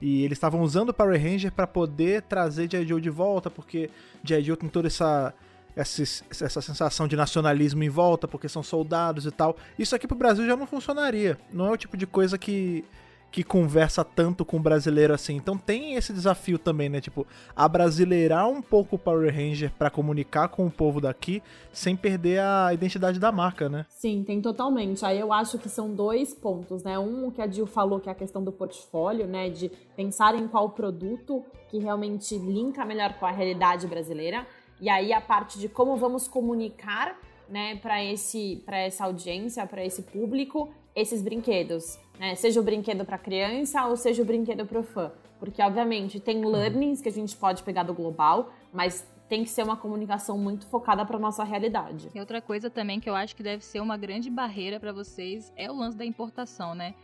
E 0.00 0.24
eles 0.24 0.36
estavam 0.36 0.62
usando 0.62 0.88
o 0.88 0.94
Power 0.94 1.20
Ranger 1.20 1.52
para 1.52 1.66
poder 1.66 2.22
trazer 2.22 2.70
G.I. 2.70 2.86
Joe 2.86 3.00
de 3.00 3.10
volta, 3.10 3.48
porque 3.48 3.90
G.I. 4.24 4.42
Joe 4.42 4.56
tem 4.56 4.68
toda 4.68 4.88
essa 4.88 5.32
essa, 5.74 6.02
essa 6.30 6.60
sensação 6.60 7.08
de 7.08 7.16
nacionalismo 7.16 7.82
em 7.82 7.88
volta, 7.88 8.28
porque 8.28 8.48
são 8.48 8.62
soldados 8.62 9.26
e 9.26 9.30
tal. 9.30 9.56
Isso 9.78 9.94
aqui 9.94 10.06
pro 10.06 10.16
Brasil 10.16 10.46
já 10.46 10.56
não 10.56 10.66
funcionaria. 10.66 11.38
Não 11.52 11.66
é 11.66 11.70
o 11.70 11.76
tipo 11.76 11.96
de 11.96 12.06
coisa 12.06 12.36
que, 12.36 12.84
que 13.30 13.42
conversa 13.42 14.04
tanto 14.04 14.44
com 14.44 14.58
o 14.58 14.60
brasileiro 14.60 15.14
assim. 15.14 15.34
Então 15.34 15.56
tem 15.56 15.94
esse 15.94 16.12
desafio 16.12 16.58
também, 16.58 16.90
né? 16.90 17.00
Tipo, 17.00 17.26
abrasileirar 17.56 18.46
um 18.46 18.60
pouco 18.60 18.96
o 18.96 18.98
Power 18.98 19.34
Ranger 19.34 19.72
para 19.78 19.88
comunicar 19.90 20.48
com 20.48 20.66
o 20.66 20.70
povo 20.70 21.00
daqui 21.00 21.42
sem 21.72 21.96
perder 21.96 22.40
a 22.40 22.74
identidade 22.74 23.18
da 23.18 23.32
marca, 23.32 23.70
né? 23.70 23.86
Sim, 23.88 24.22
tem 24.22 24.42
totalmente. 24.42 25.04
Aí 25.04 25.18
eu 25.18 25.32
acho 25.32 25.58
que 25.58 25.70
são 25.70 25.94
dois 25.94 26.34
pontos, 26.34 26.82
né? 26.82 26.98
Um 26.98 27.30
que 27.30 27.40
a 27.40 27.48
Jill 27.48 27.66
falou 27.66 27.98
que 27.98 28.10
é 28.10 28.12
a 28.12 28.14
questão 28.14 28.44
do 28.44 28.52
portfólio, 28.52 29.26
né? 29.26 29.48
De 29.48 29.70
pensar 29.96 30.34
em 30.34 30.46
qual 30.46 30.68
produto 30.70 31.42
que 31.70 31.78
realmente 31.78 32.36
linka 32.36 32.84
melhor 32.84 33.14
com 33.14 33.24
a 33.24 33.30
realidade 33.30 33.86
brasileira. 33.86 34.46
E 34.82 34.88
aí 34.88 35.12
a 35.12 35.20
parte 35.20 35.60
de 35.60 35.68
como 35.68 35.96
vamos 35.96 36.26
comunicar, 36.26 37.16
né, 37.48 37.76
para 37.76 38.02
esse 38.02 38.60
para 38.66 38.78
essa 38.78 39.04
audiência, 39.04 39.64
para 39.64 39.84
esse 39.84 40.02
público, 40.02 40.74
esses 40.92 41.22
brinquedos, 41.22 42.00
né? 42.18 42.34
Seja 42.34 42.58
o 42.58 42.64
brinquedo 42.64 43.04
para 43.04 43.16
criança 43.16 43.86
ou 43.86 43.96
seja 43.96 44.22
o 44.22 44.24
brinquedo 44.24 44.66
para 44.66 44.80
o 44.80 44.82
fã. 44.82 45.12
Porque 45.38 45.62
obviamente 45.62 46.18
tem 46.18 46.44
uhum. 46.44 46.50
learnings 46.50 47.00
que 47.00 47.08
a 47.08 47.12
gente 47.12 47.36
pode 47.36 47.62
pegar 47.62 47.84
do 47.84 47.94
global, 47.94 48.52
mas 48.72 49.06
tem 49.28 49.44
que 49.44 49.50
ser 49.50 49.62
uma 49.62 49.76
comunicação 49.76 50.36
muito 50.36 50.66
focada 50.66 51.06
para 51.06 51.16
nossa 51.16 51.44
realidade. 51.44 52.10
E 52.12 52.18
outra 52.18 52.42
coisa 52.42 52.68
também 52.68 52.98
que 52.98 53.08
eu 53.08 53.14
acho 53.14 53.36
que 53.36 53.42
deve 53.42 53.64
ser 53.64 53.78
uma 53.80 53.96
grande 53.96 54.28
barreira 54.28 54.80
para 54.80 54.92
vocês 54.92 55.52
é 55.56 55.70
o 55.70 55.76
lance 55.76 55.96
da 55.96 56.04
importação, 56.04 56.74
né? 56.74 56.96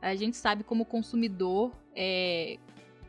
A 0.00 0.14
gente 0.14 0.36
sabe 0.36 0.62
como 0.62 0.84
consumidor 0.84 1.72
é, 1.96 2.58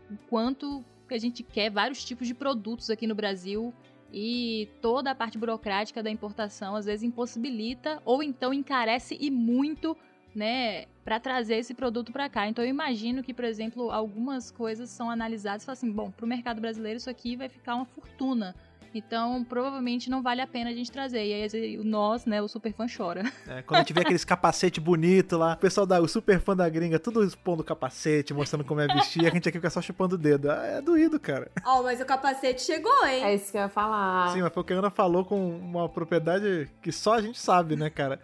o 0.09 0.17
quanto 0.27 0.83
a 1.11 1.17
gente 1.19 1.43
quer 1.43 1.69
vários 1.69 2.03
tipos 2.03 2.27
de 2.27 2.33
produtos 2.33 2.89
aqui 2.89 3.05
no 3.05 3.13
Brasil 3.13 3.71
e 4.11 4.69
toda 4.81 5.11
a 5.11 5.15
parte 5.15 5.37
burocrática 5.37 6.01
da 6.01 6.09
importação 6.09 6.75
às 6.75 6.85
vezes 6.85 7.03
impossibilita 7.03 8.01
ou 8.05 8.23
então 8.23 8.53
encarece 8.53 9.17
e 9.19 9.29
muito, 9.29 9.97
né, 10.33 10.85
para 11.03 11.19
trazer 11.19 11.55
esse 11.55 11.73
produto 11.73 12.11
para 12.11 12.29
cá. 12.29 12.47
Então 12.47 12.63
eu 12.63 12.69
imagino 12.69 13.23
que, 13.23 13.33
por 13.33 13.45
exemplo, 13.45 13.91
algumas 13.91 14.51
coisas 14.51 14.89
são 14.89 15.09
analisadas 15.09 15.63
e 15.63 15.65
falam 15.65 15.77
assim, 15.77 15.91
bom, 15.91 16.11
para 16.11 16.25
o 16.25 16.29
mercado 16.29 16.61
brasileiro 16.61 16.97
isso 16.97 17.09
aqui 17.09 17.35
vai 17.35 17.49
ficar 17.49 17.75
uma 17.75 17.85
fortuna. 17.85 18.55
Então, 18.97 19.43
provavelmente 19.43 20.10
não 20.10 20.21
vale 20.21 20.41
a 20.41 20.47
pena 20.47 20.69
a 20.69 20.73
gente 20.73 20.91
trazer. 20.91 21.25
E 21.25 21.34
aí, 21.34 21.77
nós, 21.84 22.25
né, 22.25 22.41
o 22.41 22.47
super 22.47 22.73
fã 22.73 22.86
chora. 22.88 23.23
É, 23.47 23.62
quando 23.62 23.77
a 23.77 23.79
gente 23.81 23.93
vê 23.93 24.01
aqueles 24.01 24.25
capacete 24.25 24.79
bonito 24.79 25.38
lá, 25.38 25.53
o 25.53 25.58
pessoal 25.58 25.86
da 25.86 25.99
o 25.99 26.08
super 26.08 26.39
fã 26.39 26.55
da 26.55 26.67
gringa, 26.67 26.97
tudo 26.97 27.23
expondo 27.23 27.63
capacete, 27.63 28.34
mostrando 28.34 28.63
como 28.63 28.81
é 28.81 28.88
vestir, 28.88 29.25
a 29.25 29.29
gente 29.29 29.47
aqui 29.47 29.58
fica 29.58 29.69
só 29.69 29.81
chupando 29.81 30.15
o 30.15 30.17
dedo. 30.17 30.49
Ah, 30.49 30.65
é 30.65 30.81
doído, 30.81 31.19
cara. 31.19 31.51
Ó, 31.65 31.79
oh, 31.79 31.84
mas 31.84 31.99
o 31.99 32.05
capacete 32.05 32.62
chegou, 32.62 33.05
hein? 33.05 33.23
É 33.23 33.36
isso 33.36 33.51
que 33.51 33.58
eu 33.58 33.62
ia 33.62 33.69
falar. 33.69 34.31
Sim, 34.31 34.41
mas 34.41 34.53
foi 34.53 34.62
o 34.62 34.65
que 34.65 34.73
a 34.73 34.77
Ana 34.77 34.89
falou 34.89 35.25
com 35.25 35.58
uma 35.58 35.88
propriedade 35.89 36.69
que 36.81 36.91
só 36.91 37.13
a 37.13 37.21
gente 37.21 37.39
sabe, 37.39 37.75
né, 37.75 37.89
cara? 37.89 38.19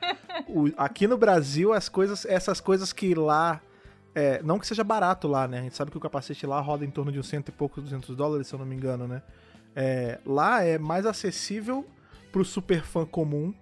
O, 0.48 0.70
aqui 0.78 1.08
no 1.08 1.18
Brasil, 1.18 1.74
as 1.74 1.88
coisas, 1.88 2.26
essas 2.26 2.60
coisas 2.60 2.92
que 2.92 3.14
lá 3.14 3.62
é, 4.14 4.42
não 4.44 4.60
que 4.60 4.68
seja 4.68 4.84
barato 4.84 5.28
lá, 5.28 5.48
né? 5.48 5.60
A 5.60 5.62
gente 5.62 5.76
sabe 5.76 5.92
que 5.92 5.98
o 5.98 6.02
capacete 6.02 6.46
lá 6.46 6.60
roda 6.60 6.84
em 6.84 6.90
torno 6.90 7.12
de 7.12 7.20
uns 7.20 7.28
cento 7.28 7.50
e 7.50 7.52
poucos, 7.52 7.84
200 7.84 8.16
dólares, 8.16 8.48
se 8.48 8.54
eu 8.54 8.60
não 8.60 8.66
me 8.66 8.76
engano, 8.76 9.08
né? 9.08 9.22
É, 9.76 10.20
lá 10.26 10.64
é 10.64 10.78
mais 10.78 11.06
acessível 11.06 11.86
pro 12.32 12.44
super 12.44 12.84
fã 12.84 13.06
comum 13.06 13.54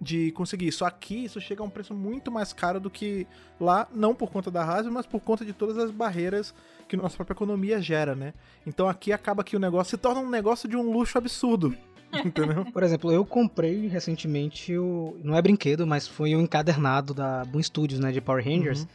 de 0.00 0.30
conseguir 0.32 0.68
isso. 0.68 0.84
Aqui 0.84 1.24
isso 1.24 1.40
chega 1.40 1.62
a 1.62 1.66
um 1.66 1.70
preço 1.70 1.94
muito 1.94 2.30
mais 2.30 2.52
caro 2.52 2.78
do 2.78 2.90
que 2.90 3.26
lá, 3.60 3.88
não 3.92 4.14
por 4.14 4.30
conta 4.30 4.50
da 4.50 4.64
Hasbro, 4.64 4.92
mas 4.92 5.06
por 5.06 5.20
conta 5.20 5.44
de 5.44 5.52
todas 5.52 5.76
as 5.76 5.90
barreiras 5.90 6.54
que 6.88 6.96
nossa 6.96 7.16
própria 7.16 7.34
economia 7.34 7.82
gera, 7.82 8.14
né? 8.14 8.32
Então 8.66 8.88
aqui 8.88 9.12
acaba 9.12 9.44
que 9.44 9.56
o 9.56 9.60
negócio 9.60 9.90
se 9.90 9.98
torna 9.98 10.20
um 10.20 10.30
negócio 10.30 10.68
de 10.68 10.76
um 10.76 10.90
luxo 10.90 11.18
absurdo. 11.18 11.74
Entendeu? 12.24 12.64
Por 12.72 12.82
exemplo, 12.82 13.12
eu 13.12 13.24
comprei 13.24 13.86
recentemente 13.86 14.76
o. 14.78 15.18
Não 15.22 15.36
é 15.36 15.42
brinquedo, 15.42 15.86
mas 15.86 16.08
foi 16.08 16.34
o 16.34 16.38
um 16.38 16.42
encadernado 16.42 17.12
da 17.12 17.44
Boom 17.44 17.62
Studios, 17.62 18.00
né? 18.00 18.10
De 18.10 18.20
Power 18.20 18.42
Rangers. 18.42 18.82
Uhum. 18.82 18.88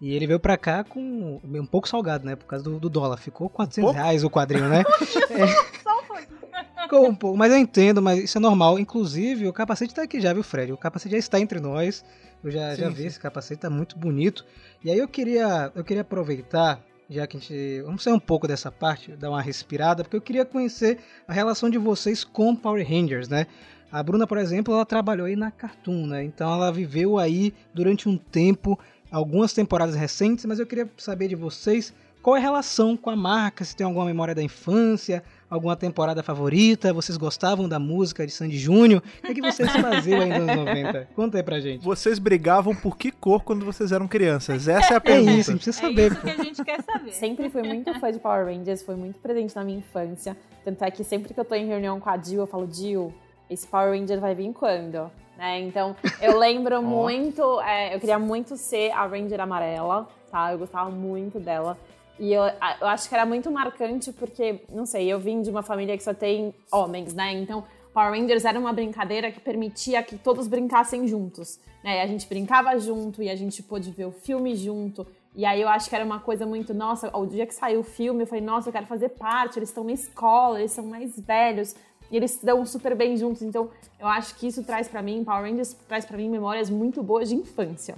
E 0.00 0.14
ele 0.14 0.26
veio 0.26 0.40
pra 0.40 0.56
cá 0.56 0.82
com 0.82 1.40
um 1.44 1.66
pouco 1.66 1.86
salgado, 1.86 2.24
né? 2.24 2.34
Por 2.34 2.46
causa 2.46 2.64
do, 2.64 2.80
do 2.80 2.88
dólar. 2.88 3.18
Ficou 3.18 3.50
400 3.50 3.84
Pouco? 3.84 4.00
reais 4.00 4.24
o 4.24 4.30
quadrinho, 4.30 4.68
né? 4.68 4.82
é. 5.30 6.82
Ficou 6.82 7.06
um 7.06 7.14
pouco, 7.14 7.36
mas 7.36 7.52
eu 7.52 7.58
entendo, 7.58 8.00
mas 8.00 8.24
isso 8.24 8.38
é 8.38 8.40
normal. 8.40 8.78
Inclusive, 8.78 9.46
o 9.46 9.52
capacete 9.52 9.94
tá 9.94 10.02
aqui 10.02 10.20
já, 10.20 10.32
viu, 10.32 10.42
Fred? 10.42 10.72
O 10.72 10.76
capacete 10.76 11.12
já 11.12 11.18
está 11.18 11.38
entre 11.38 11.60
nós. 11.60 12.02
Eu 12.42 12.50
já, 12.50 12.74
sim, 12.74 12.80
já 12.80 12.88
vi 12.88 13.02
sim. 13.02 13.06
esse 13.06 13.20
capacete, 13.20 13.60
tá 13.60 13.70
muito 13.70 13.98
bonito. 13.98 14.44
E 14.82 14.90
aí 14.90 14.98
eu 14.98 15.06
queria, 15.06 15.70
eu 15.74 15.84
queria 15.84 16.00
aproveitar, 16.00 16.80
já 17.08 17.26
que 17.26 17.36
a 17.36 17.40
gente. 17.40 17.82
Vamos 17.82 18.02
sair 18.02 18.14
um 18.14 18.18
pouco 18.18 18.48
dessa 18.48 18.72
parte, 18.72 19.12
dar 19.12 19.28
uma 19.28 19.42
respirada, 19.42 20.02
porque 20.02 20.16
eu 20.16 20.22
queria 20.22 20.44
conhecer 20.46 20.98
a 21.28 21.32
relação 21.32 21.68
de 21.68 21.76
vocês 21.76 22.24
com 22.24 22.56
Power 22.56 22.84
Rangers, 22.88 23.28
né? 23.28 23.46
A 23.92 24.02
Bruna, 24.02 24.26
por 24.26 24.38
exemplo, 24.38 24.72
ela 24.72 24.86
trabalhou 24.86 25.26
aí 25.26 25.36
na 25.36 25.50
Cartoon, 25.50 26.06
né? 26.06 26.24
Então 26.24 26.52
ela 26.52 26.72
viveu 26.72 27.18
aí 27.18 27.52
durante 27.74 28.08
um 28.08 28.16
tempo, 28.16 28.78
algumas 29.10 29.52
temporadas 29.52 29.94
recentes, 29.94 30.44
mas 30.44 30.58
eu 30.58 30.66
queria 30.66 30.88
saber 30.96 31.28
de 31.28 31.34
vocês 31.36 31.92
qual 32.22 32.36
é 32.36 32.38
a 32.38 32.42
relação 32.42 32.98
com 32.98 33.08
a 33.08 33.16
marca, 33.16 33.64
se 33.64 33.74
tem 33.74 33.86
alguma 33.86 34.04
memória 34.04 34.34
da 34.34 34.42
infância, 34.42 35.22
alguma 35.48 35.74
temporada 35.74 36.22
favorita, 36.22 36.92
vocês 36.92 37.16
gostavam 37.16 37.66
da 37.66 37.78
música 37.78 38.26
de 38.26 38.30
Sandy 38.32 38.58
Júnior, 38.58 39.02
o 39.20 39.22
que, 39.26 39.32
é 39.32 39.34
que 39.34 39.40
vocês 39.40 39.70
faziam 39.72 40.20
aí 40.20 40.28
nos 40.28 40.36
anos 40.40 40.56
90? 40.56 41.08
Conta 41.16 41.38
aí 41.38 41.42
pra 41.42 41.58
gente. 41.60 41.82
Vocês 41.82 42.18
brigavam 42.18 42.74
por 42.76 42.98
que 42.98 43.10
cor 43.10 43.42
quando 43.42 43.64
vocês 43.64 43.90
eram 43.90 44.06
crianças? 44.06 44.68
Essa 44.68 44.92
é 44.92 44.94
a 44.94 44.96
É 44.98 45.00
pergunta. 45.00 45.32
isso, 45.32 45.50
a 45.50 45.54
gente 45.54 45.62
precisa 45.64 45.86
É 45.86 45.88
saber. 45.88 46.12
isso 46.12 46.20
que 46.20 46.30
a 46.30 46.44
gente 46.44 46.64
quer 46.64 46.82
saber. 46.82 47.12
Sempre 47.12 47.48
fui 47.48 47.62
muito 47.62 47.98
fã 47.98 48.12
de 48.12 48.18
Power 48.18 48.44
Rangers, 48.46 48.82
foi 48.82 48.96
muito 48.96 49.18
presente 49.18 49.56
na 49.56 49.64
minha 49.64 49.78
infância. 49.78 50.36
Tanto 50.62 50.84
é 50.84 50.90
que 50.90 51.02
sempre 51.02 51.32
que 51.32 51.40
eu 51.40 51.44
tô 51.46 51.54
em 51.54 51.66
reunião 51.66 51.98
com 51.98 52.10
a 52.10 52.18
Jill, 52.18 52.40
eu 52.40 52.46
falo, 52.46 52.68
Jill, 52.70 53.14
esse 53.48 53.66
Power 53.66 53.98
Ranger 53.98 54.20
vai 54.20 54.34
vir 54.34 54.52
quando? 54.52 55.10
Né? 55.40 55.60
Então, 55.60 55.96
eu 56.20 56.38
lembro 56.38 56.82
muito, 56.84 57.58
é, 57.62 57.94
eu 57.94 57.98
queria 57.98 58.18
muito 58.18 58.58
ser 58.58 58.90
a 58.90 59.06
Ranger 59.06 59.40
amarela, 59.40 60.06
tá? 60.30 60.52
Eu 60.52 60.58
gostava 60.58 60.90
muito 60.90 61.40
dela. 61.40 61.78
E 62.18 62.30
eu, 62.30 62.42
eu 62.42 62.86
acho 62.86 63.08
que 63.08 63.14
era 63.14 63.24
muito 63.24 63.50
marcante 63.50 64.12
porque, 64.12 64.60
não 64.68 64.84
sei, 64.84 65.10
eu 65.10 65.18
vim 65.18 65.40
de 65.40 65.48
uma 65.48 65.62
família 65.62 65.96
que 65.96 66.04
só 66.04 66.12
tem 66.12 66.54
homens, 66.70 67.14
né? 67.14 67.32
Então, 67.32 67.64
Power 67.94 68.12
Rangers 68.12 68.44
era 68.44 68.60
uma 68.60 68.74
brincadeira 68.74 69.32
que 69.32 69.40
permitia 69.40 70.02
que 70.02 70.18
todos 70.18 70.46
brincassem 70.46 71.08
juntos, 71.08 71.58
né? 71.82 71.96
E 71.96 72.00
a 72.02 72.06
gente 72.06 72.28
brincava 72.28 72.78
junto 72.78 73.22
e 73.22 73.30
a 73.30 73.34
gente 73.34 73.62
pôde 73.62 73.90
ver 73.90 74.04
o 74.04 74.12
filme 74.12 74.54
junto. 74.54 75.06
E 75.34 75.46
aí 75.46 75.62
eu 75.62 75.68
acho 75.68 75.88
que 75.88 75.94
era 75.96 76.04
uma 76.04 76.20
coisa 76.20 76.44
muito, 76.44 76.74
nossa, 76.74 77.16
o 77.16 77.24
dia 77.24 77.46
que 77.46 77.54
saiu 77.54 77.80
o 77.80 77.84
filme, 77.84 78.24
eu 78.24 78.26
falei, 78.26 78.44
nossa, 78.44 78.68
eu 78.68 78.72
quero 78.72 78.86
fazer 78.86 79.10
parte, 79.10 79.58
eles 79.58 79.70
estão 79.70 79.84
na 79.84 79.92
escola, 79.92 80.58
eles 80.58 80.72
são 80.72 80.84
mais 80.84 81.18
velhos, 81.18 81.74
e 82.10 82.16
eles 82.16 82.32
se 82.32 82.44
dão 82.44 82.64
super 82.66 82.94
bem 82.96 83.16
juntos. 83.16 83.42
Então, 83.42 83.70
eu 83.98 84.06
acho 84.06 84.34
que 84.36 84.46
isso 84.46 84.62
traz 84.64 84.88
pra 84.88 85.02
mim, 85.02 85.24
Power 85.24 85.42
Rangers 85.42 85.74
traz 85.88 86.04
pra 86.04 86.16
mim 86.16 86.28
memórias 86.28 86.68
muito 86.70 87.02
boas 87.02 87.28
de 87.28 87.34
infância, 87.34 87.96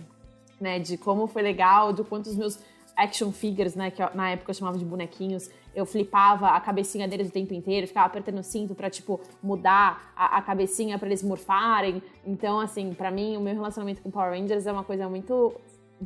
né? 0.60 0.78
De 0.78 0.96
como 0.96 1.26
foi 1.26 1.42
legal, 1.42 1.92
de 1.92 2.04
quantos 2.04 2.36
meus 2.36 2.58
action 2.96 3.32
figures, 3.32 3.74
né, 3.74 3.90
que 3.90 4.02
na 4.14 4.30
época 4.30 4.50
eu 4.50 4.54
chamava 4.54 4.78
de 4.78 4.84
bonequinhos, 4.84 5.50
eu 5.74 5.86
flipava 5.86 6.48
a 6.48 6.60
cabecinha 6.60 7.08
deles 7.08 7.28
o 7.28 7.30
tempo 7.30 7.54
inteiro, 7.54 7.86
ficava 7.86 8.06
apertando 8.06 8.38
o 8.38 8.42
cinto 8.42 8.74
pra, 8.74 8.90
tipo, 8.90 9.20
mudar 9.42 10.12
a, 10.14 10.36
a 10.38 10.42
cabecinha 10.42 10.98
pra 10.98 11.08
eles 11.08 11.22
morfarem. 11.22 12.02
Então, 12.26 12.60
assim, 12.60 12.92
pra 12.92 13.10
mim, 13.10 13.36
o 13.36 13.40
meu 13.40 13.54
relacionamento 13.54 14.02
com 14.02 14.10
Power 14.10 14.38
Rangers 14.38 14.66
é 14.66 14.72
uma 14.72 14.84
coisa 14.84 15.08
muito 15.08 15.54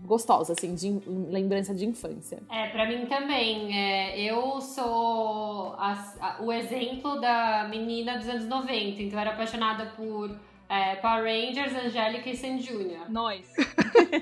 gostosa, 0.04 0.52
assim, 0.52 0.74
de 0.74 1.00
lembrança 1.30 1.74
de 1.74 1.87
infância. 1.87 2.38
É, 2.50 2.68
pra 2.68 2.87
mim 2.87 3.06
também. 3.06 3.76
É, 3.76 4.20
eu 4.20 4.61
sou 4.61 5.74
as- 5.78 6.20
a- 6.20 6.37
o 6.40 6.52
exemplo 6.52 7.20
da 7.20 7.66
menina 7.68 8.18
dos 8.18 8.28
anos 8.28 8.46
90, 8.46 9.02
então 9.02 9.18
eu 9.18 9.20
era 9.20 9.30
apaixonada 9.30 9.87
por 9.96 10.30
é, 10.68 10.96
Power 10.96 11.22
Rangers, 11.22 11.72
Angélica 11.76 12.28
e 12.28 12.37
Sandy 12.37 12.62
Júnior. 12.64 13.06
Nós. 13.09 13.46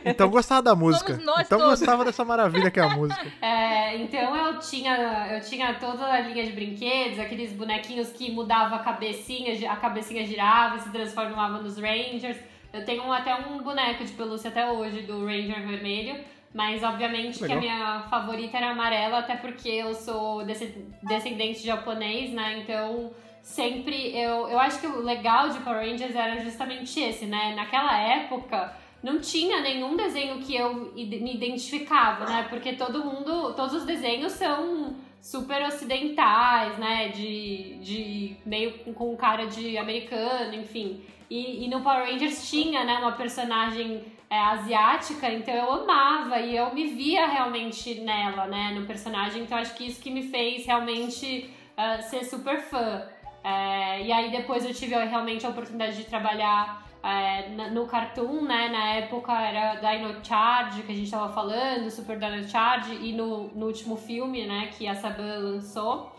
Então 0.05 0.29
gostava 0.29 0.61
da 0.61 0.75
música. 0.75 1.13
Somos 1.15 1.25
nós 1.25 1.47
então 1.47 1.59
todos. 1.59 1.79
gostava 1.81 2.05
dessa 2.05 2.23
maravilha 2.23 2.71
que 2.71 2.79
é 2.79 2.83
a 2.83 2.91
música. 2.97 3.25
É, 3.41 3.97
então 3.97 4.37
eu 4.37 4.59
tinha, 4.59 5.29
eu 5.33 5.41
tinha 5.41 5.73
toda 5.75 6.05
a 6.05 6.21
linha 6.21 6.45
de 6.45 6.53
brinquedos, 6.53 7.19
aqueles 7.19 7.53
bonequinhos 7.53 8.11
que 8.11 8.31
mudava 8.31 8.77
a 8.77 8.79
cabecinha, 8.81 9.71
a 9.73 9.77
cabecinha 9.77 10.27
girava 10.27 10.77
e 10.77 10.81
se 10.81 10.91
transformava 10.91 11.63
nos 11.63 11.79
Rangers. 11.79 12.37
Eu 12.75 12.85
tenho 12.85 13.11
até 13.13 13.35
um 13.37 13.63
boneco 13.63 14.05
de 14.05 14.13
pelúcia 14.13 14.51
até 14.51 14.69
hoje 14.71 15.03
do 15.03 15.25
Ranger 15.25 15.65
vermelho, 15.65 16.17
mas 16.53 16.83
obviamente 16.83 17.39
que 17.39 17.45
a 17.45 17.55
Legal. 17.55 17.61
minha 17.61 18.01
favorita 18.11 18.57
era 18.57 18.71
amarela, 18.71 19.19
até 19.21 19.37
porque 19.37 19.69
eu 19.69 19.95
sou 19.95 20.45
desce- 20.45 20.85
descendente 21.03 21.61
de 21.61 21.67
japonês, 21.67 22.31
né? 22.33 22.59
Então 22.59 23.13
sempre 23.43 24.17
eu, 24.17 24.49
eu 24.49 24.59
acho 24.59 24.81
que 24.81 24.87
o 24.89 25.01
legal 25.03 25.51
de 25.51 25.59
Power 25.61 25.89
Rangers 25.89 26.17
era 26.17 26.41
justamente 26.43 26.99
esse, 26.99 27.27
né? 27.27 27.55
Naquela 27.55 27.97
época 27.97 28.75
não 29.03 29.21
tinha 29.21 29.61
nenhum 29.61 29.97
desenho 29.97 30.39
que 30.41 30.57
eu 30.57 30.93
me 30.97 31.35
identificava, 31.35 32.25
né? 32.25 32.47
Porque 32.51 32.73
todo 32.73 33.05
mundo, 33.05 33.53
todos 33.55 33.75
os 33.75 33.85
desenhos 33.85 34.33
são 34.33 34.97
super 35.21 35.63
ocidentais, 35.67 36.77
né? 36.79 37.09
De, 37.09 37.77
de 37.81 38.37
meio 38.45 38.73
com 38.95 39.17
cara 39.17 39.47
de 39.47 39.79
americano, 39.79 40.55
enfim. 40.55 41.03
E, 41.31 41.65
e 41.65 41.69
no 41.69 41.81
Power 41.81 42.11
Rangers 42.11 42.49
tinha, 42.49 42.85
né, 42.85 42.99
uma 42.99 43.13
personagem 43.13 44.05
é, 44.31 44.39
asiática, 44.39 45.31
então 45.31 45.55
eu 45.55 45.71
amava 45.73 46.39
e 46.41 46.57
eu 46.57 46.75
me 46.75 46.89
via 46.89 47.27
realmente 47.27 48.01
nela, 48.01 48.47
né, 48.47 48.73
no 48.79 48.87
personagem. 48.87 49.43
Então 49.43 49.59
acho 49.59 49.75
que 49.75 49.87
isso 49.87 50.03
que 50.03 50.11
me 50.11 50.23
fez 50.25 50.67
realmente 50.67 51.51
ah, 51.77 52.01
ser 52.03 52.25
super 52.25 52.61
fã. 52.61 53.03
É, 53.43 54.03
e 54.03 54.13
aí 54.13 54.31
depois 54.31 54.65
eu 54.65 54.73
tive 54.73 54.95
realmente 54.95 55.45
a 55.45 55.51
oportunidade 55.51 55.97
de 55.97 56.05
trabalhar 56.05 56.85
é, 57.03 57.51
no 57.71 57.87
Cartoon, 57.87 58.43
né? 58.43 58.69
Na 58.71 58.95
época 58.95 59.33
era 59.33 59.75
Dino 59.75 60.25
Charge, 60.25 60.83
que 60.83 60.93
a 60.93 60.95
gente 60.95 61.11
tava 61.11 61.31
falando, 61.33 61.91
Super 61.91 62.19
Dino 62.19 62.43
Charge, 62.49 62.95
e 62.95 63.13
no, 63.13 63.49
no 63.49 63.67
último 63.67 63.97
filme, 63.97 64.47
né, 64.47 64.71
que 64.77 64.89
a 64.89 64.95
Saban 64.95 65.39
lançou. 65.39 66.14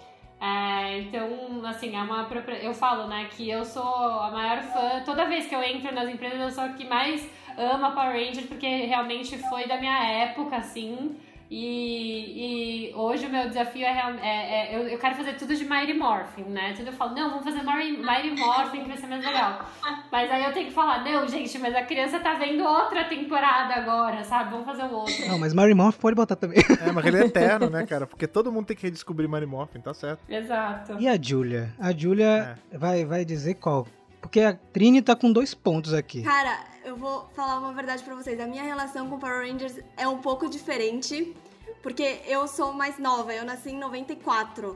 É, 0.46 1.00
então, 1.00 1.66
assim, 1.66 1.96
é 1.96 2.02
uma 2.02 2.28
eu 2.62 2.74
falo, 2.74 3.08
né, 3.08 3.28
que 3.32 3.50
eu 3.50 3.66
sou 3.66 3.84
a 3.84 4.30
maior 4.30 4.62
fã. 4.62 5.02
Toda 5.04 5.26
vez 5.26 5.48
que 5.48 5.56
eu 5.56 5.64
entro 5.64 5.92
nas 5.92 6.08
empresas, 6.08 6.40
eu 6.40 6.52
sou 6.52 6.66
a 6.66 6.70
que 6.70 6.86
mais 6.86 7.28
ama 7.58 7.92
Power 7.92 8.14
Rangers, 8.14 8.46
porque 8.46 8.68
realmente 8.86 9.38
foi 9.50 9.68
da 9.68 9.78
minha 9.78 10.04
época, 10.08 10.58
assim. 10.58 11.18
E, 11.50 12.90
e 12.90 12.94
hoje 12.96 13.28
o 13.28 13.30
meu 13.30 13.48
desafio 13.48 13.86
é, 13.86 14.16
é- 14.22 14.26
é- 14.74 14.76
eu, 14.76 14.88
eu 14.88 14.98
quero 14.98 15.16
fazer 15.16 15.34
tudo 15.34 15.56
de 15.56 15.64
Mighty 15.64 15.94
Morphin, 15.94 16.44
né? 16.44 16.74
Tudo 16.76 16.88
eu 16.88 16.94
falo, 16.94 17.14
não, 17.14 17.30
vamos 17.30 17.44
fazer 17.46 17.62
Mighty, 17.64 17.98
Mighty 18.02 18.32
Morphin 18.40 18.82
que 18.82 18.88
vai 18.88 18.98
ser 18.98 19.08
mais 19.08 19.24
legal. 19.24 19.66
Mas 20.12 20.32
aí 20.32 20.44
eu 20.44 20.54
tenho 20.54 20.68
que 20.68 20.74
falar, 20.74 21.04
não, 21.04 21.28
gente, 21.28 21.58
mas 21.60 21.76
a 21.76 21.84
criança 21.84 22.20
tá 22.20 22.34
vendo 22.34 22.64
outra 22.64 23.04
temporada 23.06 23.76
agora, 23.76 24.24
sabe? 24.24 24.50
Vamos 24.52 24.66
fazer 24.66 24.84
o 24.84 24.92
outro. 24.92 25.28
Não, 25.28 25.38
mas 25.38 25.54
Mary 25.54 25.74
Morph 25.74 25.98
pode 25.98 26.16
botar 26.16 26.36
também. 26.36 26.58
É, 26.86 26.92
mas 26.92 27.06
ele 27.06 27.18
é 27.18 27.26
eterno, 27.26 27.70
né, 27.70 27.86
cara? 27.86 28.06
Porque 28.06 28.28
todo 28.28 28.52
mundo 28.52 28.66
tem 28.68 28.76
que 28.76 28.84
redescobrir 28.84 29.28
Mary 29.30 29.46
Morphin, 29.46 29.80
tá 29.80 29.94
certo. 29.94 30.20
Exato. 30.30 30.98
E 31.00 31.08
a 31.08 31.20
Julia? 31.20 31.74
A 31.80 31.92
Julia 31.92 32.58
É. 32.72 32.78
vai, 32.78 33.06
vai 33.06 33.24
dizer 33.26 33.56
qual? 33.56 33.88
Porque 34.26 34.42
a 34.42 34.54
Trini 34.54 35.04
tá 35.04 35.16
com 35.16 35.32
dois 35.32 35.54
pontos 35.54 35.94
aqui. 35.94 36.24
Cara, 36.24 36.60
eu 36.84 36.98
vou 36.98 37.30
falar 37.36 37.60
uma 37.60 37.72
verdade 37.74 38.04
pra 38.04 38.16
vocês. 38.16 38.40
A 38.40 38.48
minha 38.48 38.64
relação 38.64 39.08
com 39.08 39.20
Power 39.20 39.48
Rangers 39.48 39.80
é 39.96 40.08
um 40.08 40.18
pouco 40.18 40.50
diferente, 40.50 41.36
porque 41.84 42.22
eu 42.28 42.48
sou 42.48 42.74
mais 42.74 42.98
nova, 42.98 43.34
eu 43.36 43.46
nasci 43.46 43.70
em 43.70 43.78
94. 43.78 44.76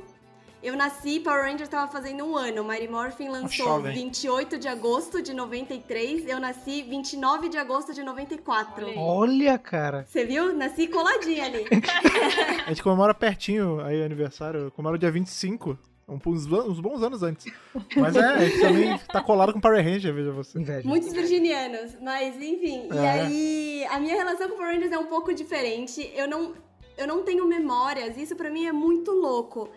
Eu 0.62 0.76
nasci, 0.76 1.20
Power 1.20 1.46
Rangers 1.46 1.68
tava 1.68 1.92
fazendo 1.92 2.24
um 2.26 2.38
ano. 2.38 2.64
Mighty 2.64 2.88
Morphin 2.90 3.30
lançou 3.30 3.66
jovem. 3.66 3.94
28 3.94 4.60
de 4.60 4.68
agosto 4.68 5.20
de 5.20 5.34
93, 5.34 6.28
eu 6.28 6.40
nasci 6.40 6.84
29 6.84 7.50
de 7.50 7.58
agosto 7.58 7.92
de 7.92 8.04
94. 8.04 8.86
Olha. 8.86 9.00
Olha, 9.00 9.58
cara. 9.58 10.06
Você 10.08 10.26
viu? 10.26 10.56
Nasci 10.56 10.88
coladinha 10.88 11.46
ali. 11.46 11.66
A 12.68 12.70
gente 12.70 12.84
comemora 12.84 13.16
pertinho 13.16 13.80
aí 13.82 14.00
o 14.00 14.06
aniversário, 14.06 14.70
comemora 14.76 15.00
dia 15.00 15.10
25. 15.10 15.76
Um- 16.10 16.20
Uns, 16.26 16.46
uns 16.46 16.80
bons 16.80 17.02
anos 17.04 17.22
antes. 17.24 17.52
Mas 17.96 18.16
é, 18.16 18.20
a 18.26 18.38
gente 18.46 18.60
também 18.62 18.98
tá 18.98 19.22
colado 19.22 19.54
com 19.54 19.60
Power 19.60 19.84
Ranger, 19.84 20.14
veja 20.14 20.32
você. 20.32 20.60
Inveja. 20.60 20.88
Muitos 20.88 21.12
virginianos, 21.14 21.96
mas 22.02 22.36
enfim. 22.36 22.88
E 22.92 22.98
É. 22.98 23.10
aí, 23.10 23.86
a 23.90 24.00
minha 24.00 24.16
relação 24.16 24.50
com 24.50 24.56
Power 24.56 24.74
Rangers 24.74 24.92
é 24.92 24.98
um 25.00 25.06
pouco 25.08 25.34
diferente. 25.34 26.12
Eu 26.16 26.28
não, 26.28 26.54
eu 26.98 27.08
não 27.08 27.24
tenho 27.24 27.46
memórias, 27.48 28.18
isso 28.18 28.36
pra 28.36 28.50
mim 28.50 28.66
é 28.66 28.72
muito 28.72 29.12
louco. 29.12 29.70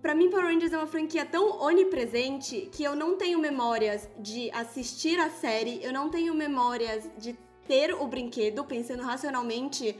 Pra 0.00 0.14
mim, 0.16 0.30
Power 0.30 0.46
Rangers 0.46 0.72
é 0.72 0.76
uma 0.78 0.86
franquia 0.86 1.24
tão 1.24 1.60
onipresente 1.62 2.68
que 2.72 2.82
eu 2.82 2.96
não 2.96 3.16
tenho 3.16 3.38
memórias 3.38 4.08
de 4.18 4.50
assistir 4.50 5.18
a 5.20 5.30
série, 5.30 5.78
eu 5.82 5.92
não 5.92 6.08
tenho 6.10 6.34
memórias 6.34 7.08
de 7.18 7.36
ter 7.68 7.94
o 7.94 8.06
brinquedo, 8.08 8.64
pensando 8.64 9.02
racionalmente. 9.04 9.96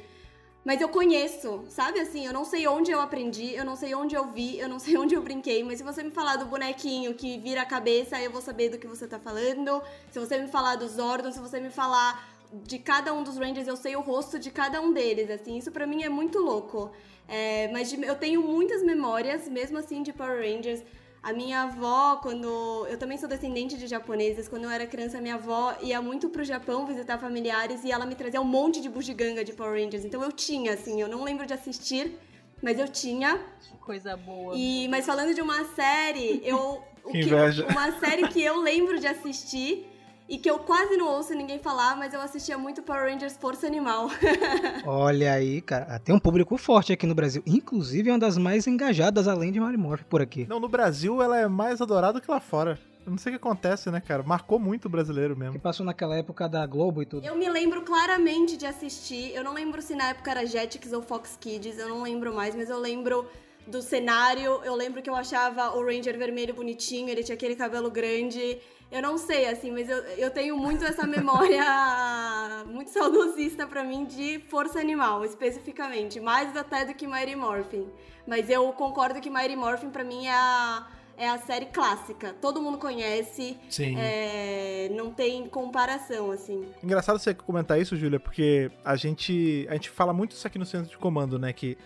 Mas 0.65 0.81
eu 0.81 0.89
conheço, 0.89 1.65
sabe 1.69 1.99
assim? 1.99 2.25
Eu 2.25 2.33
não 2.33 2.45
sei 2.45 2.69
onde 2.69 2.91
eu 2.93 3.01
aprendi, 3.01 3.53
eu 3.55 3.65
não 3.65 3.75
sei 3.75 3.95
onde 3.97 4.15
eu 4.15 4.27
vi, 4.27 4.59
eu 4.59 4.69
não 4.69 4.79
sei 4.79 4.97
onde 5.03 5.15
eu 5.15 5.23
brinquei, 5.23 5.65
mas 5.65 5.79
se 5.79 5.85
você 5.85 6.03
me 6.03 6.11
falar 6.11 6.37
do 6.37 6.47
bonequinho 6.47 7.15
que 7.15 7.37
vira 7.39 7.63
a 7.63 7.65
cabeça, 7.67 8.21
eu 8.21 8.31
vou 8.31 8.41
saber 8.41 8.69
do 8.69 8.79
que 8.79 8.87
você 8.87 9.07
tá 9.09 9.19
falando. 9.19 9.83
Se 10.11 10.19
você 10.21 10.39
me 10.39 10.49
falar 10.49 10.77
dos 10.77 10.93
Zordon, 10.93 11.33
se 11.33 11.41
você 11.41 11.59
me 11.59 11.71
falar 11.71 12.31
de 12.53 12.79
cada 12.79 13.13
um 13.13 13.23
dos 13.25 13.37
Rangers, 13.39 13.67
eu 13.67 13.77
sei 13.77 13.97
o 13.97 14.01
rosto 14.01 14.39
de 14.39 14.51
cada 14.51 14.81
um 14.81 14.93
deles, 14.93 15.31
assim. 15.31 15.57
Isso 15.57 15.73
pra 15.73 15.87
mim 15.87 16.03
é 16.05 16.09
muito 16.09 16.39
louco. 16.39 16.93
É, 17.27 17.69
mas 17.73 17.89
de- 17.91 18.05
eu 18.05 18.15
tenho 18.15 18.43
muitas 18.43 18.83
memórias, 18.85 19.49
mesmo 19.49 19.79
assim, 19.79 20.03
de 20.03 20.13
Power 20.13 20.39
Rangers. 20.41 20.83
A 21.23 21.33
minha 21.33 21.63
avó, 21.63 22.17
quando. 22.17 22.85
Eu 22.89 22.99
também 22.99 23.17
sou 23.17 23.29
descendente 23.29 23.79
de 23.79 23.87
japoneses. 23.87 24.49
Quando 24.49 24.65
eu 24.65 24.71
era 24.71 24.85
criança, 24.87 25.21
minha 25.21 25.37
avó 25.37 25.77
ia 25.81 26.03
muito 26.03 26.29
pro 26.29 26.43
Japão 26.43 26.85
visitar 26.85 27.17
familiares 27.17 27.85
e 27.85 27.93
ela 27.93 28.05
me 28.05 28.17
trazia 28.17 28.41
um 28.41 28.45
monte 28.45 28.81
de 28.81 28.89
bugiganga 28.89 29.45
de 29.45 29.53
Power 29.53 29.81
Rangers. 29.81 30.05
Então 30.05 30.21
eu 30.21 30.33
tinha, 30.33 30.73
assim, 30.73 31.01
eu 31.01 31.09
não 31.09 31.23
lembro 31.23 31.47
de 31.47 31.55
assistir, 31.55 32.19
mas 32.61 32.77
eu 32.77 32.89
tinha. 32.89 33.39
Que 33.61 33.77
coisa 33.79 34.17
boa. 34.17 34.55
E, 34.57 34.89
mas 34.89 35.07
falando 35.07 35.33
de 35.33 35.41
uma 35.41 35.65
série, 35.77 36.43
eu. 36.45 36.83
o 37.05 37.13
Que 37.13 37.21
inveja. 37.21 37.69
uma 37.69 37.93
série 38.01 38.27
que 38.27 38.43
eu 38.43 38.61
lembro 38.61 38.99
de 38.99 39.07
assistir 39.07 39.92
e 40.33 40.39
que 40.39 40.49
eu 40.51 40.59
quase 40.61 40.97
não 40.97 41.09
ouço 41.09 41.35
ninguém 41.35 41.59
falar, 41.59 41.95
mas 41.95 42.15
eu 42.15 42.21
assistia 42.23 42.57
muito 42.57 42.83
Power 42.83 43.13
Rangers 43.13 43.37
Força 43.37 43.67
Animal. 43.67 44.09
Olha 44.87 45.35
aí, 45.35 45.61
cara. 45.61 45.87
Ah, 45.91 45.99
Tem 45.99 46.15
um 46.15 46.19
público 46.19 46.57
forte 46.57 46.91
aqui 46.91 47.07
no 47.07 47.15
Brasil. 47.15 47.43
Inclusive, 47.47 48.09
é 48.09 48.13
uma 48.15 48.19
das 48.19 48.39
mais 48.39 48.67
engajadas, 48.67 49.29
além 49.29 49.53
de 49.53 49.61
Mary 49.61 49.77
Morph, 49.77 50.05
por 50.05 50.23
aqui. 50.23 50.47
Não, 50.49 50.59
no 50.59 50.69
Brasil 50.69 51.21
ela 51.21 51.39
é 51.39 51.47
mais 51.47 51.83
adorada 51.83 52.19
que 52.19 52.31
lá 52.31 52.41
fora. 52.41 52.79
Eu 53.05 53.11
não 53.11 53.19
sei 53.19 53.35
o 53.35 53.39
que 53.39 53.47
acontece, 53.47 53.91
né, 53.91 54.01
cara? 54.01 54.23
Marcou 54.23 54.59
muito 54.59 54.87
o 54.87 54.89
brasileiro 54.89 55.37
mesmo. 55.37 55.53
Que 55.53 55.59
passou 55.59 55.85
naquela 55.85 56.17
época 56.17 56.49
da 56.49 56.65
Globo 56.65 57.03
e 57.03 57.05
tudo. 57.05 57.27
Eu 57.27 57.37
me 57.37 57.51
lembro 57.51 57.83
claramente 57.83 58.57
de 58.57 58.65
assistir. 58.65 59.35
Eu 59.35 59.45
não 59.45 59.53
lembro 59.53 59.83
se 59.83 59.95
na 59.95 60.11
época 60.11 60.31
era 60.31 60.47
Jetix 60.47 60.95
ou 60.95 61.03
Fox 61.03 61.37
Kids, 61.39 61.79
eu 61.79 61.91
não 61.91 62.03
lembro 62.03 62.33
mais, 62.35 62.55
mas 62.55 62.71
eu 62.71 62.79
lembro 62.79 63.29
do 63.67 63.83
cenário. 63.83 64.63
Eu 64.65 64.75
lembro 64.75 65.03
que 65.03 65.11
eu 65.11 65.15
achava 65.15 65.77
o 65.77 65.85
Ranger 65.85 66.17
vermelho 66.17 66.55
bonitinho, 66.55 67.11
ele 67.11 67.23
tinha 67.23 67.35
aquele 67.35 67.55
cabelo 67.55 67.91
grande. 67.91 68.59
Eu 68.93 69.01
não 69.01 69.17
sei, 69.17 69.49
assim, 69.49 69.71
mas 69.71 69.89
eu, 69.89 69.97
eu 70.19 70.31
tenho 70.31 70.55
muito 70.55 70.85
essa 70.85 71.07
memória 71.07 71.65
muito 72.69 72.91
saudosista 72.91 73.67
pra 73.67 73.83
mim 73.83 74.05
de 74.05 74.39
Força 74.51 74.79
Animal, 74.79 75.25
especificamente. 75.25 76.21
Mais 76.21 76.55
até 76.55 76.85
do 76.85 76.93
que 76.93 77.07
Mighty 77.07 77.35
Morphin. 77.35 77.89
Mas 78.27 78.51
eu 78.51 78.71
concordo 78.75 79.19
que 79.19 79.31
Mighty 79.31 79.57
Morphin 79.57 79.89
pra 79.89 80.05
mim 80.05 80.27
é 80.27 80.35
a, 80.35 80.87
é 81.17 81.27
a 81.27 81.39
série 81.39 81.67
clássica. 81.67 82.35
Todo 82.39 82.61
mundo 82.61 82.77
conhece. 82.77 83.57
Sim. 83.71 83.97
É, 83.97 84.91
não 84.95 85.11
tem 85.11 85.49
comparação, 85.49 86.31
assim. 86.31 86.63
Engraçado 86.83 87.19
você 87.19 87.33
comentar 87.33 87.81
isso, 87.81 87.97
Júlia, 87.97 88.21
porque 88.21 88.71
a 88.85 88.95
gente, 88.95 89.67
a 89.71 89.73
gente 89.73 89.89
fala 89.89 90.13
muito 90.13 90.33
isso 90.33 90.47
aqui 90.47 90.59
no 90.59 90.67
centro 90.67 90.91
de 90.91 90.99
comando, 90.99 91.39
né? 91.39 91.51
Que 91.55 91.79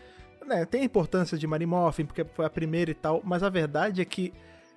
né, 0.44 0.64
tem 0.64 0.80
a 0.80 0.84
importância 0.84 1.38
de 1.38 1.46
Mighty 1.46 1.66
Morphin, 1.66 2.04
porque 2.04 2.24
foi 2.24 2.44
a 2.44 2.50
primeira 2.50 2.90
e 2.90 2.94
tal, 2.94 3.20
mas 3.24 3.44
a 3.44 3.48
verdade 3.48 4.02
é 4.02 4.04
que 4.04 4.34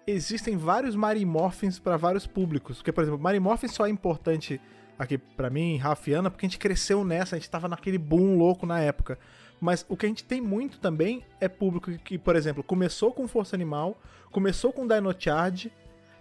existem 0.10 0.58
vários 0.58 0.96
Mary 0.96 1.26
Morphins 1.26 1.80
para 1.80 1.98
vários 1.98 2.26
públicos. 2.28 2.78
Porque, 2.78 2.92
por 2.92 3.04
exemplo, 3.04 3.20
Mary 3.20 3.40
Morphin 3.40 3.68
só 3.68 3.86
é 3.86 3.90
importante 3.90 4.60
aqui 4.98 5.18
para 5.18 5.50
mim, 5.50 5.78
Rafa 5.78 6.10
e 6.10 6.14
Ana, 6.14 6.30
porque 6.30 6.46
a 6.46 6.50
gente 6.50 6.60
cresceu 6.60 7.06
nessa, 7.06 7.36
a 7.36 7.40
gente 7.40 7.50
tava 7.50 7.70
naquele 7.70 7.98
boom 7.98 8.38
louco 8.38 8.66
na 8.66 8.80
época. 8.82 9.18
Mas 9.60 9.86
o 9.88 9.96
que 9.96 10.06
a 10.06 10.10
gente 10.10 10.24
tem 10.24 10.42
muito 10.42 10.80
também 10.80 11.24
é 11.40 11.48
público 11.48 11.92
que, 12.00 12.18
por 12.18 12.36
exemplo, 12.36 12.64
começou 12.64 13.12
com 13.12 13.28
Força 13.28 13.56
Animal, 13.56 13.98
começou 14.32 14.72
com 14.72 14.88
Dino 14.88 15.14
Charge, 15.18 15.72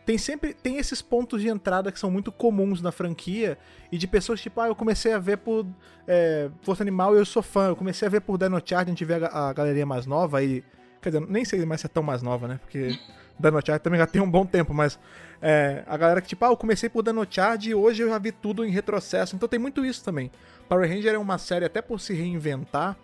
tem 0.06 0.16
sempre 0.16 0.54
tem 0.54 0.78
esses 0.78 1.02
pontos 1.02 1.42
de 1.42 1.48
entrada 1.48 1.92
que 1.92 1.98
são 1.98 2.10
muito 2.10 2.32
comuns 2.32 2.80
na 2.80 2.90
franquia 2.90 3.58
e 3.92 3.98
de 3.98 4.06
pessoas 4.06 4.40
tipo, 4.40 4.60
ah, 4.60 4.68
eu 4.68 4.74
comecei 4.74 5.12
a 5.12 5.18
ver 5.18 5.38
por 5.38 5.66
é, 6.06 6.48
Força 6.62 6.82
Animal 6.82 7.14
e 7.14 7.18
eu 7.18 7.26
sou 7.26 7.42
fã, 7.42 7.68
eu 7.68 7.76
comecei 7.76 8.06
a 8.06 8.10
ver 8.10 8.22
por 8.22 8.38
Dino 8.38 8.60
Charge, 8.64 8.86
a 8.86 8.92
gente 8.92 9.04
vê 9.04 9.14
a, 9.14 9.48
a 9.48 9.52
galeria 9.52 9.84
mais 9.84 10.06
nova 10.06 10.42
e 10.42 10.64
quer 11.02 11.10
dizer, 11.10 11.26
nem 11.28 11.44
sei 11.44 11.64
mais 11.66 11.80
se 11.80 11.86
é 11.86 11.90
tão 11.90 12.02
mais 12.02 12.22
nova, 12.22 12.48
né? 12.48 12.58
Porque 12.62 12.98
Dino 13.38 13.60
Charge 13.64 13.82
também 13.82 13.98
já 13.98 14.06
tem 14.06 14.20
um 14.20 14.30
bom 14.30 14.44
tempo, 14.44 14.74
mas 14.74 14.98
é, 15.40 15.84
a 15.86 15.96
galera 15.96 16.20
que 16.20 16.28
tipo, 16.28 16.44
ah, 16.44 16.48
eu 16.48 16.56
comecei 16.56 16.88
por 16.88 17.02
Dino 17.02 17.26
Charge 17.28 17.70
e 17.70 17.74
hoje 17.74 18.02
eu 18.02 18.08
já 18.08 18.18
vi 18.18 18.32
tudo 18.32 18.64
em 18.64 18.70
retrocesso, 18.70 19.36
então 19.36 19.48
tem 19.48 19.58
muito 19.58 19.84
isso 19.84 20.04
também. 20.04 20.30
Power 20.68 20.88
Ranger 20.88 21.14
é 21.14 21.18
uma 21.18 21.38
série 21.38 21.64
até 21.64 21.80
por 21.80 22.00
se 22.00 22.12
reinventar, 22.12 22.96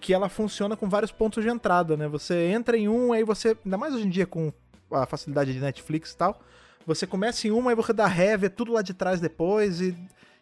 que 0.00 0.12
ela 0.12 0.28
funciona 0.28 0.76
com 0.76 0.88
vários 0.88 1.12
pontos 1.12 1.42
de 1.42 1.48
entrada, 1.48 1.96
né? 1.96 2.08
Você 2.08 2.48
entra 2.48 2.76
em 2.76 2.88
um, 2.88 3.12
aí 3.12 3.24
você, 3.24 3.56
ainda 3.64 3.78
mais 3.78 3.94
hoje 3.94 4.06
em 4.06 4.10
dia 4.10 4.26
com 4.26 4.52
a 4.90 5.06
facilidade 5.06 5.52
de 5.52 5.60
Netflix 5.60 6.12
e 6.12 6.16
tal. 6.16 6.40
Você 6.86 7.06
começa 7.06 7.46
em 7.46 7.50
uma 7.50 7.72
e 7.72 7.74
você 7.74 7.92
dá 7.92 8.06
ré, 8.06 8.36
vê 8.36 8.50
tudo 8.50 8.72
lá 8.72 8.82
de 8.82 8.92
trás 8.94 9.20
depois 9.20 9.80
e. 9.80 9.96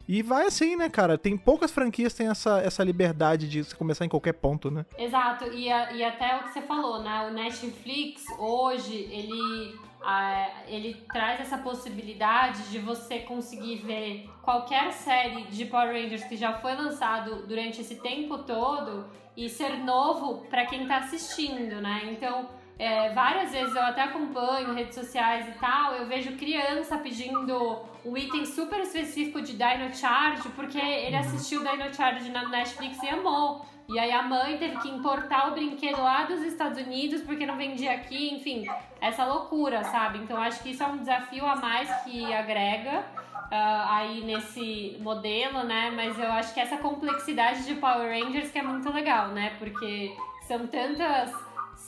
E 0.09 0.23
vai 0.23 0.47
assim, 0.47 0.77
né, 0.77 0.89
cara? 0.89 1.17
Tem 1.17 1.37
poucas 1.37 1.71
franquias 1.71 2.13
que 2.13 2.19
têm 2.19 2.29
essa, 2.29 2.61
essa 2.61 2.83
liberdade 2.83 3.49
de 3.49 3.63
você 3.63 3.75
começar 3.75 4.05
em 4.05 4.09
qualquer 4.09 4.35
ponto, 4.35 4.71
né? 4.71 4.85
Exato, 4.99 5.45
e, 5.53 5.71
a, 5.71 5.93
e 5.93 6.05
até 6.05 6.37
o 6.37 6.45
que 6.45 6.53
você 6.53 6.63
falou, 6.63 7.03
né? 7.03 7.27
O 7.29 7.33
Netflix 7.33 8.25
hoje, 8.39 8.95
ele, 9.11 9.79
a, 10.03 10.49
ele 10.67 10.95
traz 11.13 11.41
essa 11.41 11.59
possibilidade 11.59 12.71
de 12.71 12.79
você 12.79 13.21
conseguir 13.21 13.77
ver 13.77 14.29
qualquer 14.43 14.93
série 14.93 15.45
de 15.45 15.65
Power 15.67 15.93
Rangers 15.93 16.25
que 16.25 16.37
já 16.37 16.55
foi 16.55 16.75
lançado 16.75 17.47
durante 17.47 17.81
esse 17.81 17.97
tempo 17.97 18.39
todo 18.39 19.07
e 19.37 19.49
ser 19.49 19.79
novo 19.79 20.45
para 20.51 20.67
quem 20.67 20.87
tá 20.87 20.99
assistindo, 20.99 21.81
né? 21.81 22.11
Então 22.13 22.49
é, 22.79 23.11
várias 23.11 23.53
vezes 23.53 23.75
eu 23.75 23.83
até 23.83 24.03
acompanho 24.03 24.75
redes 24.75 24.95
sociais 24.95 25.49
e 25.49 25.53
tal, 25.59 25.95
eu 25.95 26.07
vejo 26.07 26.37
criança 26.37 26.99
pedindo 26.99 27.81
um 28.05 28.16
item 28.16 28.45
super 28.45 28.81
específico 28.81 29.41
de 29.41 29.53
Dino 29.53 29.95
Charge, 29.95 30.49
porque 30.51 30.79
ele 30.79 31.16
assistiu 31.16 31.61
Dino 31.62 31.93
Charge 31.95 32.31
na 32.31 32.49
Netflix 32.49 33.03
e 33.03 33.09
amou. 33.09 33.64
E 33.89 33.99
aí 33.99 34.11
a 34.11 34.23
mãe 34.23 34.57
teve 34.57 34.79
que 34.79 34.89
importar 34.89 35.49
o 35.49 35.53
brinquedo 35.53 36.01
lá 36.01 36.25
dos 36.25 36.41
Estados 36.43 36.79
Unidos 36.79 37.20
porque 37.23 37.45
não 37.45 37.57
vendia 37.57 37.93
aqui, 37.93 38.35
enfim, 38.35 38.64
essa 39.01 39.25
loucura, 39.25 39.85
sabe? 39.85 40.18
Então 40.18 40.41
acho 40.41 40.62
que 40.62 40.70
isso 40.70 40.83
é 40.83 40.87
um 40.87 40.99
desafio 40.99 41.45
a 41.45 41.57
mais 41.57 41.91
que 42.03 42.33
agrega 42.33 43.01
uh, 43.01 43.89
aí 43.89 44.25
nesse 44.25 44.97
modelo, 45.01 45.64
né? 45.64 45.93
Mas 45.95 46.18
eu 46.18 46.31
acho 46.33 46.55
que 46.55 46.61
essa 46.61 46.79
complexidade 46.79 47.66
de 47.66 47.75
Power 47.75 48.09
Rangers 48.09 48.51
que 48.51 48.59
é 48.59 48.62
muito 48.62 48.91
legal, 48.91 49.29
né? 49.29 49.53
Porque 49.59 50.16
são 50.47 50.66
tantas 50.66 51.33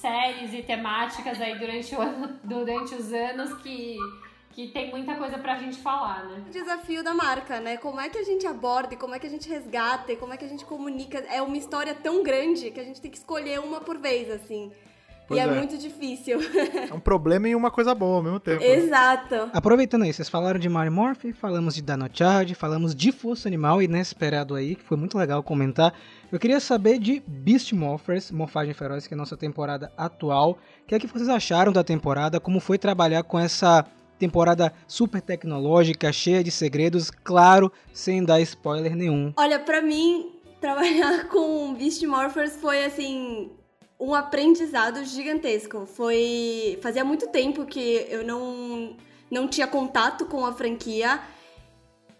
séries 0.04 0.52
e 0.52 0.62
temáticas 0.62 1.40
aí 1.40 1.58
durante, 1.58 1.94
ano, 1.94 2.38
durante 2.44 2.94
os 2.94 3.10
anos 3.10 3.54
que, 3.62 3.96
que 4.50 4.68
tem 4.68 4.90
muita 4.90 5.14
coisa 5.14 5.38
pra 5.38 5.56
gente 5.56 5.78
falar, 5.78 6.24
né? 6.24 6.44
O 6.46 6.50
desafio 6.50 7.02
da 7.02 7.14
marca, 7.14 7.58
né? 7.58 7.78
Como 7.78 7.98
é 7.98 8.10
que 8.10 8.18
a 8.18 8.22
gente 8.22 8.46
aborda, 8.46 8.94
como 8.96 9.14
é 9.14 9.18
que 9.18 9.26
a 9.26 9.30
gente 9.30 9.48
resgata, 9.48 10.14
como 10.16 10.34
é 10.34 10.36
que 10.36 10.44
a 10.44 10.48
gente 10.48 10.66
comunica. 10.66 11.20
É 11.20 11.40
uma 11.40 11.56
história 11.56 11.94
tão 11.94 12.22
grande 12.22 12.70
que 12.70 12.78
a 12.78 12.84
gente 12.84 13.00
tem 13.00 13.10
que 13.10 13.16
escolher 13.16 13.60
uma 13.60 13.80
por 13.80 13.96
vez, 13.96 14.30
assim. 14.30 14.70
Pois 15.26 15.38
e 15.38 15.42
é, 15.42 15.46
é. 15.46 15.54
muito 15.54 15.78
difícil. 15.78 16.38
É 16.90 16.92
um 16.92 17.00
problema 17.00 17.48
e 17.48 17.54
uma 17.54 17.70
coisa 17.70 17.94
boa 17.94 18.16
ao 18.16 18.22
mesmo 18.22 18.40
tempo. 18.40 18.60
né? 18.60 18.74
Exato. 18.74 19.50
Aproveitando 19.52 20.02
aí, 20.02 20.12
vocês 20.12 20.28
falaram 20.28 20.58
de 20.60 20.68
Mario 20.68 20.92
Morph, 20.92 21.24
falamos 21.34 21.74
de 21.74 21.82
Dino 21.82 22.08
Charge, 22.12 22.54
falamos 22.54 22.94
de 22.94 23.10
Força 23.10 23.48
Animal, 23.48 23.82
inesperado 23.82 24.54
aí, 24.54 24.74
que 24.74 24.82
foi 24.82 24.96
muito 24.96 25.16
legal 25.16 25.42
comentar. 25.42 25.94
Eu 26.30 26.38
queria 26.38 26.60
saber 26.60 26.98
de 26.98 27.22
Beast 27.26 27.72
Morphers, 27.72 28.30
Morfagem 28.30 28.74
Feroz, 28.74 29.06
que 29.06 29.14
é 29.14 29.16
a 29.16 29.18
nossa 29.18 29.36
temporada 29.36 29.92
atual. 29.96 30.58
O 30.82 30.86
que 30.86 30.94
é 30.94 30.98
que 30.98 31.06
vocês 31.06 31.28
acharam 31.28 31.72
da 31.72 31.82
temporada? 31.82 32.38
Como 32.38 32.60
foi 32.60 32.76
trabalhar 32.76 33.22
com 33.22 33.38
essa 33.38 33.86
temporada 34.18 34.72
super 34.86 35.20
tecnológica, 35.20 36.12
cheia 36.12 36.42
de 36.42 36.50
segredos, 36.50 37.10
claro, 37.10 37.72
sem 37.92 38.24
dar 38.24 38.40
spoiler 38.40 38.94
nenhum. 38.94 39.32
Olha, 39.36 39.58
pra 39.58 39.82
mim, 39.82 40.32
trabalhar 40.60 41.28
com 41.30 41.74
Beast 41.74 42.02
Morphers 42.04 42.56
foi 42.56 42.84
assim. 42.84 43.50
Um 44.04 44.14
aprendizado 44.14 45.02
gigantesco. 45.02 45.86
Foi. 45.86 46.78
Fazia 46.82 47.02
muito 47.02 47.26
tempo 47.28 47.64
que 47.64 48.06
eu 48.10 48.22
não, 48.22 48.94
não 49.30 49.48
tinha 49.48 49.66
contato 49.66 50.26
com 50.26 50.44
a 50.44 50.52
franquia. 50.52 51.18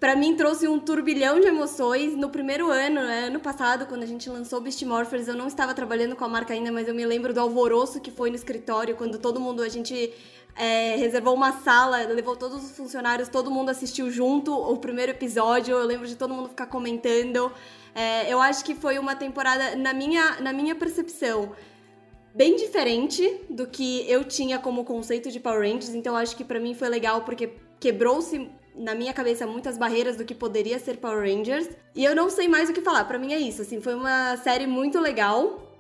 Pra 0.01 0.16
mim 0.16 0.35
trouxe 0.35 0.66
um 0.66 0.78
turbilhão 0.78 1.39
de 1.41 1.47
emoções. 1.47 2.16
No 2.16 2.30
primeiro 2.30 2.70
ano, 2.70 3.03
né, 3.03 3.26
ano 3.26 3.39
passado, 3.39 3.85
quando 3.85 4.03
a 4.03 4.07
gente 4.07 4.30
lançou 4.30 4.62
Beast 4.62 4.82
Morphers, 4.82 5.28
eu 5.28 5.35
não 5.35 5.47
estava 5.47 5.74
trabalhando 5.74 6.16
com 6.16 6.24
a 6.24 6.28
marca 6.28 6.55
ainda, 6.55 6.72
mas 6.72 6.89
eu 6.89 6.95
me 6.95 7.05
lembro 7.05 7.35
do 7.35 7.41
alvoroço 7.41 8.01
que 8.01 8.11
foi 8.11 8.30
no 8.30 8.37
escritório, 8.37 8.97
quando 8.97 9.18
todo 9.18 9.39
mundo, 9.39 9.62
a 9.62 9.68
gente 9.68 10.11
é, 10.57 10.97
reservou 10.97 11.35
uma 11.35 11.53
sala, 11.53 11.99
levou 12.07 12.35
todos 12.35 12.64
os 12.64 12.70
funcionários, 12.76 13.28
todo 13.28 13.51
mundo 13.51 13.68
assistiu 13.68 14.11
junto 14.11 14.55
o 14.55 14.78
primeiro 14.78 15.12
episódio. 15.12 15.76
Eu 15.76 15.87
lembro 15.87 16.07
de 16.07 16.16
todo 16.16 16.32
mundo 16.32 16.49
ficar 16.49 16.66
comentando. 16.66 17.53
É, 17.95 18.32
eu 18.32 18.41
acho 18.41 18.64
que 18.64 18.74
foi 18.74 18.99
uma 18.99 19.14
temporada, 19.14 19.76
na 19.76 19.93
minha, 19.93 20.41
na 20.41 20.53
minha 20.53 20.74
percepção, 20.74 21.53
bem 22.35 22.57
diferente 22.57 23.41
do 23.49 23.66
que 23.66 24.05
eu 24.11 24.24
tinha 24.24 24.59
como 24.59 24.85
conceito 24.85 25.30
de 25.30 25.39
Power 25.39 25.61
Rangers. 25.61 25.95
Então, 25.95 26.16
acho 26.16 26.37
que 26.37 26.45
pra 26.45 26.59
mim 26.59 26.74
foi 26.74 26.89
legal 26.89 27.22
porque 27.22 27.51
quebrou-se 27.78 28.51
na 28.74 28.95
minha 28.95 29.12
cabeça 29.12 29.47
muitas 29.47 29.78
barreiras 29.78 30.16
do 30.16 30.24
que 30.24 30.35
poderia 30.35 30.78
ser 30.78 30.97
Power 30.97 31.20
Rangers. 31.20 31.68
E 31.95 32.05
eu 32.05 32.14
não 32.14 32.28
sei 32.28 32.49
mais 32.49 32.68
o 32.68 32.72
que 32.72 32.80
falar. 32.80 33.05
Pra 33.05 33.18
mim 33.18 33.32
é 33.32 33.39
isso, 33.39 33.62
assim, 33.62 33.80
foi 33.80 33.95
uma 33.95 34.37
série 34.39 34.66
muito 34.66 34.99
legal 34.99 35.70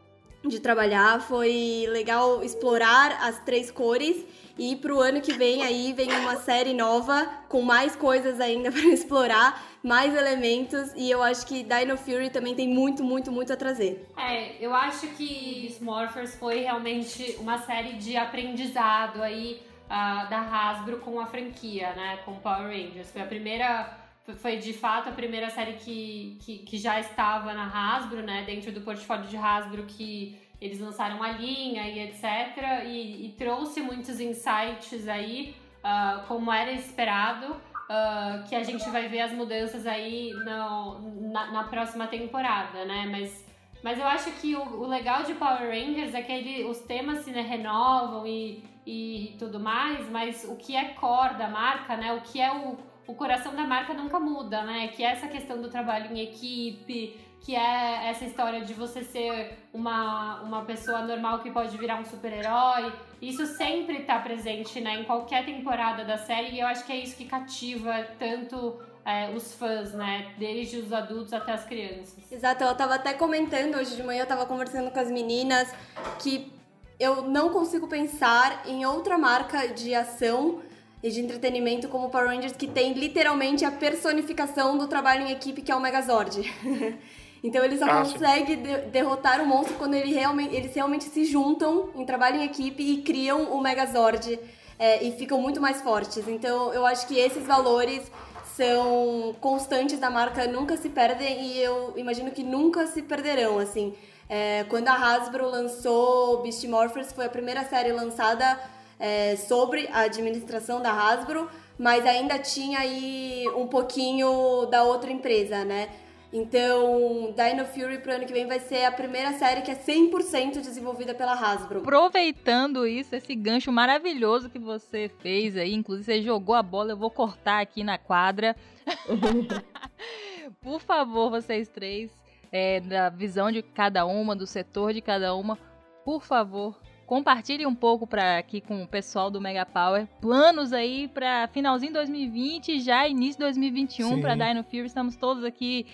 de 0.46 0.60
trabalhar, 0.60 1.20
foi 1.22 1.86
legal 1.88 2.42
explorar 2.44 3.18
as 3.22 3.42
três 3.44 3.70
cores 3.70 4.24
e 4.58 4.76
pro 4.76 5.00
ano 5.00 5.20
que 5.20 5.32
vem 5.32 5.62
aí 5.62 5.92
vem 5.92 6.10
uma 6.12 6.36
série 6.36 6.72
nova 6.72 7.28
com 7.48 7.62
mais 7.62 7.96
coisas 7.96 8.40
ainda 8.40 8.70
para 8.72 8.84
explorar, 8.86 9.62
mais 9.82 10.14
elementos 10.14 10.92
e 10.96 11.10
eu 11.10 11.22
acho 11.22 11.46
que 11.46 11.62
Dino 11.62 11.96
Fury 11.96 12.30
também 12.30 12.54
tem 12.54 12.68
muito, 12.68 13.02
muito, 13.02 13.30
muito 13.30 13.52
a 13.52 13.56
trazer. 13.56 14.08
É, 14.16 14.56
eu 14.64 14.74
acho 14.74 15.08
que 15.08 15.66
Smurfers 15.66 16.36
foi 16.36 16.60
realmente 16.60 17.36
uma 17.38 17.58
série 17.58 17.94
de 17.94 18.16
aprendizado 18.16 19.22
aí 19.22 19.60
uh, 19.86 20.28
da 20.28 20.40
Hasbro 20.40 20.98
com 20.98 21.20
a 21.20 21.26
franquia, 21.26 21.92
né, 21.94 22.18
com 22.24 22.34
Power 22.36 22.68
Rangers. 22.68 23.10
Foi 23.10 23.22
a 23.22 23.26
primeira 23.26 24.00
foi 24.38 24.56
de 24.56 24.72
fato 24.72 25.10
a 25.10 25.12
primeira 25.12 25.50
série 25.50 25.74
que, 25.74 26.38
que, 26.40 26.58
que, 26.60 26.78
já 26.78 26.98
estava 26.98 27.52
na 27.52 27.66
Hasbro, 27.66 28.22
né, 28.22 28.42
dentro 28.46 28.72
do 28.72 28.80
portfólio 28.80 29.26
de 29.26 29.36
Hasbro 29.36 29.84
que 29.84 30.38
eles 30.60 30.80
lançaram 30.80 31.22
a 31.22 31.32
linha 31.32 31.88
e 31.88 32.00
etc. 32.00 32.84
E, 32.86 33.26
e 33.26 33.34
trouxe 33.36 33.80
muitos 33.80 34.20
insights 34.20 35.08
aí, 35.08 35.54
uh, 35.84 36.26
como 36.26 36.52
era 36.52 36.72
esperado, 36.72 37.52
uh, 37.52 38.48
que 38.48 38.54
a 38.54 38.62
gente 38.62 38.88
vai 38.90 39.08
ver 39.08 39.20
as 39.20 39.32
mudanças 39.32 39.86
aí 39.86 40.32
no, 40.32 41.30
na, 41.32 41.52
na, 41.52 41.64
próxima 41.64 42.06
temporada, 42.06 42.84
né? 42.84 43.06
Mas, 43.10 43.44
mas 43.82 43.98
eu 43.98 44.06
acho 44.06 44.30
que 44.40 44.54
o, 44.54 44.62
o 44.62 44.86
legal 44.86 45.22
de 45.22 45.34
Power 45.34 45.70
Rangers 45.70 46.14
é 46.14 46.22
que 46.22 46.32
ele, 46.32 46.64
os 46.64 46.78
temas 46.80 47.18
se 47.18 47.30
né, 47.30 47.42
renovam 47.42 48.26
e, 48.26 48.64
e 48.86 49.36
tudo 49.38 49.60
mais, 49.60 50.08
mas 50.10 50.44
o 50.44 50.56
que 50.56 50.76
é 50.76 50.90
core 50.94 51.34
da 51.34 51.48
marca, 51.48 51.96
né? 51.96 52.12
O 52.12 52.20
que 52.20 52.40
é 52.40 52.52
o, 52.52 52.76
o 53.06 53.14
coração 53.14 53.54
da 53.54 53.66
marca 53.66 53.92
nunca 53.92 54.18
muda, 54.18 54.62
né? 54.62 54.88
Que 54.88 55.02
é 55.04 55.10
essa 55.10 55.28
questão 55.28 55.60
do 55.60 55.68
trabalho 55.68 56.14
em 56.14 56.20
equipe, 56.20 57.18
que 57.44 57.54
é 57.54 58.08
essa 58.08 58.24
história 58.24 58.62
de 58.62 58.72
você 58.72 59.04
ser 59.04 59.58
uma, 59.72 60.40
uma 60.40 60.64
pessoa 60.64 61.02
normal 61.02 61.40
que 61.40 61.50
pode 61.50 61.76
virar 61.76 62.00
um 62.00 62.04
super-herói. 62.04 62.90
Isso 63.20 63.44
sempre 63.46 64.02
tá 64.04 64.18
presente, 64.18 64.80
né, 64.80 65.00
em 65.00 65.04
qualquer 65.04 65.44
temporada 65.44 66.04
da 66.06 66.16
série, 66.16 66.56
e 66.56 66.60
eu 66.60 66.66
acho 66.66 66.86
que 66.86 66.92
é 66.92 66.96
isso 66.96 67.14
que 67.14 67.26
cativa 67.26 68.06
tanto 68.18 68.80
é, 69.04 69.28
os 69.28 69.52
fãs, 69.54 69.92
né? 69.92 70.32
Desde 70.38 70.78
os 70.78 70.90
adultos 70.90 71.34
até 71.34 71.52
as 71.52 71.64
crianças. 71.66 72.32
Exato, 72.32 72.64
eu 72.64 72.74
tava 72.74 72.94
até 72.94 73.12
comentando 73.12 73.74
hoje 73.76 73.94
de 73.94 74.02
manhã, 74.02 74.22
eu 74.22 74.26
tava 74.26 74.46
conversando 74.46 74.90
com 74.90 74.98
as 74.98 75.10
meninas 75.10 75.70
que 76.18 76.50
eu 76.98 77.22
não 77.22 77.50
consigo 77.50 77.86
pensar 77.86 78.66
em 78.66 78.86
outra 78.86 79.18
marca 79.18 79.68
de 79.68 79.94
ação 79.94 80.62
e 81.02 81.10
de 81.10 81.20
entretenimento 81.20 81.88
como 81.88 82.08
Power 82.08 82.28
Rangers 82.28 82.56
que 82.56 82.66
tem 82.66 82.94
literalmente 82.94 83.66
a 83.66 83.70
personificação 83.70 84.78
do 84.78 84.88
trabalho 84.88 85.26
em 85.26 85.32
equipe 85.32 85.60
que 85.60 85.70
é 85.70 85.76
o 85.76 85.80
Megazord. 85.80 86.40
então 87.44 87.62
eles 87.62 87.78
só 87.78 87.84
Ah, 87.84 88.02
conseguem 88.02 88.62
de 88.62 88.76
derrotar 88.90 89.40
o 89.42 89.46
monstro 89.46 89.76
quando 89.76 89.92
ele 89.94 90.12
realmente, 90.12 90.56
eles 90.56 90.74
realmente 90.74 91.04
se 91.04 91.26
juntam 91.26 91.90
em 91.94 92.04
trabalho 92.06 92.38
em 92.40 92.44
equipe 92.44 92.82
e 92.82 93.02
criam 93.02 93.52
o 93.52 93.60
Megazord 93.60 94.40
é, 94.78 95.04
e 95.04 95.12
ficam 95.12 95.38
muito 95.40 95.60
mais 95.60 95.82
fortes. 95.82 96.26
Então 96.26 96.72
eu 96.72 96.86
acho 96.86 97.06
que 97.06 97.18
esses 97.18 97.46
valores 97.46 98.10
são 98.56 99.36
constantes 99.40 99.98
da 99.98 100.08
marca, 100.08 100.46
nunca 100.46 100.76
se 100.76 100.88
perdem 100.88 101.42
e 101.42 101.60
eu 101.60 101.92
imagino 101.96 102.30
que 102.30 102.42
nunca 102.42 102.86
se 102.86 103.02
perderão, 103.02 103.58
assim. 103.58 103.94
É, 104.28 104.64
quando 104.70 104.88
a 104.88 104.94
Hasbro 104.94 105.46
lançou 105.46 106.40
Beast 106.42 106.64
Morphers, 106.64 107.12
foi 107.12 107.26
a 107.26 107.28
primeira 107.28 107.62
série 107.64 107.92
lançada 107.92 108.58
é, 108.98 109.36
sobre 109.36 109.86
a 109.92 110.00
administração 110.00 110.80
da 110.80 110.92
Hasbro, 110.92 111.50
mas 111.76 112.06
ainda 112.06 112.38
tinha 112.38 112.78
aí 112.78 113.44
um 113.54 113.66
pouquinho 113.66 114.66
da 114.70 114.84
outra 114.84 115.10
empresa, 115.12 115.64
né? 115.64 115.90
Então, 116.36 117.32
Dino 117.32 117.64
Fury 117.64 117.98
pro 117.98 118.12
ano 118.12 118.26
que 118.26 118.32
vem 118.32 118.44
vai 118.44 118.58
ser 118.58 118.84
a 118.84 118.90
primeira 118.90 119.34
série 119.34 119.62
que 119.62 119.70
é 119.70 119.76
100% 119.76 120.54
desenvolvida 120.54 121.14
pela 121.14 121.32
Hasbro. 121.32 121.78
Aproveitando 121.78 122.84
isso, 122.84 123.14
esse 123.14 123.36
gancho 123.36 123.70
maravilhoso 123.70 124.50
que 124.50 124.58
você 124.58 125.08
fez 125.20 125.56
aí, 125.56 125.72
inclusive 125.72 126.04
você 126.04 126.22
jogou 126.22 126.56
a 126.56 126.62
bola, 126.62 126.90
eu 126.90 126.96
vou 126.96 127.08
cortar 127.08 127.60
aqui 127.60 127.84
na 127.84 127.98
quadra. 127.98 128.56
Por 130.60 130.80
favor, 130.80 131.30
vocês 131.30 131.68
três, 131.68 132.10
é, 132.50 132.80
da 132.80 133.10
visão 133.10 133.52
de 133.52 133.62
cada 133.62 134.04
uma, 134.04 134.34
do 134.34 134.44
setor 134.44 134.92
de 134.92 135.00
cada 135.00 135.36
uma, 135.36 135.56
por 136.04 136.22
favor, 136.22 136.78
compartilhe 137.06 137.64
um 137.64 137.74
pouco 137.74 138.06
para 138.06 138.38
aqui 138.38 138.60
com 138.60 138.82
o 138.82 138.88
pessoal 138.88 139.30
do 139.30 139.40
Mega 139.40 139.64
Power. 139.64 140.06
Planos 140.20 140.72
aí 140.72 141.08
para 141.08 141.48
finalzinho 141.48 141.92
de 141.92 141.98
2020, 141.98 142.80
já 142.80 143.06
início 143.06 143.34
de 143.34 143.44
2021 143.44 144.08
Sim. 144.08 144.20
para 144.20 144.34
Dino 144.34 144.64
Fury. 144.64 144.86
Estamos 144.86 145.16
todos 145.16 145.44
aqui 145.44 145.86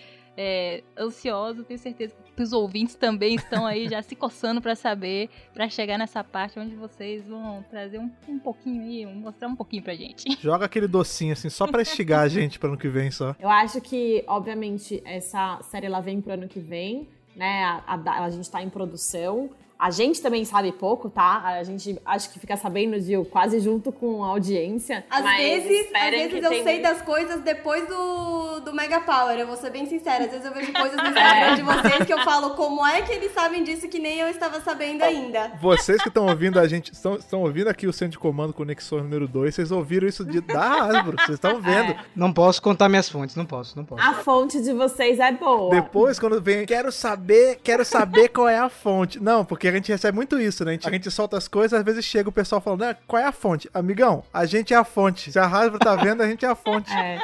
é, 0.42 0.82
ansiosos, 0.98 1.66
tenho 1.66 1.78
certeza 1.78 2.14
que 2.34 2.42
os 2.42 2.50
ouvintes 2.54 2.94
também 2.94 3.34
estão 3.34 3.66
aí 3.66 3.86
já 3.86 4.00
se 4.00 4.16
coçando 4.16 4.62
para 4.62 4.74
saber, 4.74 5.28
para 5.52 5.68
chegar 5.68 5.98
nessa 5.98 6.24
parte 6.24 6.58
onde 6.58 6.74
vocês 6.76 7.28
vão 7.28 7.62
trazer 7.68 7.98
um, 7.98 8.10
um 8.26 8.38
pouquinho 8.38 8.82
aí, 8.82 9.04
mostrar 9.04 9.48
um 9.48 9.54
pouquinho 9.54 9.82
pra 9.82 9.94
gente. 9.94 10.24
Joga 10.40 10.64
aquele 10.64 10.88
docinho 10.88 11.34
assim, 11.34 11.50
só 11.50 11.66
pra 11.66 11.82
instigar 11.82 12.20
a 12.20 12.28
gente 12.28 12.58
para 12.58 12.70
ano 12.70 12.78
que 12.78 12.88
vem 12.88 13.10
só. 13.10 13.36
Eu 13.38 13.50
acho 13.50 13.82
que, 13.82 14.24
obviamente, 14.26 15.02
essa 15.04 15.60
série 15.64 15.84
ela 15.84 16.00
vem 16.00 16.22
pro 16.22 16.32
ano 16.32 16.48
que 16.48 16.58
vem, 16.60 17.06
né? 17.36 17.62
A, 17.64 17.94
a- 17.94 18.24
a 18.24 18.30
gente 18.30 18.50
tá 18.50 18.62
em 18.62 18.70
produção. 18.70 19.50
A 19.80 19.90
gente 19.90 20.20
também 20.20 20.44
sabe 20.44 20.72
pouco, 20.72 21.08
tá? 21.08 21.40
A 21.44 21.64
gente 21.64 21.98
acho 22.04 22.30
que 22.30 22.38
fica 22.38 22.56
sabendo 22.56 23.00
de 23.00 23.16
quase 23.30 23.60
junto 23.60 23.90
com 23.90 24.22
a 24.22 24.28
audiência. 24.28 25.04
Às 25.08 25.22
mas 25.24 25.38
vezes, 25.38 25.88
às 25.94 26.10
vezes 26.10 26.42
eu 26.42 26.50
tem- 26.50 26.62
sei 26.62 26.82
das 26.82 27.00
coisas 27.00 27.40
depois 27.40 27.88
do, 27.88 28.60
do 28.60 28.74
Mega 28.74 29.00
Power, 29.00 29.38
eu 29.38 29.46
vou 29.46 29.56
ser 29.56 29.70
bem 29.70 29.86
sincera. 29.86 30.24
Às 30.24 30.30
vezes 30.30 30.44
eu 30.44 30.52
vejo 30.52 30.70
coisas 30.72 30.96
no 30.96 31.08
Instagram 31.08 31.54
de 31.56 31.62
vocês 31.62 32.06
que 32.06 32.12
eu 32.12 32.18
falo, 32.24 32.50
como 32.50 32.86
é 32.86 33.00
que 33.02 33.12
eles 33.12 33.32
sabem 33.32 33.64
disso 33.64 33.88
que 33.88 33.98
nem 33.98 34.18
eu 34.18 34.28
estava 34.28 34.60
sabendo 34.60 35.02
ainda? 35.02 35.52
Vocês 35.60 36.02
que 36.02 36.08
estão 36.08 36.26
ouvindo 36.26 36.60
a 36.60 36.68
gente, 36.68 36.92
estão, 36.92 37.14
estão 37.14 37.40
ouvindo 37.40 37.68
aqui 37.68 37.86
o 37.86 37.92
centro 37.92 38.12
de 38.12 38.18
comando 38.18 38.52
Conexões 38.52 39.02
número 39.02 39.26
2, 39.26 39.54
vocês 39.54 39.70
ouviram 39.70 40.06
isso 40.06 40.24
de, 40.26 40.42
da 40.42 40.84
Hasbro, 40.84 41.16
vocês 41.16 41.30
estão 41.36 41.60
vendo. 41.60 41.92
É. 41.92 41.98
Não 42.14 42.32
posso 42.32 42.60
contar 42.60 42.88
minhas 42.88 43.08
fontes, 43.08 43.34
não 43.34 43.46
posso, 43.46 43.76
não 43.76 43.84
posso. 43.84 44.02
A 44.02 44.12
fonte 44.14 44.60
de 44.60 44.74
vocês 44.74 45.18
é 45.18 45.32
boa. 45.32 45.70
Depois, 45.70 46.18
quando 46.18 46.40
vem, 46.40 46.66
quero 46.66 46.92
saber, 46.92 47.58
quero 47.62 47.84
saber 47.84 48.28
qual 48.28 48.48
é 48.48 48.58
a 48.58 48.68
fonte. 48.68 49.18
Não, 49.22 49.42
porque 49.44 49.69
a 49.76 49.80
gente 49.80 49.92
recebe 49.92 50.16
muito 50.16 50.38
isso, 50.40 50.64
né? 50.64 50.72
A 50.72 50.74
gente, 50.74 50.88
a 50.88 50.92
gente 50.92 51.10
solta 51.10 51.36
as 51.36 51.48
coisas, 51.48 51.78
às 51.78 51.84
vezes 51.84 52.04
chega 52.04 52.28
o 52.28 52.32
pessoal 52.32 52.60
falando, 52.60 52.80
né, 52.80 52.96
qual 53.06 53.22
é 53.22 53.26
a 53.26 53.32
fonte? 53.32 53.68
Amigão, 53.72 54.22
a 54.32 54.46
gente 54.46 54.72
é 54.72 54.76
a 54.76 54.84
fonte. 54.84 55.32
Se 55.32 55.38
a 55.38 55.46
Hasbro 55.46 55.78
tá 55.78 55.96
vendo, 55.96 56.22
a 56.22 56.28
gente 56.28 56.44
é 56.44 56.48
a 56.48 56.54
fonte. 56.54 56.92
É. 56.92 57.20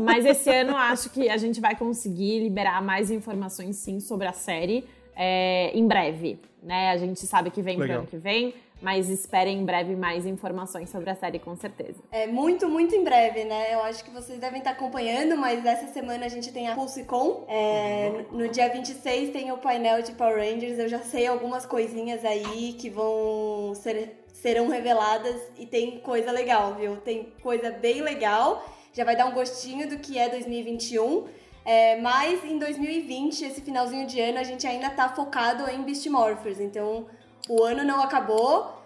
Mas 0.00 0.24
esse 0.24 0.50
ano 0.50 0.76
acho 0.76 1.10
que 1.10 1.28
a 1.28 1.36
gente 1.36 1.60
vai 1.60 1.74
conseguir 1.76 2.40
liberar 2.40 2.82
mais 2.82 3.10
informações 3.10 3.76
sim 3.76 4.00
sobre 4.00 4.26
a 4.26 4.32
série 4.32 4.84
é, 5.16 5.70
em 5.74 5.86
breve. 5.86 6.38
Né? 6.62 6.90
A 6.90 6.96
gente 6.96 7.20
sabe 7.26 7.50
que 7.50 7.62
vem 7.62 7.76
pro 7.76 7.82
Legal. 7.82 7.98
ano 8.00 8.06
que 8.06 8.16
vem, 8.16 8.54
mas 8.84 9.08
esperem 9.08 9.60
em 9.60 9.64
breve 9.64 9.96
mais 9.96 10.26
informações 10.26 10.90
sobre 10.90 11.08
a 11.08 11.14
série, 11.14 11.38
com 11.38 11.56
certeza. 11.56 12.02
É 12.12 12.26
muito, 12.26 12.68
muito 12.68 12.94
em 12.94 13.02
breve, 13.02 13.42
né? 13.42 13.72
Eu 13.72 13.82
acho 13.82 14.04
que 14.04 14.10
vocês 14.10 14.38
devem 14.38 14.58
estar 14.58 14.72
acompanhando, 14.72 15.38
mas 15.38 15.64
essa 15.64 15.86
semana 15.86 16.26
a 16.26 16.28
gente 16.28 16.52
tem 16.52 16.68
a 16.68 16.74
PulseCon. 16.74 17.46
É, 17.48 18.26
no 18.30 18.46
dia 18.46 18.68
26 18.68 19.30
tem 19.30 19.50
o 19.50 19.56
painel 19.56 20.02
de 20.02 20.12
Power 20.12 20.36
Rangers. 20.36 20.78
Eu 20.78 20.86
já 20.86 20.98
sei 20.98 21.26
algumas 21.26 21.64
coisinhas 21.64 22.26
aí 22.26 22.74
que 22.74 22.90
vão 22.90 23.74
ser, 23.74 24.22
serão 24.34 24.68
reveladas 24.68 25.40
e 25.58 25.64
tem 25.64 26.00
coisa 26.00 26.30
legal, 26.30 26.74
viu? 26.74 26.98
Tem 26.98 27.32
coisa 27.42 27.70
bem 27.70 28.02
legal. 28.02 28.68
Já 28.92 29.02
vai 29.02 29.16
dar 29.16 29.24
um 29.24 29.32
gostinho 29.32 29.88
do 29.88 29.96
que 29.96 30.18
é 30.18 30.28
2021. 30.28 31.24
É, 31.64 31.98
mas 32.02 32.44
em 32.44 32.58
2020, 32.58 33.46
esse 33.46 33.62
finalzinho 33.62 34.06
de 34.06 34.20
ano, 34.20 34.38
a 34.38 34.42
gente 34.42 34.66
ainda 34.66 34.90
tá 34.90 35.08
focado 35.08 35.70
em 35.70 35.82
Beast 35.82 36.06
Morphers. 36.08 36.60
Então, 36.60 37.06
o 37.48 37.62
ano 37.62 37.84
não 37.84 38.00
acabou. 38.00 38.82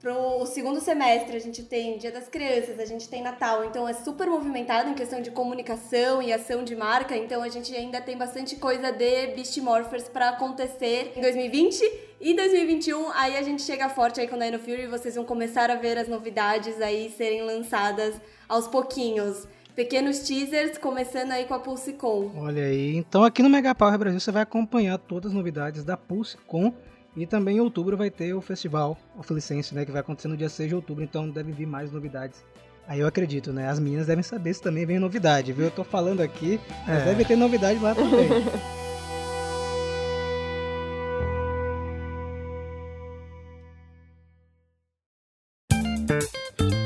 Pro 0.00 0.44
segundo 0.44 0.82
semestre, 0.82 1.34
a 1.34 1.40
gente 1.40 1.62
tem 1.62 1.96
Dia 1.96 2.12
das 2.12 2.28
Crianças, 2.28 2.78
a 2.78 2.84
gente 2.84 3.08
tem 3.08 3.22
Natal, 3.22 3.64
então 3.64 3.88
é 3.88 3.94
super 3.94 4.26
movimentado 4.26 4.90
em 4.90 4.92
questão 4.92 5.22
de 5.22 5.30
comunicação 5.30 6.20
e 6.20 6.30
ação 6.30 6.62
de 6.62 6.76
marca, 6.76 7.16
então 7.16 7.42
a 7.42 7.48
gente 7.48 7.74
ainda 7.74 8.02
tem 8.02 8.14
bastante 8.14 8.56
coisa 8.56 8.92
de 8.92 9.28
Beast 9.28 9.56
Morphers 9.62 10.06
pra 10.06 10.28
acontecer 10.28 11.14
em 11.16 11.22
2020 11.22 11.80
e 12.20 12.34
2021. 12.34 13.12
Aí 13.12 13.38
a 13.38 13.42
gente 13.42 13.62
chega 13.62 13.88
forte 13.88 14.20
aí 14.20 14.28
com 14.28 14.38
Dino 14.38 14.58
Fury 14.58 14.82
e 14.82 14.86
vocês 14.86 15.14
vão 15.14 15.24
começar 15.24 15.70
a 15.70 15.76
ver 15.76 15.96
as 15.96 16.06
novidades 16.06 16.82
aí 16.82 17.10
serem 17.16 17.40
lançadas 17.40 18.20
aos 18.46 18.68
pouquinhos. 18.68 19.48
Pequenos 19.74 20.18
teasers, 20.18 20.76
começando 20.76 21.32
aí 21.32 21.46
com 21.46 21.54
a 21.54 21.58
PulseCon. 21.58 22.30
Olha 22.36 22.64
aí, 22.64 22.94
então 22.94 23.24
aqui 23.24 23.42
no 23.42 23.48
Mega 23.48 23.74
Power 23.74 23.98
Brasil 23.98 24.20
você 24.20 24.30
vai 24.30 24.42
acompanhar 24.42 24.98
todas 24.98 25.30
as 25.30 25.34
novidades 25.34 25.82
da 25.82 25.96
PulseCon 25.96 26.74
e 27.16 27.26
também 27.26 27.56
em 27.58 27.60
outubro 27.60 27.96
vai 27.96 28.10
ter 28.10 28.34
o 28.34 28.40
festival 28.40 28.98
of 29.16 29.32
License, 29.32 29.74
né, 29.74 29.84
que 29.84 29.92
vai 29.92 30.00
acontecer 30.00 30.28
no 30.28 30.36
dia 30.36 30.48
6 30.48 30.68
de 30.68 30.74
outubro, 30.74 31.02
então 31.04 31.28
deve 31.30 31.52
vir 31.52 31.66
mais 31.66 31.92
novidades. 31.92 32.42
Aí 32.86 33.00
eu 33.00 33.06
acredito, 33.06 33.50
né? 33.50 33.66
As 33.68 33.78
meninas 33.80 34.06
devem 34.06 34.22
saber 34.22 34.52
se 34.52 34.60
também 34.60 34.84
vem 34.84 34.98
novidade, 34.98 35.52
viu? 35.54 35.64
Eu 35.66 35.70
tô 35.70 35.82
falando 35.84 36.20
aqui, 36.20 36.60
mas 36.86 37.00
É. 37.02 37.04
deve 37.06 37.24
ter 37.24 37.34
novidade 37.36 37.78
lá 37.78 37.94
também. 37.94 38.28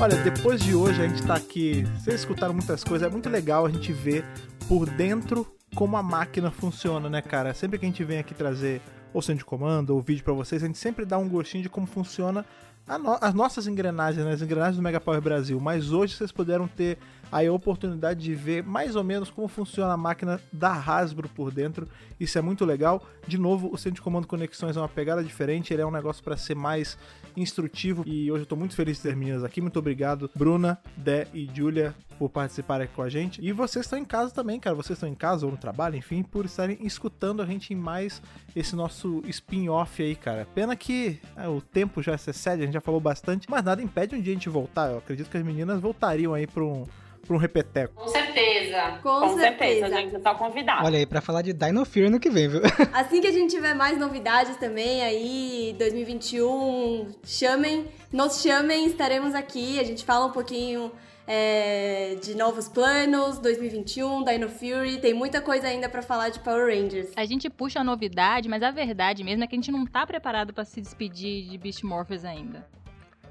Olha, 0.01 0.15
depois 0.23 0.61
de 0.61 0.73
hoje 0.73 1.01
a 1.01 1.07
gente 1.07 1.23
tá 1.23 1.35
aqui, 1.35 1.83
vocês 1.97 2.21
escutaram 2.21 2.53
muitas 2.53 2.83
coisas, 2.83 3.07
é 3.07 3.11
muito 3.11 3.29
legal 3.29 3.65
a 3.65 3.69
gente 3.69 3.91
ver 3.91 4.23
por 4.67 4.89
dentro 4.89 5.45
como 5.75 5.97
a 5.97 6.03
máquina 6.03 6.49
funciona, 6.49 7.09
né, 7.09 7.21
cara? 7.21 7.53
Sempre 7.53 7.77
que 7.77 7.85
a 7.85 7.89
gente 7.89 8.03
vem 8.03 8.17
aqui 8.17 8.33
trazer 8.33 8.81
ou 9.13 9.21
centro 9.21 9.39
de 9.39 9.45
comando 9.45 9.91
ou 9.91 10.01
vídeo 10.01 10.23
pra 10.23 10.33
vocês, 10.33 10.63
a 10.63 10.67
gente 10.67 10.77
sempre 10.77 11.05
dá 11.05 11.17
um 11.17 11.27
gostinho 11.27 11.63
de 11.63 11.69
como 11.69 11.87
funciona 11.87 12.45
no- 12.87 13.17
as 13.21 13.33
nossas 13.33 13.67
engrenagens, 13.67 14.25
né? 14.25 14.33
As 14.33 14.41
engrenagens 14.41 14.75
do 14.77 14.81
Mega 14.81 14.99
Power 14.99 15.21
Brasil. 15.21 15.59
Mas 15.59 15.91
hoje 15.91 16.15
vocês 16.15 16.31
puderam 16.31 16.67
ter 16.67 16.97
aí 17.31 17.47
a 17.47 17.53
oportunidade 17.53 18.21
de 18.21 18.33
ver 18.35 18.63
mais 18.63 18.95
ou 18.95 19.03
menos 19.03 19.29
como 19.29 19.47
funciona 19.47 19.93
a 19.93 19.97
máquina 19.97 20.39
da 20.51 20.71
Hasbro 20.71 21.29
por 21.29 21.51
dentro. 21.51 21.87
Isso 22.19 22.37
é 22.37 22.41
muito 22.41 22.65
legal. 22.65 23.03
De 23.27 23.37
novo, 23.37 23.69
o 23.71 23.77
centro 23.77 23.95
de 23.95 24.01
comando 24.01 24.27
Conexões 24.27 24.75
é 24.75 24.79
uma 24.79 24.89
pegada 24.89 25.23
diferente, 25.23 25.73
ele 25.73 25.81
é 25.81 25.85
um 25.85 25.91
negócio 25.91 26.23
para 26.23 26.35
ser 26.35 26.55
mais 26.55 26.97
instrutivo. 27.35 28.03
E 28.05 28.31
hoje 28.31 28.43
eu 28.43 28.45
tô 28.45 28.55
muito 28.55 28.75
feliz 28.75 28.97
de 28.97 29.03
ter 29.03 29.15
meninas 29.15 29.43
aqui. 29.43 29.61
Muito 29.61 29.79
obrigado, 29.79 30.29
Bruna, 30.35 30.77
Dé 30.97 31.27
e 31.33 31.49
Julia, 31.53 31.95
por 32.17 32.29
participarem 32.29 32.85
aqui 32.85 32.93
com 32.93 33.01
a 33.01 33.09
gente. 33.09 33.41
E 33.41 33.51
vocês 33.51 33.85
estão 33.85 33.97
em 33.97 34.05
casa 34.05 34.33
também, 34.33 34.59
cara. 34.59 34.75
Vocês 34.75 34.97
estão 34.97 35.07
em 35.07 35.15
casa 35.15 35.45
ou 35.45 35.51
no 35.51 35.57
trabalho, 35.57 35.95
enfim, 35.95 36.23
por 36.23 36.45
estarem 36.45 36.77
escutando 36.81 37.41
a 37.41 37.45
gente 37.45 37.73
em 37.73 37.77
mais 37.77 38.21
esse 38.55 38.75
nosso 38.75 39.21
spin-off 39.27 40.01
aí, 40.01 40.15
cara. 40.15 40.47
Pena 40.53 40.75
que 40.75 41.19
é, 41.35 41.47
o 41.47 41.61
tempo 41.61 42.01
já 42.01 42.17
se 42.17 42.29
excede, 42.29 42.63
a 42.63 42.65
gente 42.65 42.73
já 42.73 42.81
falou 42.81 42.99
bastante, 42.99 43.47
mas 43.49 43.63
nada 43.63 43.81
impede 43.81 44.15
um 44.15 44.21
dia 44.21 44.33
a 44.33 44.35
gente 44.35 44.49
voltar. 44.49 44.91
Eu 44.91 44.97
acredito 44.97 45.29
que 45.29 45.37
as 45.37 45.43
meninas 45.43 45.79
voltariam 45.79 46.33
aí 46.33 46.45
pra 46.45 46.63
um 46.63 46.85
pra 47.25 47.35
um 47.35 47.39
repeteco. 47.39 47.93
Com 47.95 48.07
certeza. 48.07 48.99
Com, 49.03 49.19
Com 49.19 49.37
certeza, 49.37 49.87
certeza. 49.87 49.95
gente, 49.95 50.19
tá 50.19 50.33
convidado. 50.35 50.85
Olha 50.85 50.97
aí, 50.99 51.05
pra 51.05 51.21
falar 51.21 51.41
de 51.41 51.53
Dino 51.53 51.85
Fury 51.85 52.09
no 52.09 52.19
que 52.19 52.29
vem, 52.29 52.47
viu? 52.47 52.61
Assim 52.93 53.21
que 53.21 53.27
a 53.27 53.31
gente 53.31 53.53
tiver 53.53 53.73
mais 53.73 53.97
novidades 53.97 54.57
também 54.57 55.03
aí, 55.03 55.75
2021, 55.77 57.11
chamem, 57.23 57.85
nos 58.11 58.41
chamem, 58.41 58.85
estaremos 58.85 59.33
aqui. 59.35 59.79
A 59.79 59.83
gente 59.83 60.03
fala 60.03 60.25
um 60.25 60.31
pouquinho 60.31 60.91
é, 61.27 62.15
de 62.21 62.35
novos 62.35 62.67
planos, 62.67 63.37
2021, 63.37 64.23
Dino 64.23 64.49
Fury, 64.49 64.97
tem 64.99 65.13
muita 65.13 65.39
coisa 65.39 65.67
ainda 65.67 65.87
pra 65.87 66.01
falar 66.01 66.29
de 66.29 66.39
Power 66.39 66.65
Rangers. 66.75 67.11
A 67.15 67.23
gente 67.23 67.47
puxa 67.51 67.81
a 67.81 67.83
novidade, 67.83 68.49
mas 68.49 68.63
a 68.63 68.71
verdade 68.71 69.23
mesmo 69.23 69.43
é 69.43 69.47
que 69.47 69.55
a 69.55 69.57
gente 69.57 69.71
não 69.71 69.85
tá 69.85 70.07
preparado 70.07 70.51
pra 70.51 70.65
se 70.65 70.81
despedir 70.81 71.47
de 71.47 71.57
Beast 71.59 71.83
Morphers 71.83 72.25
ainda. 72.25 72.65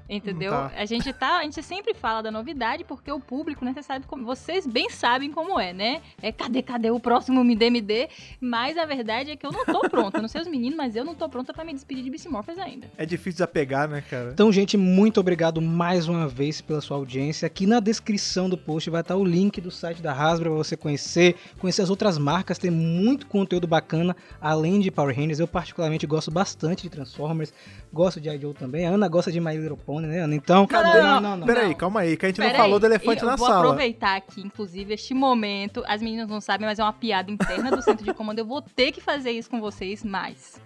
Entendeu? 0.09 0.51
Tá. 0.51 0.71
A 0.75 0.85
gente 0.85 1.13
tá, 1.13 1.37
a 1.37 1.43
gente 1.43 1.61
sempre 1.61 1.93
fala 1.93 2.23
da 2.23 2.31
novidade 2.31 2.83
porque 2.83 3.11
o 3.11 3.19
público, 3.19 3.63
né, 3.63 3.73
você 3.73 3.83
sabe 3.83 4.07
como, 4.07 4.25
vocês 4.25 4.65
bem 4.65 4.89
sabem 4.89 5.31
como 5.31 5.59
é, 5.59 5.71
né? 5.71 6.01
É 6.21 6.31
cadê, 6.31 6.63
cadê 6.63 6.89
o 6.89 6.99
próximo 6.99 7.43
me 7.43 7.55
dê, 7.55 7.69
me 7.69 7.79
dê? 7.79 8.09
Mas 8.41 8.77
a 8.77 8.85
verdade 8.85 9.31
é 9.31 9.35
que 9.35 9.45
eu 9.45 9.51
não 9.51 9.63
tô 9.65 9.81
pronta, 9.81 10.17
eu 10.17 10.21
não 10.21 10.27
sei 10.27 10.41
os 10.41 10.47
meninos, 10.47 10.75
mas 10.75 10.95
eu 10.95 11.05
não 11.05 11.13
tô 11.13 11.29
pronta 11.29 11.53
pra 11.53 11.63
me 11.63 11.73
despedir 11.73 12.03
de 12.03 12.09
Beast 12.09 12.25
Morphers 12.25 12.57
ainda. 12.57 12.87
É 12.97 13.05
difícil 13.05 13.33
desapegar, 13.33 13.87
né, 13.87 14.03
cara? 14.09 14.31
Então, 14.33 14.51
gente, 14.51 14.75
muito 14.75 15.19
obrigado 15.19 15.61
mais 15.61 16.07
uma 16.07 16.27
vez 16.27 16.59
pela 16.59 16.81
sua 16.81 16.97
audiência. 16.97 17.45
Aqui 17.45 17.67
na 17.67 17.79
descrição 17.79 18.49
do 18.49 18.57
post 18.57 18.89
vai 18.89 19.01
estar 19.01 19.15
o 19.15 19.23
link 19.23 19.61
do 19.61 19.69
site 19.69 20.01
da 20.01 20.11
Hasbro 20.11 20.49
para 20.49 20.57
você 20.57 20.75
conhecer, 20.75 21.35
conhecer 21.59 21.83
as 21.83 21.89
outras 21.89 22.17
marcas, 22.17 22.57
tem 22.57 22.71
muito 22.71 23.27
conteúdo 23.27 23.67
bacana 23.67 24.15
além 24.41 24.79
de 24.79 24.89
Power 24.89 25.15
Rangers. 25.15 25.39
Eu 25.39 25.47
particularmente 25.47 26.07
gosto 26.07 26.31
bastante 26.31 26.83
de 26.83 26.89
Transformers, 26.89 27.53
gosto 27.93 28.19
de 28.19 28.29
I.Joe 28.29 28.53
também. 28.53 28.85
A 28.85 28.89
Ana 28.89 29.07
gosta 29.07 29.31
de 29.31 29.39
My 29.39 29.55
Little 29.55 29.77
Pony, 29.77 29.98
né? 30.07 30.35
Então, 30.35 30.65
Cadê? 30.67 31.01
Não, 31.01 31.21
não, 31.21 31.37
não. 31.37 31.47
Peraí, 31.47 31.75
calma 31.75 32.01
aí, 32.01 32.17
que 32.17 32.25
a 32.25 32.29
gente 32.29 32.39
não 32.39 32.49
falou 32.51 32.75
aí, 32.75 32.79
do 32.79 32.85
elefante 32.85 33.23
eu 33.23 33.29
na 33.29 33.35
vou 33.35 33.47
sala. 33.47 33.59
aproveitar 33.59 34.15
aqui, 34.15 34.41
inclusive, 34.41 34.93
este 34.93 35.13
momento. 35.13 35.83
As 35.87 36.01
meninas 36.01 36.27
não 36.27 36.41
sabem, 36.41 36.67
mas 36.67 36.79
é 36.79 36.83
uma 36.83 36.93
piada 36.93 37.31
interna 37.31 37.71
do 37.71 37.81
centro 37.81 38.03
de 38.05 38.13
comando. 38.13 38.39
Eu 38.39 38.45
vou 38.45 38.61
ter 38.61 38.91
que 38.91 39.01
fazer 39.01 39.31
isso 39.31 39.49
com 39.49 39.59
vocês, 39.59 40.03
mas. 40.03 40.61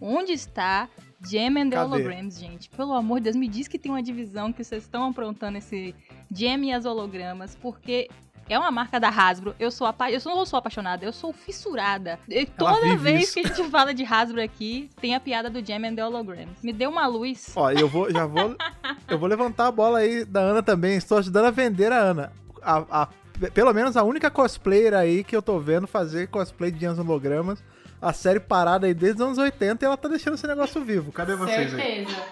Onde 0.00 0.32
está 0.32 0.88
Gem 1.26 1.48
and 1.48 1.70
the 1.70 1.76
Cadê? 1.76 1.84
Holograms, 1.84 2.38
gente? 2.38 2.70
Pelo 2.70 2.92
amor 2.92 3.18
de 3.18 3.24
Deus, 3.24 3.36
me 3.36 3.48
diz 3.48 3.66
que 3.66 3.78
tem 3.78 3.90
uma 3.90 4.02
divisão 4.02 4.52
que 4.52 4.62
vocês 4.62 4.84
estão 4.84 5.08
aprontando 5.10 5.58
esse 5.58 5.94
Gem 6.32 6.68
e 6.68 6.72
as 6.72 6.84
hologramas, 6.84 7.56
porque. 7.56 8.08
É 8.48 8.58
uma 8.58 8.70
marca 8.70 8.98
da 8.98 9.08
Hasbro. 9.08 9.54
Eu 9.58 9.70
sou 9.70 9.86
apa... 9.86 10.10
eu 10.10 10.20
não 10.24 10.46
sou 10.46 10.58
apaixonada, 10.58 11.04
eu 11.04 11.12
sou 11.12 11.32
fissurada. 11.32 12.18
E 12.28 12.46
toda 12.46 12.96
vez 12.96 13.24
isso. 13.24 13.34
que 13.34 13.40
a 13.40 13.42
gente 13.54 13.64
fala 13.70 13.92
de 13.92 14.04
Hasbro 14.04 14.40
aqui, 14.42 14.88
tem 15.00 15.14
a 15.14 15.20
piada 15.20 15.50
do 15.50 15.64
Gem 15.64 15.84
and 15.86 15.94
the 15.94 16.04
Holograms. 16.06 16.62
Me 16.62 16.72
deu 16.72 16.90
uma 16.90 17.06
luz. 17.06 17.52
Ó, 17.54 17.70
eu 17.70 17.88
vou, 17.88 18.10
já 18.10 18.26
vou, 18.26 18.56
eu 19.08 19.18
vou 19.18 19.28
levantar 19.28 19.66
a 19.66 19.72
bola 19.72 19.98
aí 19.98 20.24
da 20.24 20.40
Ana 20.40 20.62
também. 20.62 20.96
Estou 20.96 21.18
ajudando 21.18 21.46
a 21.46 21.50
vender 21.50 21.92
a 21.92 21.98
Ana. 21.98 22.32
A, 22.62 23.02
a- 23.02 23.08
pelo 23.54 23.72
menos 23.72 23.96
a 23.96 24.02
única 24.02 24.30
cosplayer 24.30 24.94
aí 24.94 25.22
que 25.22 25.36
eu 25.36 25.40
tô 25.42 25.60
vendo 25.60 25.86
fazer 25.86 26.26
cosplay 26.28 26.70
de 26.72 26.80
Gems 26.80 26.98
Hologramas. 26.98 27.62
A 28.00 28.12
série 28.12 28.38
parada 28.38 28.86
aí 28.86 28.94
desde 28.94 29.20
os 29.20 29.26
anos 29.26 29.38
80 29.38 29.84
e 29.84 29.86
ela 29.86 29.96
tá 29.96 30.08
deixando 30.08 30.34
esse 30.34 30.46
negócio 30.46 30.82
vivo. 30.84 31.10
Cadê 31.10 31.34
vocês 31.34 31.74
aí? 31.74 31.80
Certeza. 31.80 32.22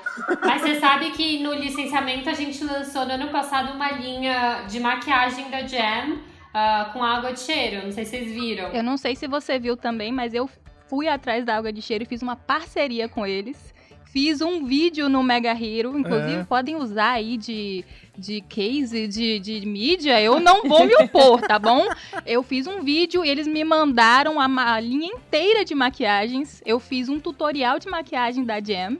Mas 0.45 0.63
você 0.63 0.79
sabe 0.79 1.11
que 1.11 1.43
no 1.43 1.53
licenciamento 1.55 2.29
a 2.29 2.35
gente 2.35 2.63
lançou 2.63 3.05
no 3.05 3.13
ano 3.13 3.29
passado 3.29 3.73
uma 3.73 3.91
linha 3.91 4.65
de 4.69 4.79
maquiagem 4.79 5.51
da 5.51 5.67
Jam 5.67 6.19
ah, 6.55 6.91
com 6.93 7.03
água 7.03 7.33
de 7.33 7.41
cheiro. 7.41 7.85
Não 7.85 7.93
sei 7.93 8.05
se 8.05 8.11
vocês 8.13 8.33
viram. 8.33 8.69
Eu 8.69 8.83
não 8.83 8.97
sei 8.97 9.17
se 9.17 9.27
você 9.27 9.59
viu 9.59 9.77
também, 9.77 10.13
mas 10.13 10.33
eu 10.33 10.49
fui 10.89 11.09
atrás 11.09 11.45
da 11.45 11.57
Água 11.57 11.73
de 11.73 11.83
Cheiro 11.83 12.05
e 12.05 12.07
fiz 12.07 12.23
uma 12.23 12.37
parceria 12.37 13.09
com 13.09 13.27
eles. 13.27 13.75
Fiz 14.17 14.41
um 14.41 14.65
vídeo 14.65 15.11
no 15.11 15.23
Mega 15.23 15.51
Hero, 15.53 15.99
inclusive 15.99 16.41
É. 16.41 16.45
podem 16.45 16.75
usar 16.75 17.11
aí 17.11 17.37
de, 17.37 17.85
de 18.17 18.41
case, 18.41 19.07
de, 19.07 19.39
de 19.39 19.67
mídia. 19.67 20.19
Eu 20.19 20.41
não 20.41 20.63
vou 20.63 20.87
me 20.87 20.95
opor, 20.97 21.43
tá 21.43 21.59
bom? 21.59 21.87
Eu 22.25 22.43
fiz 22.43 22.67
um 22.67 22.81
vídeo 22.81 23.23
e 23.23 23.29
eles 23.29 23.47
me 23.47 23.63
mandaram 23.63 24.41
a, 24.41 24.47
a 24.73 24.81
linha 24.81 25.13
inteira 25.13 25.67
de 25.67 25.75
maquiagens. 25.75 26.63
Eu 26.65 26.81
fiz 26.81 27.11
um 27.11 27.21
tutorial 27.21 27.79
de 27.79 27.91
maquiagem 27.91 28.43
da 28.43 28.59
Jam 28.59 28.97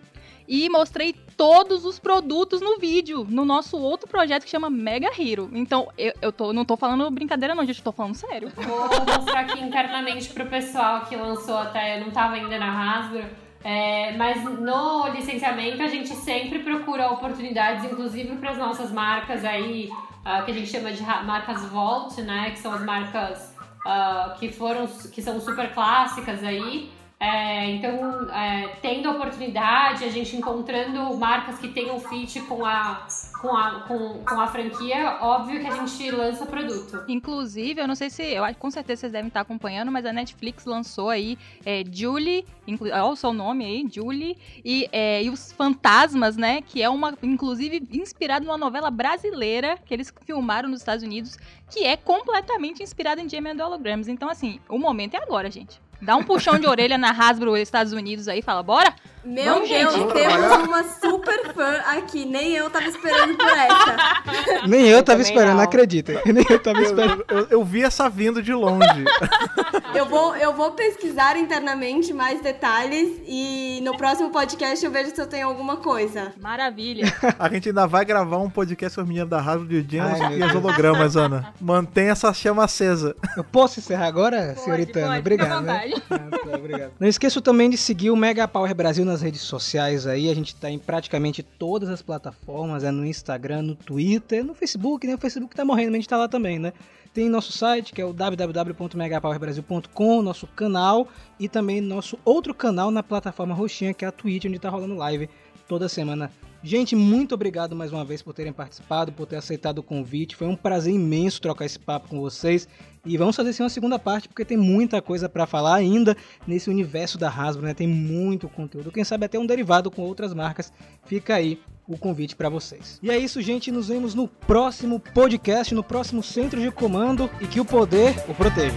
e 0.47 0.69
mostrei 0.69 1.15
todos 1.35 1.87
os 1.87 1.99
produtos 1.99 2.61
no 2.61 2.77
vídeo, 2.79 3.27
no 3.27 3.47
nosso 3.47 3.79
outro 3.79 4.07
projeto 4.07 4.45
que 4.45 4.51
chama 4.51 4.69
Mega 4.69 5.09
Hero. 5.19 5.49
Então, 5.55 5.89
eu, 5.97 6.13
eu 6.21 6.31
tô, 6.31 6.53
não 6.53 6.67
tô 6.67 6.77
falando 6.77 7.11
brincadeira 7.11 7.55
não, 7.55 7.65
gente, 7.65 7.79
eu 7.79 7.85
tô 7.85 7.93
falando 7.93 8.15
sério. 8.17 8.53
Vou 8.55 9.17
mostrar 9.17 9.41
aqui 9.41 9.59
internamente 9.65 10.29
pro 10.29 10.45
pessoal 10.45 11.07
que 11.07 11.17
lançou 11.17 11.57
até, 11.57 11.97
eu 11.97 12.05
não 12.05 12.11
tava 12.11 12.35
ainda 12.35 12.59
na 12.59 12.99
Hasbro. 12.99 13.46
É, 13.69 14.17
mas 14.17 14.45
no 14.45 15.09
licenciamento 15.09 15.83
a 15.83 15.89
gente 15.89 16.15
sempre 16.15 16.61
procura 16.61 17.11
oportunidades, 17.11 17.85
inclusive 17.85 18.37
para 18.37 18.51
as 18.51 18.59
nossas 18.59 18.93
marcas 18.93 19.45
aí, 19.45 19.91
ah, 20.25 20.43
que 20.43 20.53
a 20.53 20.55
gente 20.55 20.71
chama 20.71 20.93
de 20.93 21.03
marcas 21.03 21.65
Vault, 21.65 22.23
né? 22.23 22.53
Que 22.53 22.61
são 22.61 22.73
as 22.73 22.85
marcas 22.85 23.53
ah, 23.85 24.37
que 24.39 24.53
foram, 24.53 24.87
que 24.87 25.21
são 25.21 25.41
super 25.41 25.75
clássicas 25.75 26.45
aí. 26.45 26.93
É, 27.19 27.71
então, 27.71 28.31
é, 28.31 28.77
tendo 28.83 29.09
a 29.09 29.13
oportunidade, 29.13 30.05
a 30.05 30.11
gente 30.11 30.37
encontrando 30.37 31.17
marcas 31.17 31.59
que 31.59 31.69
tenham 31.69 31.99
fit 31.99 32.41
com 32.43 32.63
a, 32.63 33.07
com 33.41 33.57
a, 33.57 33.81
com, 33.89 34.23
com 34.23 34.39
a 34.39 34.47
franquia, 34.47 35.17
óbvio 35.23 35.59
que 35.61 35.67
a 35.67 35.71
gente 35.77 36.11
lança 36.11 36.45
produto. 36.45 37.05
Inclusive, 37.09 37.81
eu 37.81 37.89
não 37.89 37.95
sei 37.95 38.11
se. 38.11 38.23
Eu 38.23 38.45
com 38.59 38.71
certeza 38.71 39.01
vocês 39.01 39.13
devem 39.13 39.29
estar 39.29 39.41
acompanhando, 39.41 39.91
mas 39.91 40.05
a 40.05 40.13
Netflix 40.13 40.67
lançou 40.67 41.09
aí 41.09 41.39
é, 41.65 41.83
Julie, 41.91 42.45
inclu- 42.67 42.91
olha 42.91 43.05
o 43.05 43.17
seu 43.17 43.33
nome 43.33 43.65
aí, 43.65 43.87
Julie, 43.91 44.37
e, 44.63 44.87
é, 44.93 45.23
e 45.23 45.31
os 45.31 45.53
Fantasmas, 45.53 46.37
né? 46.37 46.61
Que 46.61 46.83
é 46.83 46.91
uma, 46.91 47.17
inclusive, 47.23 47.83
inspirado 47.93 48.45
numa 48.45 48.59
novela 48.59 48.91
brasileira 48.91 49.79
que 49.87 49.95
eles 49.95 50.13
filmaram 50.27 50.69
nos 50.69 50.81
Estados 50.81 51.03
Unidos, 51.03 51.39
que 51.71 51.83
é 51.83 51.97
completamente 51.97 52.83
inspirada 52.83 53.23
em 53.23 53.29
Jamie 53.29 53.53
and 53.53 53.65
Holograms. 53.65 54.07
Então, 54.07 54.29
assim, 54.29 54.61
o 54.69 54.79
momento 54.79 55.15
é 55.15 55.23
agora, 55.23 55.51
gente. 55.51 55.81
Dá 56.01 56.17
um 56.17 56.23
puxão 56.23 56.59
de 56.59 56.67
orelha 56.67 56.99
na 56.99 57.11
Hasbro 57.11 57.57
Estados 57.57 57.93
Unidos 57.93 58.29
aí 58.29 58.43
fala, 58.43 58.63
bora? 58.63 58.95
Meu 59.27 59.55
Vamos, 59.55 59.69
Deus, 59.69 59.93
gente. 59.95 60.13
temos 60.15 60.69
uma 60.69 60.85
super 60.85 61.53
fã 61.53 61.73
aqui. 61.97 62.25
Nem 62.25 62.53
eu 62.53 62.71
tava 62.71 62.87
esperando 62.87 63.37
por 63.37 63.47
essa. 63.47 63.97
Nem 64.69 64.87
eu 64.87 65.03
tava 65.03 65.19
também 65.19 65.23
esperando, 65.33 65.57
não. 65.57 65.63
acreditem. 65.65 66.19
Nem 66.27 66.45
eu 66.49 66.59
tava 66.63 66.81
esperando. 66.83 67.25
Eu, 67.29 67.39
eu- 67.39 67.47
eu 67.51 67.65
vi 67.65 67.83
essa 67.83 68.09
vindo 68.09 68.43
de 68.43 68.53
longe. 68.55 68.87
Eu 69.95 70.05
vou, 70.05 70.37
eu 70.37 70.53
vou 70.53 70.73
pesquisar 70.73 71.39
internamente 71.39 72.13
mais 72.13 72.43
detalhes 72.43 73.19
e 73.27 73.81
no 73.83 73.97
próximo 73.97 74.29
podcast 74.31 74.85
eu 74.85 74.91
vejo 74.93 75.15
se 75.15 75.19
eu 75.19 75.27
tenho 75.27 75.49
alguma 75.49 75.79
coisa. 75.79 76.33
Maravilha. 76.39 77.11
A 77.39 77.49
gente 77.49 77.71
ainda 77.71 77.87
vai 77.87 78.05
gravar 78.05 78.37
um 78.37 78.51
podcast 78.51 78.95
com 78.95 79.01
as 79.01 79.09
meninas 79.09 79.29
da 79.31 79.39
Hasbro 79.39 79.83
de 79.83 79.97
meu 79.99 80.07
e 80.07 80.43
as 80.43 80.53
Deus. 80.53 80.55
hologramas, 80.55 81.17
Ana. 81.17 81.55
Mantém 81.59 82.09
essa 82.11 82.31
chama 82.35 82.65
acesa. 82.65 83.17
Eu 83.39 83.45
posso 83.45 83.81
encerrar 83.81 84.07
agora, 84.07 84.55
senhorita 84.57 84.99
Ana? 84.99 85.09
pode, 85.09 85.21
Obrigado, 85.21 85.61
né? 85.63 85.95
Ah, 86.11 86.17
tá, 86.51 86.57
obrigado. 86.59 86.93
Não 87.01 87.09
esqueça 87.09 87.41
também 87.41 87.71
de 87.71 87.79
seguir 87.79 88.11
o 88.11 88.17
Mega 88.17 88.47
Power 88.47 88.75
Brasil 88.75 89.05
nas 89.05 89.16
redes 89.23 89.43
sociais 89.43 90.07
aí. 90.07 90.31
A 90.31 90.35
gente 90.35 90.55
tá 90.55 90.71
em 90.71 90.79
praticamente 90.79 91.43
todas 91.43 91.89
as 91.89 92.03
plataformas, 92.03 92.85
é 92.85 92.91
no 92.91 93.05
Instagram, 93.05 93.63
no 93.63 93.75
Twitter, 93.75 94.45
no 94.45 94.55
Facebook, 94.55 95.07
né? 95.07 95.15
O 95.15 95.19
Facebook 95.19 95.55
tá 95.55 95.65
morrendo, 95.65 95.89
mas 95.89 95.95
a 95.95 95.99
gente 95.99 96.09
tá 96.09 96.17
lá 96.17 96.29
também, 96.29 96.59
né? 96.59 96.73
Tem 97.13 97.29
nosso 97.29 97.53
site, 97.53 97.93
que 97.95 98.03
é 98.03 98.05
o 98.05 98.13
www.megapowerbrasil.com, 98.13 100.23
nosso 100.23 100.47
canal 100.49 101.09
e 101.41 101.49
também 101.49 101.81
nosso 101.81 102.19
outro 102.25 102.55
canal 102.55 102.91
na 102.91 103.03
plataforma 103.03 103.55
roxinha, 103.55 103.95
que 103.95 104.05
é 104.05 104.09
a 104.09 104.13
Twitch, 104.13 104.45
onde 104.45 104.59
tá 104.59 104.69
rolando 104.69 104.95
live 104.95 105.31
toda 105.67 105.89
semana. 105.89 106.31
Gente, 106.67 106.97
muito 106.97 107.33
obrigado 107.33 107.77
mais 107.77 107.93
uma 107.93 108.05
vez 108.05 108.23
por 108.23 108.35
terem 108.35 108.53
participado, 108.53 109.13
por 109.13 109.25
ter 109.25 109.37
aceitado 109.37 109.79
o 109.79 109.85
convite. 109.85 110.35
Foi 110.35 110.49
um 110.49 110.57
prazer 110.57 110.93
imenso 110.93 111.41
trocar 111.41 111.65
esse 111.65 111.79
papo 111.79 112.09
com 112.09 112.21
vocês. 112.21 112.67
E 113.05 113.17
vamos 113.17 113.37
fazer 113.37 113.53
sim 113.53 113.63
uma 113.63 113.69
segunda 113.69 114.01
parte, 114.01 114.27
porque 114.27 114.45
tem 114.45 114.57
muita 114.57 115.01
coisa 115.01 115.29
pra 115.29 115.47
falar 115.47 115.77
ainda 115.77 116.17
nesse 116.45 116.69
universo 116.69 117.19
da 117.19 117.29
Hasbro, 117.29 117.65
né? 117.65 117.73
Tem 117.73 117.87
muito 117.87 118.49
conteúdo. 118.49 118.91
Quem 118.91 119.05
sabe 119.05 119.27
até 119.27 119.39
um 119.39 119.47
derivado 119.47 119.93
com 119.93 120.03
outras 120.03 120.35
marcas. 120.35 120.73
Fica 121.05 121.37
aí 121.37 121.61
o 121.87 121.97
convite 121.97 122.35
pra 122.35 122.49
vocês. 122.49 122.99
E 123.01 123.13
é 123.13 123.17
isso, 123.17 123.41
gente. 123.41 123.71
Nos 123.71 123.87
vemos 123.87 124.13
no 124.13 124.27
próximo 124.27 124.99
podcast, 124.99 125.73
no 125.73 125.85
próximo 125.85 126.21
centro 126.21 126.61
de 126.61 126.73
comando. 126.73 127.31
E 127.41 127.47
que 127.47 127.61
o 127.61 127.65
poder 127.65 128.13
o 128.29 128.35
proteja. 128.35 128.75